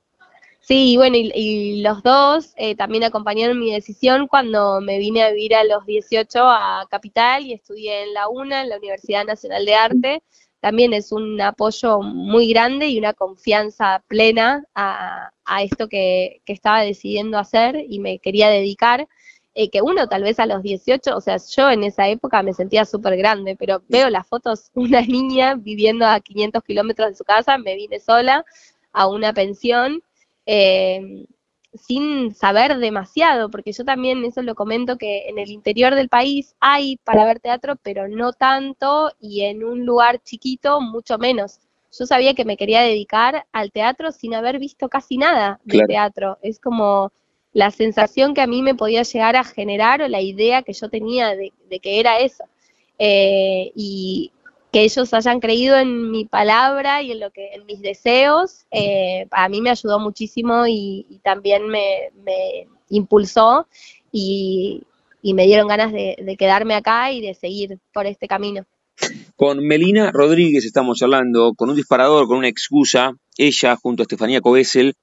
Sí, 0.66 0.96
bueno, 0.96 1.18
y, 1.18 1.30
y 1.36 1.82
los 1.82 2.04
dos 2.04 2.54
eh, 2.56 2.76
también 2.76 3.04
acompañaron 3.04 3.60
mi 3.60 3.74
decisión 3.74 4.28
cuando 4.28 4.80
me 4.80 4.98
vine 4.98 5.22
a 5.22 5.32
vivir 5.32 5.56
a 5.56 5.66
los 5.66 5.86
18 5.86 6.40
a 6.42 6.88
Capital 6.90 7.46
y 7.46 7.52
estudié 7.52 8.04
en 8.04 8.14
la 8.14 8.30
UNA, 8.30 8.62
en 8.62 8.70
la 8.70 8.78
Universidad 8.78 9.26
Nacional 9.26 9.66
de 9.66 9.76
Arte. 9.76 10.24
También 10.64 10.94
es 10.94 11.12
un 11.12 11.42
apoyo 11.42 12.02
muy 12.02 12.48
grande 12.48 12.88
y 12.88 12.98
una 12.98 13.12
confianza 13.12 14.02
plena 14.08 14.64
a, 14.74 15.30
esto 15.62 15.90
que, 15.90 16.42
que 16.46 16.54
estaba 16.54 16.84
decidiendo 16.84 17.38
hacer 17.38 17.76
y 17.90 18.00
me 18.00 18.20
quería 18.20 18.48
dedicar. 18.50 19.10
eh, 19.56 19.70
que 19.70 19.82
uno 19.82 20.08
tal 20.08 20.24
vez 20.24 20.40
a 20.40 20.46
los 20.46 20.64
18, 20.64 21.18
o 21.18 21.22
sea, 21.22 21.36
yo 21.38 21.70
en 21.70 21.84
esa 21.84 22.08
época 22.08 22.42
me 22.44 22.54
sentía 22.54 22.86
súper 22.86 23.18
grande, 23.18 23.58
pero 23.58 23.84
veo 23.90 24.10
las 24.10 24.26
fotos, 24.26 24.72
una 24.76 25.02
niña 25.02 25.56
viviendo 25.56 26.06
a 26.08 26.22
500 26.22 26.64
kilómetros 26.64 27.10
de 27.10 27.16
su 27.16 27.26
casa, 27.26 27.58
me 27.58 27.76
vine 27.76 28.00
sola 28.00 28.46
a 28.94 29.08
una 29.08 29.34
pensión 29.34 30.02
eh, 30.46 31.26
sin 31.74 32.34
saber 32.36 32.78
demasiado, 32.78 33.50
porque 33.50 33.72
yo 33.72 33.84
también 33.84 34.24
eso 34.26 34.42
lo 34.42 34.56
comento 34.56 34.98
que 34.98 35.28
en 35.30 35.40
el 35.40 35.50
interior 35.50 35.96
del 35.96 36.10
país 36.10 36.56
hay 36.60 36.98
para 36.98 37.26
ver 37.26 37.40
teatro, 37.40 37.76
pero 37.82 38.08
no 38.08 38.34
tanto 38.34 39.12
y 39.20 39.42
en 39.42 39.64
un 39.64 39.86
lugar 39.86 40.22
chiquito 40.24 40.82
mucho 40.82 41.18
menos. 41.18 41.60
Yo 41.98 42.06
sabía 42.06 42.34
que 42.34 42.46
me 42.46 42.58
quería 42.58 42.82
dedicar 42.82 43.46
al 43.52 43.72
teatro 43.72 44.12
sin 44.12 44.34
haber 44.34 44.60
visto 44.60 44.90
casi 44.90 45.18
nada 45.18 45.60
de 45.64 45.74
Claro. 45.74 45.88
teatro. 45.88 46.38
Es 46.42 46.60
como 46.60 47.12
la 47.54 47.70
sensación 47.72 48.34
que 48.34 48.42
a 48.42 48.48
mí 48.48 48.62
me 48.64 48.76
podía 48.76 49.04
llegar 49.04 49.36
a 49.36 49.44
generar 49.44 50.02
o 50.02 50.08
la 50.08 50.22
idea 50.22 50.64
que 50.64 50.74
yo 50.74 50.90
tenía 50.90 51.36
de, 51.36 51.54
de 51.70 51.80
que 51.80 52.00
era 52.00 52.18
eso. 52.20 52.46
Eh, 52.98 53.72
y 53.76 54.32
que 54.74 54.82
ellos 54.82 55.14
hayan 55.14 55.40
creído 55.40 55.78
en 55.78 56.10
mi 56.10 56.26
palabra 56.26 57.04
y 57.04 57.12
en 57.12 57.20
lo 57.20 57.30
que 57.30 57.54
en 57.54 57.64
mis 57.68 57.80
deseos, 57.80 58.66
eh, 58.72 59.28
a 59.30 59.48
mí 59.48 59.62
me 59.62 59.70
ayudó 59.70 60.00
muchísimo 60.00 60.66
y, 60.68 61.22
también 61.24 61.68
me, 61.68 62.10
impulsó 62.90 63.68
y, 64.12 64.82
y 65.22 65.36
me 65.36 65.46
dieron 65.46 65.68
ganas 65.68 65.94
de, 65.94 66.16
de 66.20 66.38
quedarme 66.38 66.74
acá 66.74 67.12
y 67.12 67.22
de 67.22 67.36
seguir 67.36 67.78
por 67.94 68.08
este 68.08 68.28
camino. 68.28 68.66
Con 69.36 69.60
Melina 69.60 70.12
Rodríguez 70.12 70.66
estamos 70.66 70.98
charlando, 70.98 71.54
con 71.56 71.70
un 71.70 71.76
disparador, 71.76 72.28
con 72.28 72.40
una 72.40 72.48
excusa. 72.48 73.14
Ella, 73.38 73.76
junto 73.76 74.02
a 74.02 74.06
Estefanía 74.06 74.42
Covesel, 74.42 74.96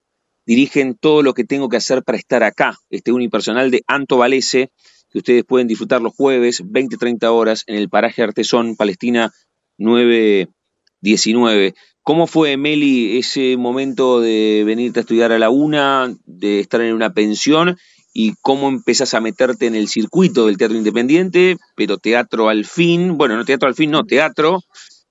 dirigen 0.47 0.97
todo 0.97 1.23
lo 1.23 1.33
que 1.33 1.45
tengo 1.45 1.69
que 1.69 1.77
hacer 1.77 2.03
para 2.03 2.19
estar 2.19 2.43
acá. 2.43 2.77
Este 2.91 3.13
unipersonal 3.13 3.71
de 3.71 3.83
Anto 3.87 4.17
Valese, 4.17 4.73
que 5.13 5.19
ustedes 5.19 5.45
pueden 5.45 5.69
disfrutar 5.69 6.03
los 6.03 6.13
jueves, 6.13 6.61
20-30 6.61 7.25
horas, 7.29 7.63
en 7.69 7.77
el 7.77 7.89
paraje 7.89 8.25
Artesón, 8.25 8.75
Palestina 8.75 9.33
919. 9.81 11.75
¿Cómo 12.03 12.27
fue, 12.27 12.57
Meli, 12.57 13.19
ese 13.19 13.57
momento 13.57 14.21
de 14.21 14.63
venirte 14.65 15.01
a 15.01 15.03
estudiar 15.03 15.33
a 15.33 15.39
la 15.39 15.51
UNA, 15.51 16.15
de 16.25 16.61
estar 16.61 16.81
en 16.81 16.95
una 16.95 17.13
pensión 17.13 17.77
y 18.13 18.35
cómo 18.41 18.69
empezás 18.69 19.15
a 19.15 19.21
meterte 19.21 19.67
en 19.67 19.75
el 19.75 19.87
circuito 19.89 20.47
del 20.47 20.57
teatro 20.57 20.77
independiente, 20.77 21.57
pero 21.77 21.99
teatro 21.99 22.49
al 22.49 22.65
fin, 22.65 23.17
bueno, 23.19 23.37
no 23.37 23.45
teatro 23.45 23.69
al 23.69 23.75
fin, 23.75 23.91
no, 23.91 24.03
teatro, 24.05 24.61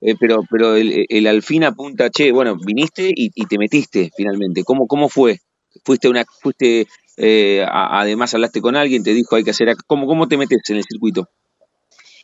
eh, 0.01 0.15
pero, 0.20 0.41
pero 0.49 0.76
el, 0.76 1.05
el 1.07 1.28
al 1.28 1.41
fin 1.43 1.63
apunta, 1.63 2.09
che, 2.09 2.32
bueno, 2.32 2.57
viniste 2.57 3.09
y, 3.15 3.32
y 3.36 3.45
te 3.45 3.57
metiste 3.57 4.11
finalmente. 4.17 4.63
¿Cómo, 4.63 4.88
cómo 4.88 5.07
fue? 5.09 5.39
¿Fuiste 5.86 6.09
una, 6.09 6.26
fuiste, 6.41 6.88
eh, 7.17 7.65
además 7.72 8.34
hablaste 8.34 8.59
con 8.61 8.76
alguien, 8.76 9.03
te 9.03 9.13
dijo 9.13 9.36
hay 9.36 9.43
que 9.43 9.51
hacer, 9.51 9.70
ac- 9.70 9.84
¿cómo, 9.88 10.07
cómo 10.07 10.28
te 10.28 10.38
metes 10.38 10.59
en 10.70 10.78
el 10.78 10.84
circuito? 10.84 11.30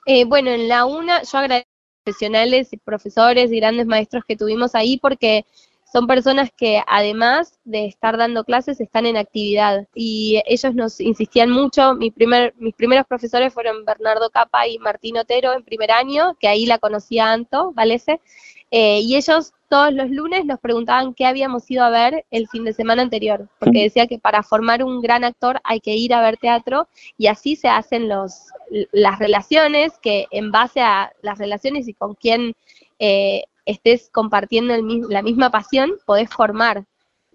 Eh, 0.06 0.26
bueno, 0.26 0.52
en 0.52 0.68
la 0.68 0.86
UNA 0.86 1.22
yo 1.24 1.38
agradezco 1.38 1.70
profesionales 2.06 2.72
y 2.72 2.78
profesores 2.78 3.51
y 3.51 3.58
grandes 3.58 3.88
maestros 3.88 4.24
que 4.28 4.38
tuvimos 4.38 4.76
ahí 4.76 4.97
porque 4.97 5.45
son 5.91 6.08
personas 6.08 6.51
que 6.56 6.82
además 6.88 7.58
de 7.64 7.86
estar 7.86 8.18
dando 8.18 8.43
clases 8.43 8.80
están 8.80 9.06
en 9.06 9.18
actividad 9.18 9.88
y 9.95 10.41
ellos 10.45 10.76
nos 10.76 10.99
insistían 10.99 11.49
mucho. 11.49 11.95
Mi 11.95 12.12
primer, 12.12 12.53
mis 12.58 12.76
primeros 12.76 13.08
profesores 13.08 13.53
fueron 13.53 13.86
Bernardo 13.86 14.30
Capa 14.30 14.68
y 14.68 14.78
Martín 14.78 15.18
Otero 15.18 15.53
en 15.53 15.64
primer 15.64 15.91
año, 15.91 16.36
que 16.39 16.47
ahí 16.47 16.66
la 16.66 16.80
conocía 16.80 17.32
Anto 17.32 17.72
Valese, 17.72 18.20
Eh, 18.72 18.99
y 19.01 19.16
ellos 19.16 19.53
todos 19.70 19.93
los 19.93 20.09
lunes 20.09 20.45
nos 20.45 20.59
preguntaban 20.59 21.13
qué 21.13 21.26
habíamos 21.26 21.70
ido 21.70 21.84
a 21.84 21.89
ver 21.89 22.26
el 22.32 22.47
fin 22.47 22.63
de 22.63 22.74
semana 22.74 23.01
anterior, 23.01 23.47
porque 23.59 23.84
decía 23.84 24.07
que 24.07 24.20
para 24.20 24.43
formar 24.43 24.84
un 24.84 25.01
gran 25.01 25.24
actor 25.24 25.59
hay 25.63 25.80
que 25.80 25.95
ir 25.95 26.13
a 26.13 26.22
ver 26.22 26.38
teatro 26.38 26.88
y 27.18 27.28
así 27.28 27.55
se 27.55 27.68
hacen 27.68 28.07
los, 28.07 28.47
las 28.91 29.20
relaciones, 29.20 29.93
que 30.01 30.28
en 30.32 30.51
base 30.51 30.82
a 30.82 31.11
las 31.22 31.38
relaciones 31.38 31.88
y 31.88 31.93
con 31.93 32.16
quién 32.16 32.53
eh, 32.99 33.43
estés 33.66 34.09
compartiendo 34.11 34.76
la 35.09 35.22
misma 35.22 35.49
pasión, 35.49 35.93
podés 36.05 36.30
formar 36.30 36.86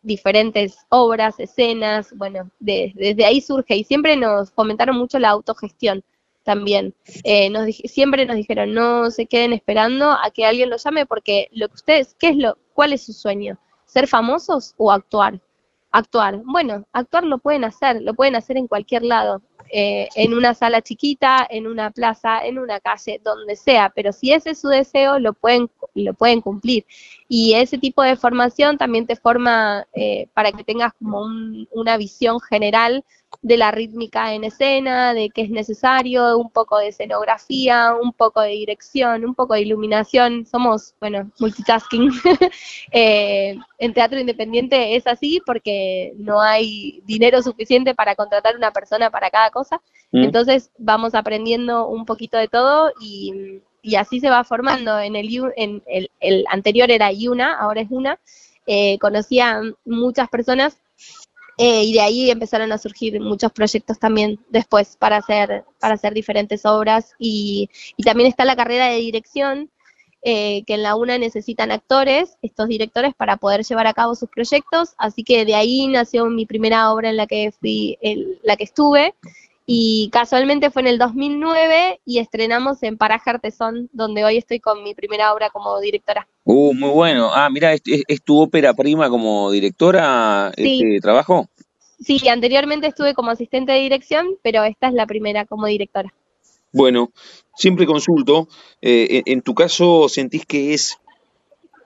diferentes 0.02 0.78
obras, 0.88 1.38
escenas, 1.38 2.12
bueno, 2.16 2.50
desde 2.58 3.24
ahí 3.24 3.40
surge. 3.40 3.76
Y 3.76 3.84
siempre 3.84 4.16
nos 4.16 4.50
fomentaron 4.52 4.96
mucho 4.96 5.18
la 5.18 5.30
autogestión 5.30 6.02
también. 6.42 6.94
Eh, 7.24 7.50
nos 7.50 7.66
siempre 7.74 8.26
nos 8.26 8.36
dijeron, 8.36 8.74
no 8.74 9.10
se 9.10 9.26
queden 9.26 9.52
esperando 9.52 10.10
a 10.10 10.30
que 10.30 10.44
alguien 10.44 10.70
los 10.70 10.84
llame 10.84 11.06
porque 11.06 11.48
lo 11.52 11.68
que 11.68 11.74
ustedes, 11.74 12.16
¿qué 12.18 12.28
es 12.28 12.36
lo, 12.36 12.58
cuál 12.72 12.92
es 12.92 13.04
su 13.04 13.12
sueño? 13.12 13.58
¿Ser 13.84 14.06
famosos 14.06 14.74
o 14.76 14.92
actuar? 14.92 15.40
Actuar. 15.92 16.40
Bueno, 16.44 16.86
actuar 16.92 17.24
lo 17.24 17.38
pueden 17.38 17.64
hacer, 17.64 18.00
lo 18.02 18.14
pueden 18.14 18.36
hacer 18.36 18.56
en 18.56 18.68
cualquier 18.68 19.02
lado. 19.02 19.42
Eh, 19.68 20.08
en 20.14 20.34
una 20.34 20.54
sala 20.54 20.82
chiquita, 20.82 21.46
en 21.48 21.66
una 21.66 21.90
plaza, 21.90 22.44
en 22.44 22.58
una 22.58 22.80
calle, 22.80 23.20
donde 23.22 23.56
sea, 23.56 23.92
pero 23.94 24.12
si 24.12 24.32
ese 24.32 24.50
es 24.50 24.60
su 24.60 24.68
deseo, 24.68 25.18
lo 25.18 25.32
pueden, 25.32 25.70
lo 25.94 26.14
pueden 26.14 26.40
cumplir. 26.40 26.84
Y 27.28 27.54
ese 27.54 27.78
tipo 27.78 28.02
de 28.02 28.16
formación 28.16 28.78
también 28.78 29.06
te 29.06 29.16
forma 29.16 29.86
eh, 29.92 30.28
para 30.34 30.52
que 30.52 30.64
tengas 30.64 30.92
como 30.94 31.26
una 31.70 31.96
visión 31.96 32.40
general 32.40 33.04
de 33.42 33.56
la 33.56 33.70
rítmica 33.70 34.34
en 34.34 34.44
escena, 34.44 35.14
de 35.14 35.30
qué 35.30 35.42
es 35.42 35.50
necesario, 35.50 36.36
un 36.36 36.50
poco 36.50 36.78
de 36.78 36.88
escenografía, 36.88 37.94
un 37.94 38.12
poco 38.12 38.40
de 38.40 38.50
dirección, 38.50 39.24
un 39.24 39.34
poco 39.34 39.54
de 39.54 39.62
iluminación. 39.62 40.46
Somos, 40.46 40.94
bueno, 41.00 41.30
multitasking. 41.38 42.10
Eh, 42.92 43.56
en 43.78 43.94
teatro 43.94 44.18
independiente 44.18 44.96
es 44.96 45.06
así 45.06 45.40
porque 45.46 46.12
no 46.16 46.40
hay 46.40 47.00
dinero 47.04 47.42
suficiente 47.42 47.94
para 47.94 48.16
contratar 48.16 48.56
una 48.56 48.72
persona 48.72 49.10
para 49.10 49.30
cada 49.30 49.49
cosa. 49.50 49.80
Mm. 50.12 50.24
Entonces 50.24 50.70
vamos 50.78 51.14
aprendiendo 51.14 51.86
un 51.88 52.04
poquito 52.04 52.38
de 52.38 52.48
todo 52.48 52.92
y, 53.00 53.60
así 53.96 54.20
se 54.20 54.30
va 54.30 54.44
formando. 54.44 54.98
En 54.98 55.16
el, 55.16 55.28
en 55.56 55.82
el, 56.20 56.44
anterior 56.48 56.90
era 56.90 57.12
Yuna, 57.12 57.54
ahora 57.58 57.80
es 57.80 57.90
una. 57.90 58.18
Eh, 58.66 58.98
conocía 58.98 59.62
muchas 59.84 60.28
personas 60.28 60.78
eh, 61.62 61.84
y 61.84 61.92
de 61.92 62.00
ahí 62.00 62.30
empezaron 62.30 62.72
a 62.72 62.78
surgir 62.78 63.20
muchos 63.20 63.52
proyectos 63.52 63.98
también 63.98 64.40
después 64.48 64.96
para 64.96 65.18
hacer, 65.18 65.64
para 65.78 65.92
hacer 65.92 66.14
diferentes 66.14 66.64
obras. 66.64 67.12
Y, 67.18 67.68
también 68.02 68.30
está 68.30 68.46
la 68.46 68.56
carrera 68.56 68.86
de 68.86 68.96
dirección, 68.96 69.70
eh, 70.22 70.64
que 70.66 70.74
en 70.74 70.82
la 70.82 70.96
UNA 70.96 71.18
necesitan 71.18 71.70
actores, 71.70 72.36
estos 72.42 72.68
directores, 72.68 73.14
para 73.14 73.36
poder 73.36 73.64
llevar 73.64 73.86
a 73.86 73.94
cabo 73.94 74.14
sus 74.14 74.28
proyectos. 74.28 74.90
Así 74.98 75.24
que 75.24 75.44
de 75.44 75.54
ahí 75.54 75.86
nació 75.88 76.26
mi 76.26 76.46
primera 76.46 76.92
obra 76.92 77.10
en 77.10 77.16
la 77.16 77.26
que 77.26 77.52
fui, 77.58 77.98
en 78.00 78.38
la 78.42 78.56
que 78.56 78.64
estuve. 78.64 79.14
Y 79.72 80.10
casualmente 80.10 80.70
fue 80.70 80.82
en 80.82 80.88
el 80.88 80.98
2009 80.98 82.00
y 82.04 82.18
estrenamos 82.18 82.82
en 82.82 82.98
Paraje 82.98 83.30
Artesón, 83.30 83.88
donde 83.92 84.24
hoy 84.24 84.36
estoy 84.36 84.58
con 84.58 84.82
mi 84.82 84.94
primera 84.94 85.32
obra 85.32 85.48
como 85.50 85.78
directora. 85.78 86.26
Uh, 86.44 86.74
muy 86.74 86.90
bueno. 86.90 87.30
Ah, 87.32 87.48
mira, 87.50 87.72
¿es, 87.74 88.22
tu 88.24 88.40
ópera 88.40 88.74
prima 88.74 89.08
como 89.08 89.50
directora 89.52 90.52
este 90.56 90.98
trabajo? 91.00 91.48
Sí, 92.00 92.28
anteriormente 92.28 92.88
estuve 92.88 93.14
como 93.14 93.30
asistente 93.30 93.70
de 93.72 93.78
dirección, 93.78 94.26
pero 94.42 94.64
esta 94.64 94.88
es 94.88 94.94
la 94.94 95.06
primera 95.06 95.44
como 95.44 95.66
directora. 95.66 96.12
Bueno, 96.72 97.12
siempre 97.56 97.86
consulto. 97.86 98.48
Eh, 98.80 99.22
en, 99.26 99.42
tu 99.42 99.54
caso, 99.54 100.08
¿sentís 100.08 100.46
que 100.46 100.74
es 100.74 100.98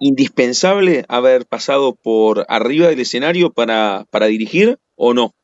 indispensable 0.01 1.05
haber 1.09 1.47
pasado 1.47 1.95
por 1.95 2.45
arriba 2.49 2.89
del 2.89 3.01
escenario 3.01 3.51
para, 3.51 4.07
para 4.11 4.27
dirigir 4.27 4.79
o 4.97 5.15
no? 5.15 5.35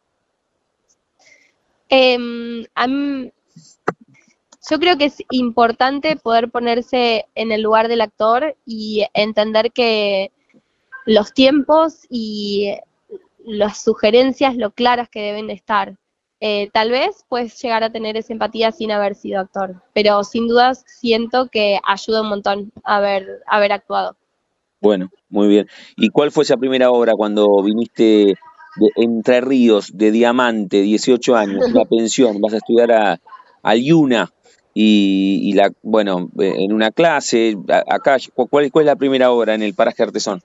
Eh, 1.89 2.19
yo 4.71 4.79
creo 4.79 4.97
que 4.97 5.07
es 5.07 5.23
importante 5.31 6.17
poder 6.17 6.51
ponerse 6.51 7.27
en 7.35 7.51
el 7.51 7.63
lugar 7.63 7.89
del 7.89 8.03
actor 8.03 8.57
y 8.65 9.05
entender 9.15 9.73
que 9.73 10.31
los 11.07 11.33
tiempos 11.33 12.07
y 12.09 12.77
las 13.45 13.83
sugerencias, 13.83 14.57
lo 14.57 14.71
claras 14.71 15.09
que 15.09 15.23
deben 15.23 15.51
estar. 15.51 15.97
Eh, 16.41 16.71
tal 16.73 16.91
vez 16.91 17.25
puedes 17.29 17.61
llegar 17.61 17.85
a 17.85 17.93
tener 17.93 18.17
esa 18.17 18.33
empatía 18.33 18.73
sin 18.73 18.91
haber 18.91 19.15
sido 19.15 19.41
actor, 19.41 19.83
pero 19.93 20.25
sin 20.25 20.49
dudas 20.49 20.85
siento 20.87 21.49
que 21.49 21.79
ayuda 21.87 22.23
un 22.23 22.31
montón 22.31 22.73
haber, 22.83 23.43
haber 23.47 23.73
actuado. 23.73 24.17
Bueno, 24.81 25.11
muy 25.29 25.49
bien. 25.49 25.69
¿Y 25.97 26.09
cuál 26.09 26.31
fue 26.33 26.45
esa 26.45 26.57
primera 26.57 26.91
obra 26.91 27.13
cuando 27.15 27.63
viniste 27.63 28.35
de 28.77 28.89
Entre 28.97 29.43
Ríos, 29.43 29.91
de 29.93 30.11
Diamante, 30.11 30.81
18 30.81 31.37
años, 31.37 31.71
la 31.73 31.85
pensión, 31.85 32.41
vas 32.41 32.55
a 32.55 32.59
estudiar 32.59 32.93
a, 32.93 33.21
a 33.63 33.75
Yuna? 33.77 34.31
y, 34.73 35.53
la, 35.55 35.73
bueno, 35.83 36.31
en 36.39 36.73
una 36.73 36.91
clase, 36.91 37.57
acá, 37.89 38.17
¿cuál, 38.35 38.71
¿cuál 38.71 38.85
es 38.85 38.87
la 38.87 38.97
primera 38.97 39.31
obra 39.31 39.55
en 39.55 39.63
el 39.63 39.75
paraje 39.75 40.03
artesón? 40.03 40.43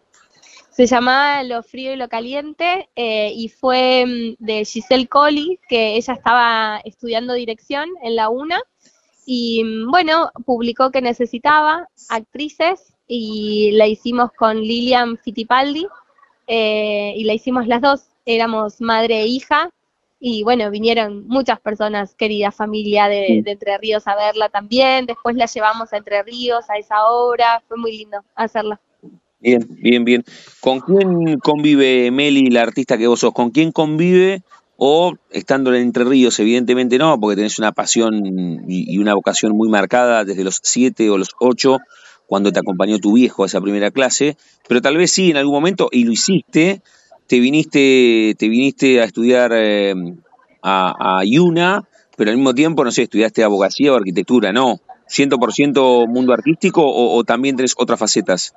Se 0.75 0.87
llamaba 0.87 1.41
Lo 1.43 1.63
frío 1.63 1.93
y 1.93 1.95
lo 1.95 2.09
caliente 2.09 2.89
eh, 2.97 3.31
y 3.33 3.47
fue 3.47 4.05
mm, 4.05 4.43
de 4.43 4.65
Giselle 4.65 5.07
Colli, 5.07 5.57
que 5.69 5.95
ella 5.95 6.13
estaba 6.13 6.81
estudiando 6.83 7.33
dirección 7.33 7.87
en 8.03 8.17
la 8.17 8.27
UNA 8.27 8.61
y 9.25 9.63
mm, 9.63 9.89
bueno, 9.89 10.31
publicó 10.45 10.91
que 10.91 11.01
necesitaba 11.01 11.87
actrices 12.09 12.93
y 13.07 13.71
la 13.71 13.87
hicimos 13.87 14.33
con 14.33 14.59
Lilian 14.59 15.17
Fittipaldi 15.17 15.87
eh, 16.47 17.13
y 17.15 17.23
la 17.23 17.33
hicimos 17.33 17.67
las 17.67 17.81
dos, 17.81 18.09
éramos 18.25 18.81
madre 18.81 19.21
e 19.21 19.27
hija 19.27 19.69
y 20.19 20.43
bueno, 20.43 20.69
vinieron 20.71 21.25
muchas 21.25 21.61
personas, 21.61 22.15
querida 22.15 22.51
familia 22.51 23.07
de, 23.07 23.43
Entre 23.45 23.77
Ríos 23.77 24.07
a 24.07 24.15
verla 24.17 24.49
también, 24.49 25.05
después 25.05 25.37
la 25.37 25.45
llevamos 25.45 25.93
a 25.93 25.97
Entre 25.97 26.21
Ríos, 26.23 26.69
a 26.69 26.77
esa 26.77 27.07
obra, 27.07 27.63
fue 27.65 27.77
muy 27.77 27.97
lindo 27.97 28.21
hacerla. 28.35 28.81
Bien, 29.39 29.65
bien, 29.69 30.05
bien. 30.05 30.23
¿Con 30.59 30.79
quién 30.79 31.37
convive 31.39 32.09
Meli, 32.11 32.49
la 32.49 32.63
artista 32.63 32.97
que 32.97 33.07
vos 33.07 33.19
sos? 33.19 33.33
¿Con 33.33 33.51
quién 33.51 33.71
convive? 33.71 34.41
O 34.77 35.13
estando 35.29 35.73
en 35.73 35.81
Entre 35.83 36.03
Ríos, 36.03 36.39
evidentemente 36.39 36.97
no, 36.97 37.17
porque 37.19 37.37
tenés 37.37 37.59
una 37.59 37.71
pasión 37.71 38.65
y 38.67 38.97
una 38.97 39.13
vocación 39.13 39.53
muy 39.55 39.69
marcada 39.69 40.25
desde 40.25 40.43
los 40.43 40.59
siete 40.63 41.09
o 41.09 41.17
los 41.17 41.29
ocho, 41.39 41.77
cuando 42.27 42.51
te 42.51 42.59
acompañó 42.59 42.99
tu 42.99 43.13
viejo 43.13 43.43
a 43.43 43.45
esa 43.45 43.61
primera 43.61 43.91
clase, 43.91 44.35
pero 44.67 44.81
tal 44.81 44.97
vez 44.97 45.11
sí 45.11 45.31
en 45.31 45.37
algún 45.37 45.53
momento, 45.53 45.87
y 45.91 46.03
lo 46.03 46.11
hiciste, 46.11 46.81
te 47.27 47.39
viniste, 47.39 48.35
te 48.37 48.49
viniste 48.49 48.99
a 48.99 49.05
estudiar 49.05 49.51
eh, 49.53 49.93
a, 50.61 51.19
a 51.19 51.23
Yuna, 51.23 51.87
pero 52.17 52.31
al 52.31 52.37
mismo 52.37 52.53
tiempo, 52.53 52.83
no 52.83 52.91
sé, 52.91 53.03
estudiaste 53.03 53.43
abogacía 53.43 53.93
o 53.93 53.95
arquitectura, 53.95 54.51
¿no? 54.51 54.81
¿100% 55.07 56.07
mundo 56.07 56.33
artístico 56.33 56.81
o, 56.85 57.23
también 57.23 57.55
tenés 57.55 57.75
otras 57.77 57.99
facetas? 57.99 58.55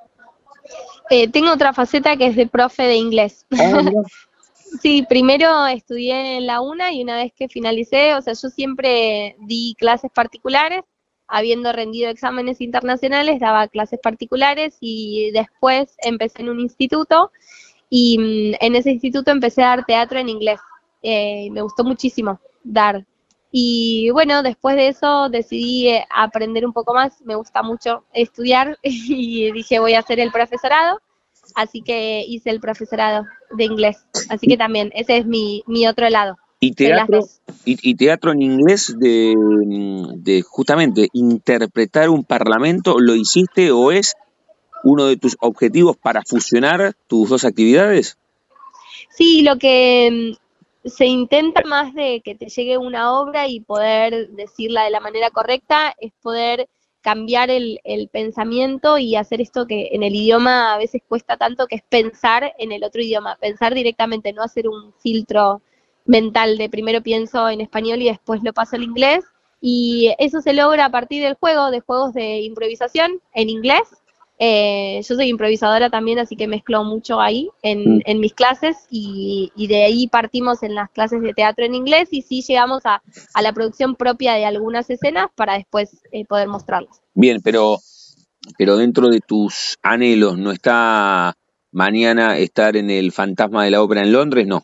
Eh, 1.09 1.27
tengo 1.27 1.51
otra 1.51 1.73
faceta 1.73 2.15
que 2.17 2.27
es 2.27 2.35
de 2.35 2.47
profe 2.47 2.83
de 2.83 2.95
inglés. 2.95 3.45
Ah, 3.51 3.81
sí, 4.81 5.05
primero 5.07 5.65
estudié 5.67 6.37
en 6.37 6.45
la 6.45 6.61
UNA 6.61 6.91
y 6.93 7.01
una 7.01 7.17
vez 7.17 7.33
que 7.35 7.49
finalicé, 7.49 8.13
o 8.15 8.21
sea, 8.21 8.33
yo 8.33 8.49
siempre 8.49 9.35
di 9.39 9.75
clases 9.77 10.11
particulares, 10.13 10.81
habiendo 11.27 11.71
rendido 11.71 12.09
exámenes 12.09 12.61
internacionales, 12.61 13.39
daba 13.39 13.67
clases 13.67 13.99
particulares 14.01 14.77
y 14.81 15.31
después 15.31 15.95
empecé 16.03 16.41
en 16.41 16.49
un 16.49 16.59
instituto 16.59 17.31
y 17.89 18.17
mm, 18.17 18.57
en 18.59 18.75
ese 18.75 18.91
instituto 18.91 19.31
empecé 19.31 19.63
a 19.63 19.69
dar 19.69 19.85
teatro 19.85 20.19
en 20.19 20.29
inglés. 20.29 20.59
Eh, 21.01 21.49
me 21.51 21.61
gustó 21.61 21.83
muchísimo 21.83 22.39
dar. 22.63 23.05
Y 23.51 24.09
bueno, 24.11 24.43
después 24.43 24.75
de 24.75 24.89
eso 24.89 25.29
decidí 25.29 25.89
eh, 25.89 26.05
aprender 26.09 26.65
un 26.65 26.73
poco 26.73 26.93
más. 26.93 27.21
Me 27.21 27.35
gusta 27.35 27.63
mucho 27.63 28.03
estudiar 28.13 28.77
y 28.83 29.51
dije 29.51 29.79
voy 29.79 29.93
a 29.93 29.99
hacer 29.99 30.19
el 30.19 30.31
profesorado. 30.31 30.99
Así 31.55 31.81
que 31.81 32.23
hice 32.27 32.51
el 32.51 32.59
profesorado 32.59 33.25
de 33.51 33.63
inglés. 33.63 33.97
Así 34.29 34.47
que 34.47 34.57
también, 34.57 34.91
ese 34.93 35.17
es 35.17 35.25
mi, 35.25 35.63
mi 35.65 35.87
otro 35.87 36.07
lado. 36.09 36.37
¿Y 36.61 36.73
teatro, 36.73 37.21
y, 37.63 37.95
teatro 37.95 38.33
en 38.33 38.41
inglés 38.41 38.93
de, 38.99 39.33
de 40.17 40.41
justamente 40.41 41.07
interpretar 41.13 42.09
un 42.09 42.25
parlamento, 42.25 42.99
lo 42.99 43.15
hiciste 43.15 43.71
o 43.71 43.93
es 43.93 44.15
uno 44.83 45.05
de 45.05 45.15
tus 45.15 45.37
objetivos 45.39 45.95
para 45.95 46.21
fusionar 46.23 46.95
tus 47.07 47.29
dos 47.29 47.45
actividades? 47.45 48.17
Sí, 49.09 49.41
lo 49.41 49.57
que 49.57 50.37
se 50.85 51.05
intenta 51.05 51.61
más 51.65 51.93
de 51.93 52.21
que 52.21 52.35
te 52.35 52.47
llegue 52.47 52.77
una 52.77 53.19
obra 53.19 53.47
y 53.47 53.59
poder 53.59 54.29
decirla 54.29 54.83
de 54.83 54.91
la 54.91 54.99
manera 54.99 55.29
correcta 55.29 55.93
es 55.99 56.13
poder 56.21 56.69
cambiar 57.01 57.49
el, 57.49 57.79
pensamiento 58.11 58.97
y 58.97 59.15
hacer 59.15 59.41
esto 59.41 59.65
que 59.65 59.89
en 59.93 60.03
el 60.03 60.15
idioma 60.15 60.73
a 60.73 60.77
veces 60.77 61.01
cuesta 61.07 61.37
tanto, 61.37 61.67
que 61.67 61.75
es 61.75 61.83
pensar 61.83 62.53
en 62.57 62.71
el 62.71 62.83
otro 62.83 63.01
idioma, 63.01 63.37
pensar 63.39 63.73
directamente, 63.73 64.33
no 64.33 64.43
hacer 64.43 64.67
un 64.67 64.93
filtro 65.01 65.61
mental 66.05 66.57
de 66.57 66.69
primero 66.69 67.01
pienso 67.01 67.49
en 67.49 67.61
español 67.61 68.01
y 68.01 68.09
después 68.09 68.41
lo 68.43 68.53
paso 68.53 68.75
al 68.75 68.83
inglés. 68.83 69.23
Y 69.61 70.13
eso 70.19 70.41
se 70.41 70.53
logra 70.53 70.85
a 70.85 70.89
partir 70.89 71.21
del 71.21 71.35
juego, 71.35 71.69
de 71.69 71.81
juegos 71.81 72.13
de 72.13 72.41
improvisación 72.41 73.21
en 73.33 73.49
inglés, 73.49 73.81
Eh, 74.41 75.01
yo 75.07 75.15
soy 75.15 75.27
improvisadora 75.27 75.89
también, 75.89 76.17
así 76.17 76.37
que 76.37 76.47
mezclo 76.47 76.83
mucho 76.85 77.19
ahí 77.19 77.49
en, 77.61 77.97
Mm. 77.97 78.01
en 78.05 78.19
mis 78.21 78.33
clases 78.33 78.77
y, 78.89 79.51
y 79.55 79.67
de 79.67 79.83
ahí 79.83 80.07
partimos 80.07 80.63
en 80.63 80.75
las 80.75 80.89
clases 80.91 81.21
de 81.21 81.33
teatro 81.33 81.65
en 81.65 81.75
inglés 81.75 82.07
y 82.11 82.21
sí 82.21 82.41
llegamos 82.41 82.85
a, 82.85 83.01
a 83.33 83.41
la 83.41 83.51
producción 83.51 83.95
propia 83.95 84.35
de 84.35 84.45
algunas 84.45 84.89
escenas 84.89 85.27
para 85.35 85.55
después 85.55 86.01
eh, 86.13 86.23
poder 86.25 86.47
mostrarlas. 86.47 87.01
Bien, 87.13 87.41
pero, 87.43 87.79
pero 88.57 88.77
dentro 88.77 89.09
de 89.09 89.19
tus 89.19 89.77
anhelos, 89.83 90.37
¿no 90.37 90.51
está 90.51 91.35
mañana 91.73 92.37
estar 92.37 92.77
en 92.77 92.89
el 92.89 93.11
Fantasma 93.11 93.65
de 93.65 93.71
la 93.71 93.81
Ópera 93.83 94.01
en 94.03 94.13
Londres? 94.13 94.47
No. 94.47 94.63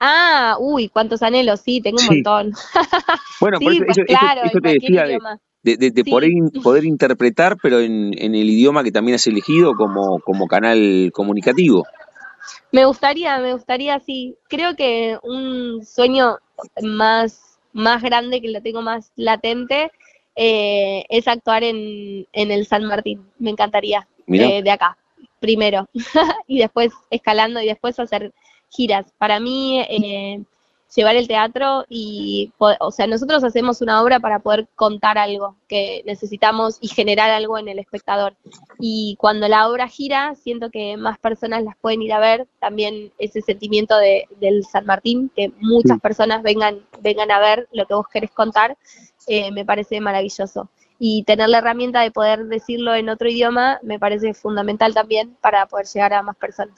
Ah, 0.00 0.56
uy, 0.60 0.88
cuántos 0.88 1.22
anhelos, 1.22 1.60
sí, 1.60 1.80
tengo 1.80 1.96
un 1.98 2.02
Sí. 2.06 2.14
montón. 2.14 2.52
Bueno, 3.40 3.58
por 3.60 3.72
sí, 3.72 3.76
eso, 3.78 3.86
pues 3.86 3.98
eso- 3.98 4.06
eso- 4.08 4.18
claro, 4.20 4.40
eso 4.44 4.56
en 4.58 4.62
te 4.62 4.68
decía 4.70 5.04
de. 5.04 5.18
De, 5.62 5.76
de- 5.76 5.90
de 5.90 6.04
Sí. 6.04 6.10
poder, 6.10 6.30
in- 6.30 6.50
poder 6.62 6.84
interpretar, 6.84 7.56
pero 7.62 7.80
en, 7.80 8.12
en 8.18 8.34
el 8.34 8.48
idioma 8.50 8.84
que 8.84 8.92
también 8.92 9.16
has 9.16 9.26
elegido 9.26 9.74
como, 9.74 10.20
como 10.20 10.46
canal 10.46 11.10
comunicativo. 11.12 11.84
Me 12.72 12.84
gustaría, 12.84 13.38
me 13.38 13.52
gustaría, 13.54 13.98
sí. 14.00 14.36
Creo 14.48 14.74
que 14.76 15.18
un 15.22 15.84
sueño 15.84 16.36
más, 16.82 17.58
más 17.72 18.02
grande, 18.02 18.40
que 18.40 18.48
lo 18.50 18.62
tengo 18.62 18.82
más 18.82 19.10
latente, 19.16 19.90
eh, 20.36 21.04
es 21.08 21.26
actuar 21.28 21.64
en, 21.64 22.26
en 22.32 22.50
el 22.50 22.66
San 22.66 22.84
Martín. 22.84 23.22
Me 23.38 23.50
encantaría, 23.50 24.06
eh, 24.28 24.62
de 24.62 24.70
acá, 24.70 24.96
primero. 25.40 25.88
y 26.46 26.58
después 26.58 26.92
escalando 27.10 27.60
y 27.60 27.66
después 27.66 27.98
hacer 27.98 28.32
giras. 28.70 29.06
Para 29.18 29.40
mí, 29.40 29.80
eh, 29.80 30.42
llevar 30.94 31.16
el 31.16 31.28
teatro 31.28 31.84
y, 31.88 32.52
o 32.58 32.90
sea, 32.90 33.06
nosotros 33.06 33.44
hacemos 33.44 33.82
una 33.82 34.02
obra 34.02 34.20
para 34.20 34.38
poder 34.38 34.68
contar 34.74 35.18
algo 35.18 35.56
que 35.68 36.02
necesitamos 36.06 36.78
y 36.80 36.88
generar 36.88 37.30
algo 37.30 37.58
en 37.58 37.68
el 37.68 37.78
espectador. 37.78 38.34
Y 38.78 39.16
cuando 39.18 39.48
la 39.48 39.68
obra 39.68 39.88
gira, 39.88 40.34
siento 40.34 40.70
que 40.70 40.96
más 40.96 41.18
personas 41.18 41.62
las 41.62 41.76
pueden 41.76 42.02
ir 42.02 42.12
a 42.12 42.20
ver. 42.20 42.46
También 42.58 43.12
ese 43.18 43.42
sentimiento 43.42 43.96
de, 43.98 44.26
del 44.40 44.64
San 44.64 44.86
Martín, 44.86 45.30
que 45.34 45.52
muchas 45.60 46.00
personas 46.00 46.42
vengan, 46.42 46.80
vengan 47.00 47.30
a 47.30 47.38
ver 47.38 47.68
lo 47.72 47.86
que 47.86 47.94
vos 47.94 48.06
querés 48.08 48.30
contar, 48.30 48.76
eh, 49.26 49.50
me 49.52 49.64
parece 49.64 50.00
maravilloso. 50.00 50.68
Y 50.98 51.22
tener 51.24 51.48
la 51.48 51.58
herramienta 51.58 52.00
de 52.00 52.10
poder 52.10 52.46
decirlo 52.46 52.94
en 52.94 53.08
otro 53.08 53.28
idioma 53.28 53.78
me 53.82 54.00
parece 54.00 54.34
fundamental 54.34 54.94
también 54.94 55.36
para 55.40 55.66
poder 55.66 55.86
llegar 55.86 56.12
a 56.14 56.22
más 56.22 56.36
personas. 56.36 56.76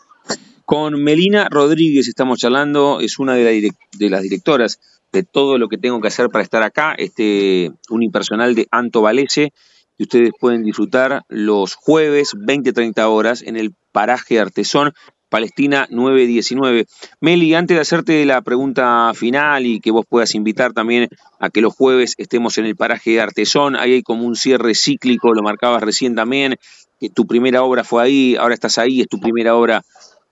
Con 0.71 1.03
Melina 1.03 1.49
Rodríguez 1.51 2.07
estamos 2.07 2.39
charlando, 2.39 3.01
es 3.01 3.19
una 3.19 3.35
de, 3.35 3.73
las 3.99 4.23
directoras 4.23 4.79
de 5.11 5.25
todo 5.25 5.59
lo 5.59 5.69
que 5.69 5.79
tengo 5.79 6.01
que 6.01 6.07
hacer 6.07 6.29
para 6.29 6.45
estar 6.45 6.63
acá, 6.63 6.95
este 6.97 7.73
unipersonal 7.89 8.55
de 8.55 8.69
Anto 8.71 9.03
Valese, 9.03 9.53
que 9.99 10.05
ustedes 10.05 10.31
pueden 10.39 10.63
disfrutar 10.63 11.25
los 11.27 11.75
jueves 11.75 12.37
20-30 12.37 13.05
horas 13.09 13.43
en 13.43 13.57
el 13.57 13.75
paraje 13.91 14.39
Artesón, 14.39 14.93
Palestina 15.29 15.89
919. 15.91 16.87
Meli, 17.21 17.53
antes 17.55 17.77
de 17.77 17.81
hacerte 17.81 18.25
la 18.25 18.41
pregunta 18.41 19.11
final 19.13 19.67
y 19.67 19.81
que 19.81 19.91
vos 19.91 20.07
puedas 20.09 20.37
invitar 20.37 20.73
también 20.73 21.09
a 21.41 21.51
que 21.51 21.63
los 21.63 21.75
jueves 21.75 22.15
estemos 22.17 22.59
en 22.59 22.67
el 22.67 22.77
paraje 22.77 23.21
Artesón, 23.21 23.75
ahí 23.75 23.95
hay 23.95 24.03
como 24.05 24.25
un 24.25 24.37
cierre 24.37 24.77
cíclico, 24.77 25.35
lo 25.35 25.43
marcabas 25.43 25.83
recién 25.83 26.15
también, 26.15 26.59
que 27.01 27.09
tu 27.09 27.27
primera 27.27 27.65
obra 27.65 27.83
fue 27.83 28.05
ahí, 28.05 28.37
ahora 28.37 28.55
estás 28.55 28.79
ahí, 28.79 29.01
es 29.01 29.09
tu 29.09 29.19
primera 29.19 29.57
obra 29.57 29.83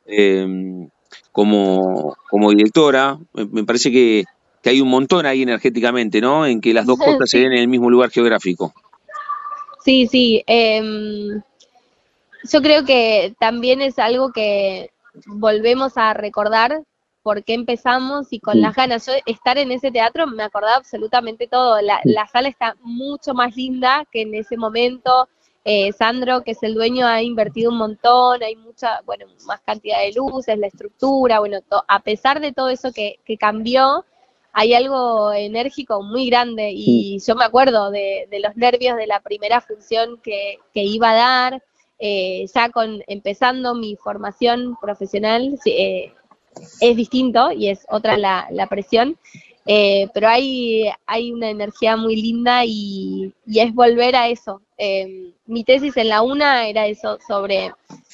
eh, 0.09 0.89
como, 1.33 2.17
como 2.31 2.51
directora. 2.51 3.19
Me, 3.33 3.45
me 3.47 3.65
parece 3.65 3.91
que, 3.93 4.25
que 4.63 4.71
hay 4.71 4.81
un 4.81 4.89
montón 4.89 5.27
ahí 5.27 5.43
energéticamente, 5.43 6.21
¿no? 6.21 6.47
En 6.47 6.61
que 6.61 6.75
las 6.75 6.87
dos 6.87 6.99
cosas 6.99 7.31
se 7.31 7.39
den 7.39 7.53
en 7.53 7.59
el 7.61 7.69
mismo 7.69 7.91
lugar 7.91 8.11
geográfico. 8.11 8.73
Sí, 9.85 10.07
sí. 10.07 10.43
em, 10.47 11.41
yo 12.51 12.63
creo 12.63 12.85
que 12.85 13.35
también 13.39 13.81
es 13.81 13.99
algo 13.99 14.33
que 14.33 14.91
volvemos 15.27 15.97
a 15.97 16.15
recordar 16.15 16.83
por 17.23 17.43
qué 17.45 17.55
empezamos 17.55 18.29
y 18.33 18.41
con 18.41 18.55
Sí. 18.55 18.61
las 18.61 18.75
ganas. 18.75 19.07
Yo 19.07 19.13
estar 19.27 19.59
en 19.59 19.71
ese 19.73 19.91
teatro 19.91 20.27
me 20.27 20.43
acordaba 20.43 20.77
absolutamente 20.77 21.47
todo. 21.47 21.81
La, 21.83 22.01
la 22.05 22.27
sala 22.27 22.49
está 22.49 22.77
mucho 22.83 23.35
más 23.35 23.55
linda 23.57 24.05
que 24.13 24.23
en 24.23 24.35
ese 24.35 24.57
momento. 24.57 25.29
Eh, 25.71 25.93
Sandro, 25.93 26.43
que 26.45 26.53
es 26.53 26.63
el 26.63 26.73
dueño, 26.75 27.07
ha 27.07 27.23
invertido 27.23 27.71
un 27.71 27.77
montón, 27.79 28.43
hay 28.43 28.57
mucha, 28.57 29.03
bueno, 29.05 29.27
más 29.47 29.61
cantidad 29.61 29.99
de 30.01 30.13
luces, 30.13 30.59
la 30.59 30.67
estructura, 30.69 31.41
bueno, 31.41 31.61
to- 31.63 31.85
a 31.87 32.01
pesar 32.03 32.41
de 32.41 32.53
todo 32.53 32.71
eso 32.71 32.91
que, 32.93 33.19
que 33.25 33.37
cambió, 33.37 34.05
hay 34.53 34.73
algo 34.75 35.31
enérgico 35.33 36.03
muy 36.03 36.31
grande 36.31 36.71
y 36.75 37.19
yo 37.27 37.35
me 37.37 37.45
acuerdo 37.45 37.91
de, 37.91 38.27
de 38.31 38.41
los 38.41 38.57
nervios 38.57 38.97
de 38.97 39.07
la 39.07 39.21
primera 39.21 39.61
función 39.61 40.19
que, 40.23 40.57
que 40.73 40.85
iba 40.85 41.11
a 41.11 41.15
dar, 41.15 41.63
eh, 41.99 42.47
ya 42.55 42.71
con 42.71 43.03
empezando 43.07 43.75
mi 43.75 43.95
formación 43.97 44.77
profesional, 44.81 45.59
eh, 45.67 46.13
es 46.81 46.97
distinto 46.97 47.53
y 47.53 47.69
es 47.69 47.87
otra 47.91 48.17
la, 48.17 48.49
la 48.53 48.67
presión, 48.69 49.19
eh, 49.67 50.09
pero 50.15 50.29
hay, 50.29 50.91
hay 51.07 51.33
una 51.33 51.51
energía 51.51 51.97
muy 51.97 52.17
linda 52.17 52.65
y, 52.65 53.35
y 53.47 53.61
es 53.61 53.75
volver 53.75 54.17
a 54.17 54.29
eso. 54.29 54.63
Eh, 54.79 55.35
mi 55.47 55.65
tesis 55.65 55.97
en 55.97 56.09
la 56.09 56.23
UNA 56.23 56.69
era 56.69 56.87
eso, 56.87 57.19
sobre, 57.27 57.73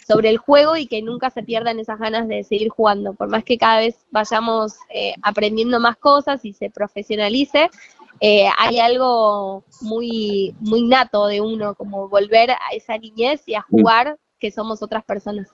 sobre 0.08 0.30
el 0.30 0.38
juego 0.38 0.76
y 0.76 0.86
que 0.86 1.02
nunca 1.02 1.30
se 1.30 1.42
pierdan 1.42 1.78
esas 1.78 1.98
ganas 1.98 2.26
de 2.26 2.42
seguir 2.42 2.70
jugando, 2.70 3.12
por 3.12 3.28
más 3.28 3.44
que 3.44 3.58
cada 3.58 3.80
vez 3.80 3.96
vayamos 4.10 4.74
eh, 4.88 5.14
aprendiendo 5.22 5.78
más 5.78 5.96
cosas 5.96 6.44
y 6.44 6.54
se 6.54 6.70
profesionalice, 6.70 7.70
eh, 8.20 8.46
hay 8.58 8.78
algo 8.78 9.64
muy, 9.82 10.54
muy 10.60 10.82
nato 10.86 11.26
de 11.26 11.40
uno, 11.40 11.74
como 11.74 12.08
volver 12.08 12.50
a 12.52 12.74
esa 12.74 12.96
niñez 12.98 13.42
y 13.46 13.54
a 13.54 13.62
jugar 13.62 14.18
que 14.38 14.50
somos 14.50 14.82
otras 14.82 15.04
personas. 15.04 15.48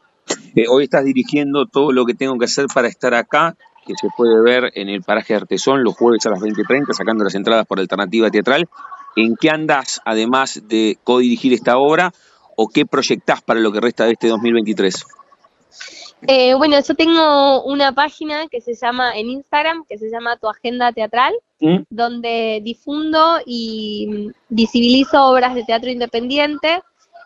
Eh, 0.55 0.67
hoy 0.71 0.85
estás 0.85 1.05
dirigiendo 1.05 1.67
todo 1.67 1.93
lo 1.93 2.05
que 2.05 2.15
tengo 2.15 2.39
que 2.39 2.45
hacer 2.45 2.67
para 2.73 2.89
estar 2.89 3.15
acá, 3.15 3.57
que 3.87 3.95
se 4.01 4.09
puede 4.17 4.41
ver 4.43 4.71
en 4.75 4.89
el 4.89 5.03
paraje 5.03 5.35
Artesón 5.35 5.83
los 5.83 5.97
jueves 5.97 6.25
a 6.27 6.31
las 6.31 6.41
20.30, 6.41 6.93
sacando 6.93 7.25
las 7.25 7.35
entradas 7.35 7.67
por 7.67 7.81
Alternativa 7.81 8.31
Teatral. 8.31 8.69
¿En 9.17 9.37
qué 9.37 9.51
andas, 9.51 10.01
además 10.05 10.63
de 10.65 10.99
codirigir 11.05 11.53
esta 11.53 11.79
obra, 11.79 12.13
o 12.57 12.69
qué 12.69 12.87
proyectás 12.87 13.43
para 13.43 13.61
lo 13.61 13.73
que 13.73 13.81
resta 13.81 14.05
de 14.05 14.13
este 14.13 14.29
2023? 14.29 15.07
Eh, 16.27 16.55
bueno, 16.55 16.79
yo 16.81 16.95
tengo 16.95 17.65
una 17.65 17.93
página 17.93 18.47
que 18.49 18.61
se 18.61 18.75
llama 18.75 19.17
en 19.17 19.31
Instagram, 19.31 19.85
que 19.89 19.97
se 19.97 20.11
llama 20.11 20.37
Tu 20.37 20.49
Agenda 20.49 20.93
Teatral, 20.93 21.33
¿Mm? 21.61 21.79
donde 21.89 22.61
difundo 22.63 23.39
y 23.47 24.31
visibilizo 24.49 25.25
obras 25.25 25.55
de 25.55 25.65
teatro 25.65 25.91
independiente, 25.91 26.83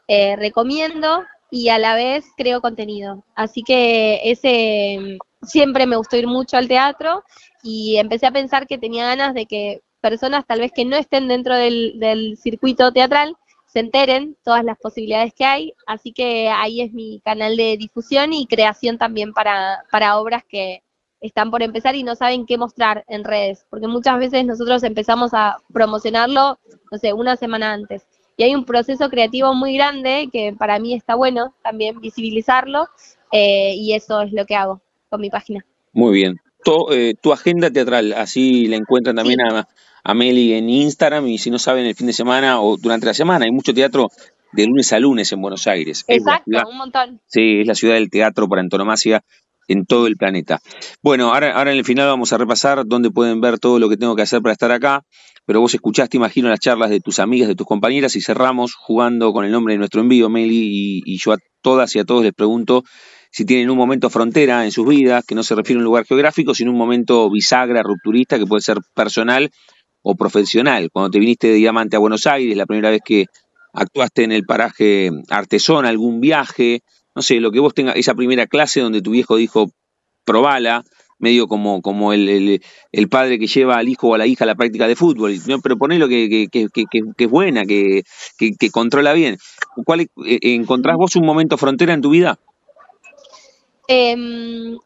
eh, 0.06 0.36
recomiendo 0.36 1.24
y 1.50 1.68
a 1.68 1.78
la 1.78 1.94
vez 1.94 2.24
creo 2.36 2.60
contenido. 2.60 3.24
Así 3.34 3.62
que 3.62 4.20
ese 4.24 5.18
siempre 5.42 5.86
me 5.86 5.96
gustó 5.96 6.16
ir 6.16 6.26
mucho 6.26 6.56
al 6.56 6.68
teatro 6.68 7.24
y 7.62 7.96
empecé 7.96 8.26
a 8.26 8.32
pensar 8.32 8.66
que 8.66 8.78
tenía 8.78 9.06
ganas 9.06 9.34
de 9.34 9.46
que 9.46 9.80
personas 10.04 10.44
tal 10.46 10.60
vez 10.60 10.70
que 10.70 10.84
no 10.84 10.96
estén 10.96 11.28
dentro 11.28 11.56
del, 11.56 11.98
del 11.98 12.36
circuito 12.36 12.92
teatral 12.92 13.38
se 13.64 13.80
enteren 13.80 14.36
todas 14.44 14.62
las 14.62 14.78
posibilidades 14.78 15.32
que 15.32 15.46
hay, 15.46 15.72
así 15.86 16.12
que 16.12 16.50
ahí 16.50 16.82
es 16.82 16.92
mi 16.92 17.20
canal 17.24 17.56
de 17.56 17.78
difusión 17.78 18.34
y 18.34 18.46
creación 18.46 18.98
también 18.98 19.32
para, 19.32 19.82
para 19.90 20.18
obras 20.18 20.44
que 20.46 20.82
están 21.22 21.50
por 21.50 21.62
empezar 21.62 21.94
y 21.94 22.02
no 22.02 22.14
saben 22.16 22.44
qué 22.44 22.58
mostrar 22.58 23.02
en 23.08 23.24
redes, 23.24 23.64
porque 23.70 23.88
muchas 23.88 24.18
veces 24.18 24.44
nosotros 24.44 24.82
empezamos 24.82 25.32
a 25.32 25.56
promocionarlo, 25.72 26.58
no 26.92 26.98
sé, 26.98 27.14
una 27.14 27.36
semana 27.36 27.72
antes. 27.72 28.06
Y 28.36 28.42
hay 28.42 28.54
un 28.54 28.66
proceso 28.66 29.08
creativo 29.08 29.54
muy 29.54 29.74
grande 29.74 30.28
que 30.30 30.52
para 30.52 30.78
mí 30.78 30.92
está 30.92 31.14
bueno 31.14 31.54
también 31.62 31.98
visibilizarlo 32.00 32.88
eh, 33.32 33.72
y 33.74 33.94
eso 33.94 34.20
es 34.20 34.32
lo 34.34 34.44
que 34.44 34.54
hago 34.54 34.82
con 35.08 35.22
mi 35.22 35.30
página. 35.30 35.64
Muy 35.92 36.12
bien. 36.12 36.36
Tu, 36.62 36.92
eh, 36.92 37.14
tu 37.20 37.32
agenda 37.32 37.70
teatral, 37.70 38.12
así 38.12 38.66
la 38.68 38.76
encuentran 38.76 39.16
también 39.16 39.40
Sí. 39.40 39.56
a, 39.56 39.68
a 40.04 40.14
Meli 40.14 40.52
en 40.52 40.68
Instagram 40.68 41.26
y 41.28 41.38
si 41.38 41.50
no 41.50 41.58
saben 41.58 41.86
el 41.86 41.94
fin 41.94 42.06
de 42.06 42.12
semana 42.12 42.60
o 42.60 42.76
durante 42.76 43.06
la 43.06 43.14
semana, 43.14 43.46
hay 43.46 43.50
mucho 43.50 43.72
teatro 43.74 44.10
de 44.52 44.66
lunes 44.66 44.92
a 44.92 45.00
lunes 45.00 45.32
en 45.32 45.40
Buenos 45.40 45.66
Aires. 45.66 46.04
Exacto, 46.06 46.44
ciudad- 46.44 46.64
un 46.70 46.76
montón. 46.76 47.20
Sí, 47.26 47.60
es 47.60 47.66
la 47.66 47.74
ciudad 47.74 47.94
del 47.94 48.10
teatro 48.10 48.46
por 48.48 48.58
antonomasia 48.58 49.22
en 49.66 49.86
todo 49.86 50.06
el 50.06 50.16
planeta. 50.16 50.60
Bueno, 51.02 51.32
ahora, 51.32 51.56
ahora 51.56 51.72
en 51.72 51.78
el 51.78 51.84
final 51.84 52.06
vamos 52.06 52.32
a 52.34 52.38
repasar 52.38 52.84
dónde 52.86 53.10
pueden 53.10 53.40
ver 53.40 53.58
todo 53.58 53.78
lo 53.78 53.88
que 53.88 53.96
tengo 53.96 54.14
que 54.14 54.22
hacer 54.22 54.42
para 54.42 54.52
estar 54.52 54.70
acá, 54.70 55.02
pero 55.46 55.60
vos 55.60 55.74
escuchaste, 55.74 56.18
imagino, 56.18 56.48
las 56.50 56.60
charlas 56.60 56.90
de 56.90 57.00
tus 57.00 57.18
amigas, 57.18 57.48
de 57.48 57.54
tus 57.54 57.66
compañeras 57.66 58.14
y 58.14 58.20
cerramos 58.20 58.74
jugando 58.74 59.32
con 59.32 59.44
el 59.46 59.50
nombre 59.52 59.72
de 59.74 59.78
nuestro 59.78 60.02
envío, 60.02 60.28
Meli, 60.28 60.68
y, 60.70 61.02
y 61.06 61.18
yo 61.18 61.32
a 61.32 61.38
todas 61.62 61.96
y 61.96 61.98
a 61.98 62.04
todos 62.04 62.22
les 62.24 62.32
pregunto 62.34 62.84
si 63.30 63.44
tienen 63.44 63.68
un 63.70 63.76
momento 63.76 64.10
frontera 64.10 64.64
en 64.64 64.70
sus 64.70 64.86
vidas, 64.86 65.24
que 65.26 65.34
no 65.34 65.42
se 65.42 65.54
refiere 65.56 65.78
a 65.78 65.80
un 65.80 65.84
lugar 65.84 66.04
geográfico, 66.04 66.54
sino 66.54 66.70
un 66.70 66.78
momento 66.78 67.28
bisagra, 67.30 67.82
rupturista, 67.82 68.38
que 68.38 68.46
puede 68.46 68.60
ser 68.62 68.78
personal 68.94 69.50
o 70.04 70.14
profesional. 70.14 70.90
Cuando 70.92 71.10
te 71.10 71.18
viniste 71.18 71.48
de 71.48 71.54
Diamante 71.54 71.96
a 71.96 71.98
Buenos 71.98 72.26
Aires, 72.26 72.56
la 72.56 72.66
primera 72.66 72.90
vez 72.90 73.00
que 73.04 73.24
actuaste 73.72 74.22
en 74.22 74.32
el 74.32 74.44
paraje 74.44 75.10
Artesón, 75.30 75.86
algún 75.86 76.20
viaje, 76.20 76.82
no 77.16 77.22
sé, 77.22 77.40
lo 77.40 77.50
que 77.50 77.58
vos 77.58 77.74
tengas, 77.74 77.96
esa 77.96 78.14
primera 78.14 78.46
clase 78.46 78.80
donde 78.80 79.02
tu 79.02 79.10
viejo 79.12 79.36
dijo, 79.36 79.70
probala, 80.24 80.84
medio 81.18 81.48
como, 81.48 81.80
como 81.80 82.12
el, 82.12 82.60
el, 82.92 83.08
padre 83.08 83.38
que 83.38 83.46
lleva 83.46 83.76
al 83.76 83.88
hijo 83.88 84.08
o 84.08 84.14
a 84.14 84.18
la 84.18 84.26
hija 84.26 84.44
a 84.44 84.46
la 84.46 84.54
práctica 84.54 84.86
de 84.86 84.94
fútbol, 84.94 85.34
¿no? 85.46 85.60
pero 85.60 85.78
ponelo 85.78 86.06
que, 86.06 86.48
que, 86.52 86.68
que, 86.68 86.84
que 86.90 87.24
es 87.24 87.30
buena, 87.30 87.64
que, 87.64 88.02
controla 88.70 89.14
bien. 89.14 89.38
¿Cuál, 89.86 90.00
eh, 90.00 90.38
¿Encontrás 90.42 90.96
vos 90.96 91.16
un 91.16 91.24
momento 91.24 91.56
frontera 91.56 91.94
en 91.94 92.02
tu 92.02 92.10
vida? 92.10 92.38
Eh, 93.88 94.76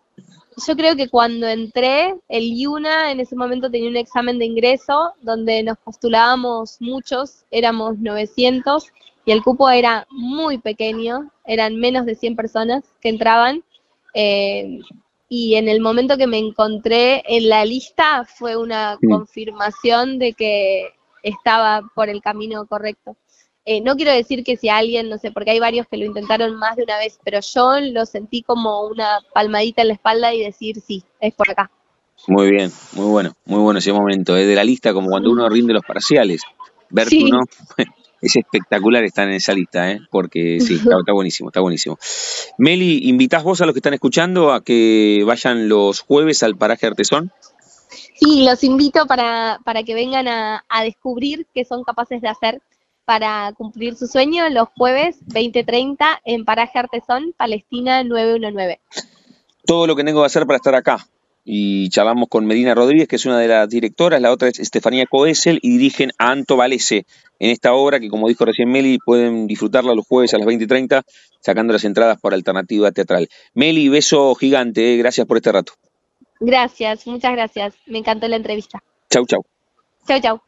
yo 0.67 0.77
creo 0.77 0.97
que 0.97 1.09
cuando 1.09 1.47
entré, 1.47 2.15
el 2.29 2.45
IUNA 2.45 3.13
en 3.13 3.21
ese 3.21 3.37
momento 3.37 3.71
tenía 3.71 3.89
un 3.89 3.97
examen 3.97 4.39
de 4.39 4.47
ingreso 4.47 5.13
donde 5.21 5.63
nos 5.63 5.79
postulábamos 5.79 6.79
muchos, 6.81 7.45
éramos 7.51 7.99
900 7.99 8.87
y 9.25 9.33
el 9.33 9.43
cupo 9.43 9.69
era 9.69 10.07
muy 10.11 10.59
pequeño, 10.59 11.31
eran 11.45 11.77
menos 11.77 12.07
de 12.07 12.15
100 12.15 12.37
personas 12.37 12.85
que 13.01 13.11
entraban. 13.11 13.63
Eh, 14.15 14.81
y 15.29 15.57
en 15.57 15.69
el 15.69 15.81
momento 15.81 16.17
que 16.17 16.27
me 16.27 16.39
encontré 16.39 17.23
en 17.27 17.49
la 17.51 17.65
lista 17.65 18.25
fue 18.25 18.57
una 18.57 18.99
confirmación 19.07 20.19
de 20.19 20.33
que 20.33 20.95
estaba 21.23 21.83
por 21.95 22.09
el 22.09 22.23
camino 22.23 22.67
correcto. 22.67 23.17
Eh, 23.71 23.83
no 23.83 23.97
quiero 23.97 24.13
decir 24.13 24.45
que 24.45 24.57
si 24.57 24.71
alguien, 24.71 25.11
no 25.11 25.19
sé, 25.19 25.31
porque 25.31 25.51
hay 25.51 25.59
varios 25.59 25.87
que 25.87 25.99
lo 25.99 26.07
intentaron 26.07 26.57
más 26.57 26.77
de 26.77 26.85
una 26.85 26.97
vez, 26.97 27.19
pero 27.23 27.41
yo 27.41 27.79
lo 27.93 28.07
sentí 28.07 28.41
como 28.41 28.87
una 28.87 29.19
palmadita 29.35 29.83
en 29.83 29.89
la 29.89 29.95
espalda 29.95 30.33
y 30.33 30.41
decir, 30.43 30.81
sí, 30.81 31.05
es 31.21 31.35
por 31.35 31.51
acá. 31.51 31.71
Muy 32.29 32.51
bien, 32.51 32.73
muy 32.93 33.09
bueno, 33.09 33.35
muy 33.45 33.61
bueno 33.61 33.79
ese 33.79 33.93
momento. 33.93 34.39
Es 34.39 34.47
de 34.47 34.55
la 34.55 34.65
lista 34.65 34.95
como 34.95 35.11
cuando 35.11 35.31
uno 35.31 35.47
rinde 35.51 35.75
los 35.75 35.85
parciales. 35.85 36.41
Ver 36.89 37.09
uno 37.23 37.41
es 38.23 38.37
espectacular 38.37 39.05
estar 39.05 39.29
en 39.29 39.35
esa 39.35 39.53
lista, 39.53 39.91
¿eh? 39.93 40.01
porque 40.11 40.61
sí, 40.63 40.77
está, 41.01 41.13
buenísimo, 41.13 41.51
está 41.51 41.61
buenísimo. 41.61 41.99
Meli, 42.57 43.07
¿invitás 43.07 43.45
vos 43.45 43.61
a 43.61 43.67
los 43.67 43.75
que 43.75 43.81
están 43.81 43.93
escuchando 43.93 44.55
a 44.55 44.65
que 44.65 45.23
vayan 45.27 45.69
los 45.69 46.01
jueves 46.01 46.43
al 46.43 46.57
paraje 46.57 46.87
Artesón? 46.87 47.33
Sí, 48.15 48.47
los 48.47 48.65
invito 48.65 49.05
para, 49.05 49.61
para 49.63 49.83
que 49.83 49.93
vengan 49.93 50.27
a, 50.27 50.65
a 50.71 50.85
descubrir 50.85 51.47
qué 51.53 51.67
son 51.67 51.85
capaces 51.85 52.23
de 52.23 52.29
hacer 52.29 52.63
para 53.09 53.55
cumplir 53.55 53.97
su 53.97 54.07
sueño 54.07 54.47
los 54.51 54.69
jueves 54.77 55.17
20.30 55.29 56.21
en 56.27 56.45
Paraje 56.45 56.79
Artesón, 56.79 57.33
Palestina 57.39 58.05
919. 58.05 58.81
Todo 59.65 59.87
lo 59.87 59.97
que 59.97 60.05
tengo 60.05 60.21
que 60.21 60.27
hacer 60.27 60.45
para 60.45 60.59
estar 60.59 60.75
acá. 60.75 61.09
Y 61.43 61.89
charlamos 61.89 62.29
con 62.29 62.45
Medina 62.45 62.75
Rodríguez, 62.75 63.09
que 63.09 63.17
es 63.17 63.25
una 63.25 63.39
de 63.39 63.49
las 63.49 63.67
directoras, 63.67 64.21
la 64.21 64.31
otra 64.31 64.49
es 64.49 64.59
Estefanía 64.59 65.07
Coesel 65.07 65.59
y 65.63 65.71
dirigen 65.71 66.11
a 66.19 66.33
Anto 66.33 66.59
Valese 66.59 67.07
en 67.39 67.51
esta 67.51 67.73
obra 67.73 67.99
que, 67.99 68.11
como 68.11 68.29
dijo 68.29 68.45
recién 68.45 68.71
Meli, 68.71 68.99
pueden 68.99 69.47
disfrutarla 69.47 69.95
los 69.95 70.07
jueves 70.07 70.35
a 70.35 70.39
las 70.39 70.47
20.30 70.47 71.03
sacando 71.41 71.73
las 71.73 71.85
entradas 71.85 72.21
por 72.21 72.35
alternativa 72.35 72.93
teatral. 72.93 73.31
Meli, 73.55 73.89
beso 73.89 74.35
gigante, 74.35 74.93
eh, 74.93 74.97
gracias 74.99 75.27
por 75.27 75.39
este 75.39 75.51
rato. 75.51 75.73
Gracias, 76.41 77.07
muchas 77.07 77.33
gracias. 77.33 77.73
Me 77.87 77.97
encantó 77.97 78.29
la 78.29 78.37
entrevista. 78.37 78.83
Chau, 79.09 79.25
chau. 79.25 79.47
Chau, 80.07 80.21
chau. 80.21 80.48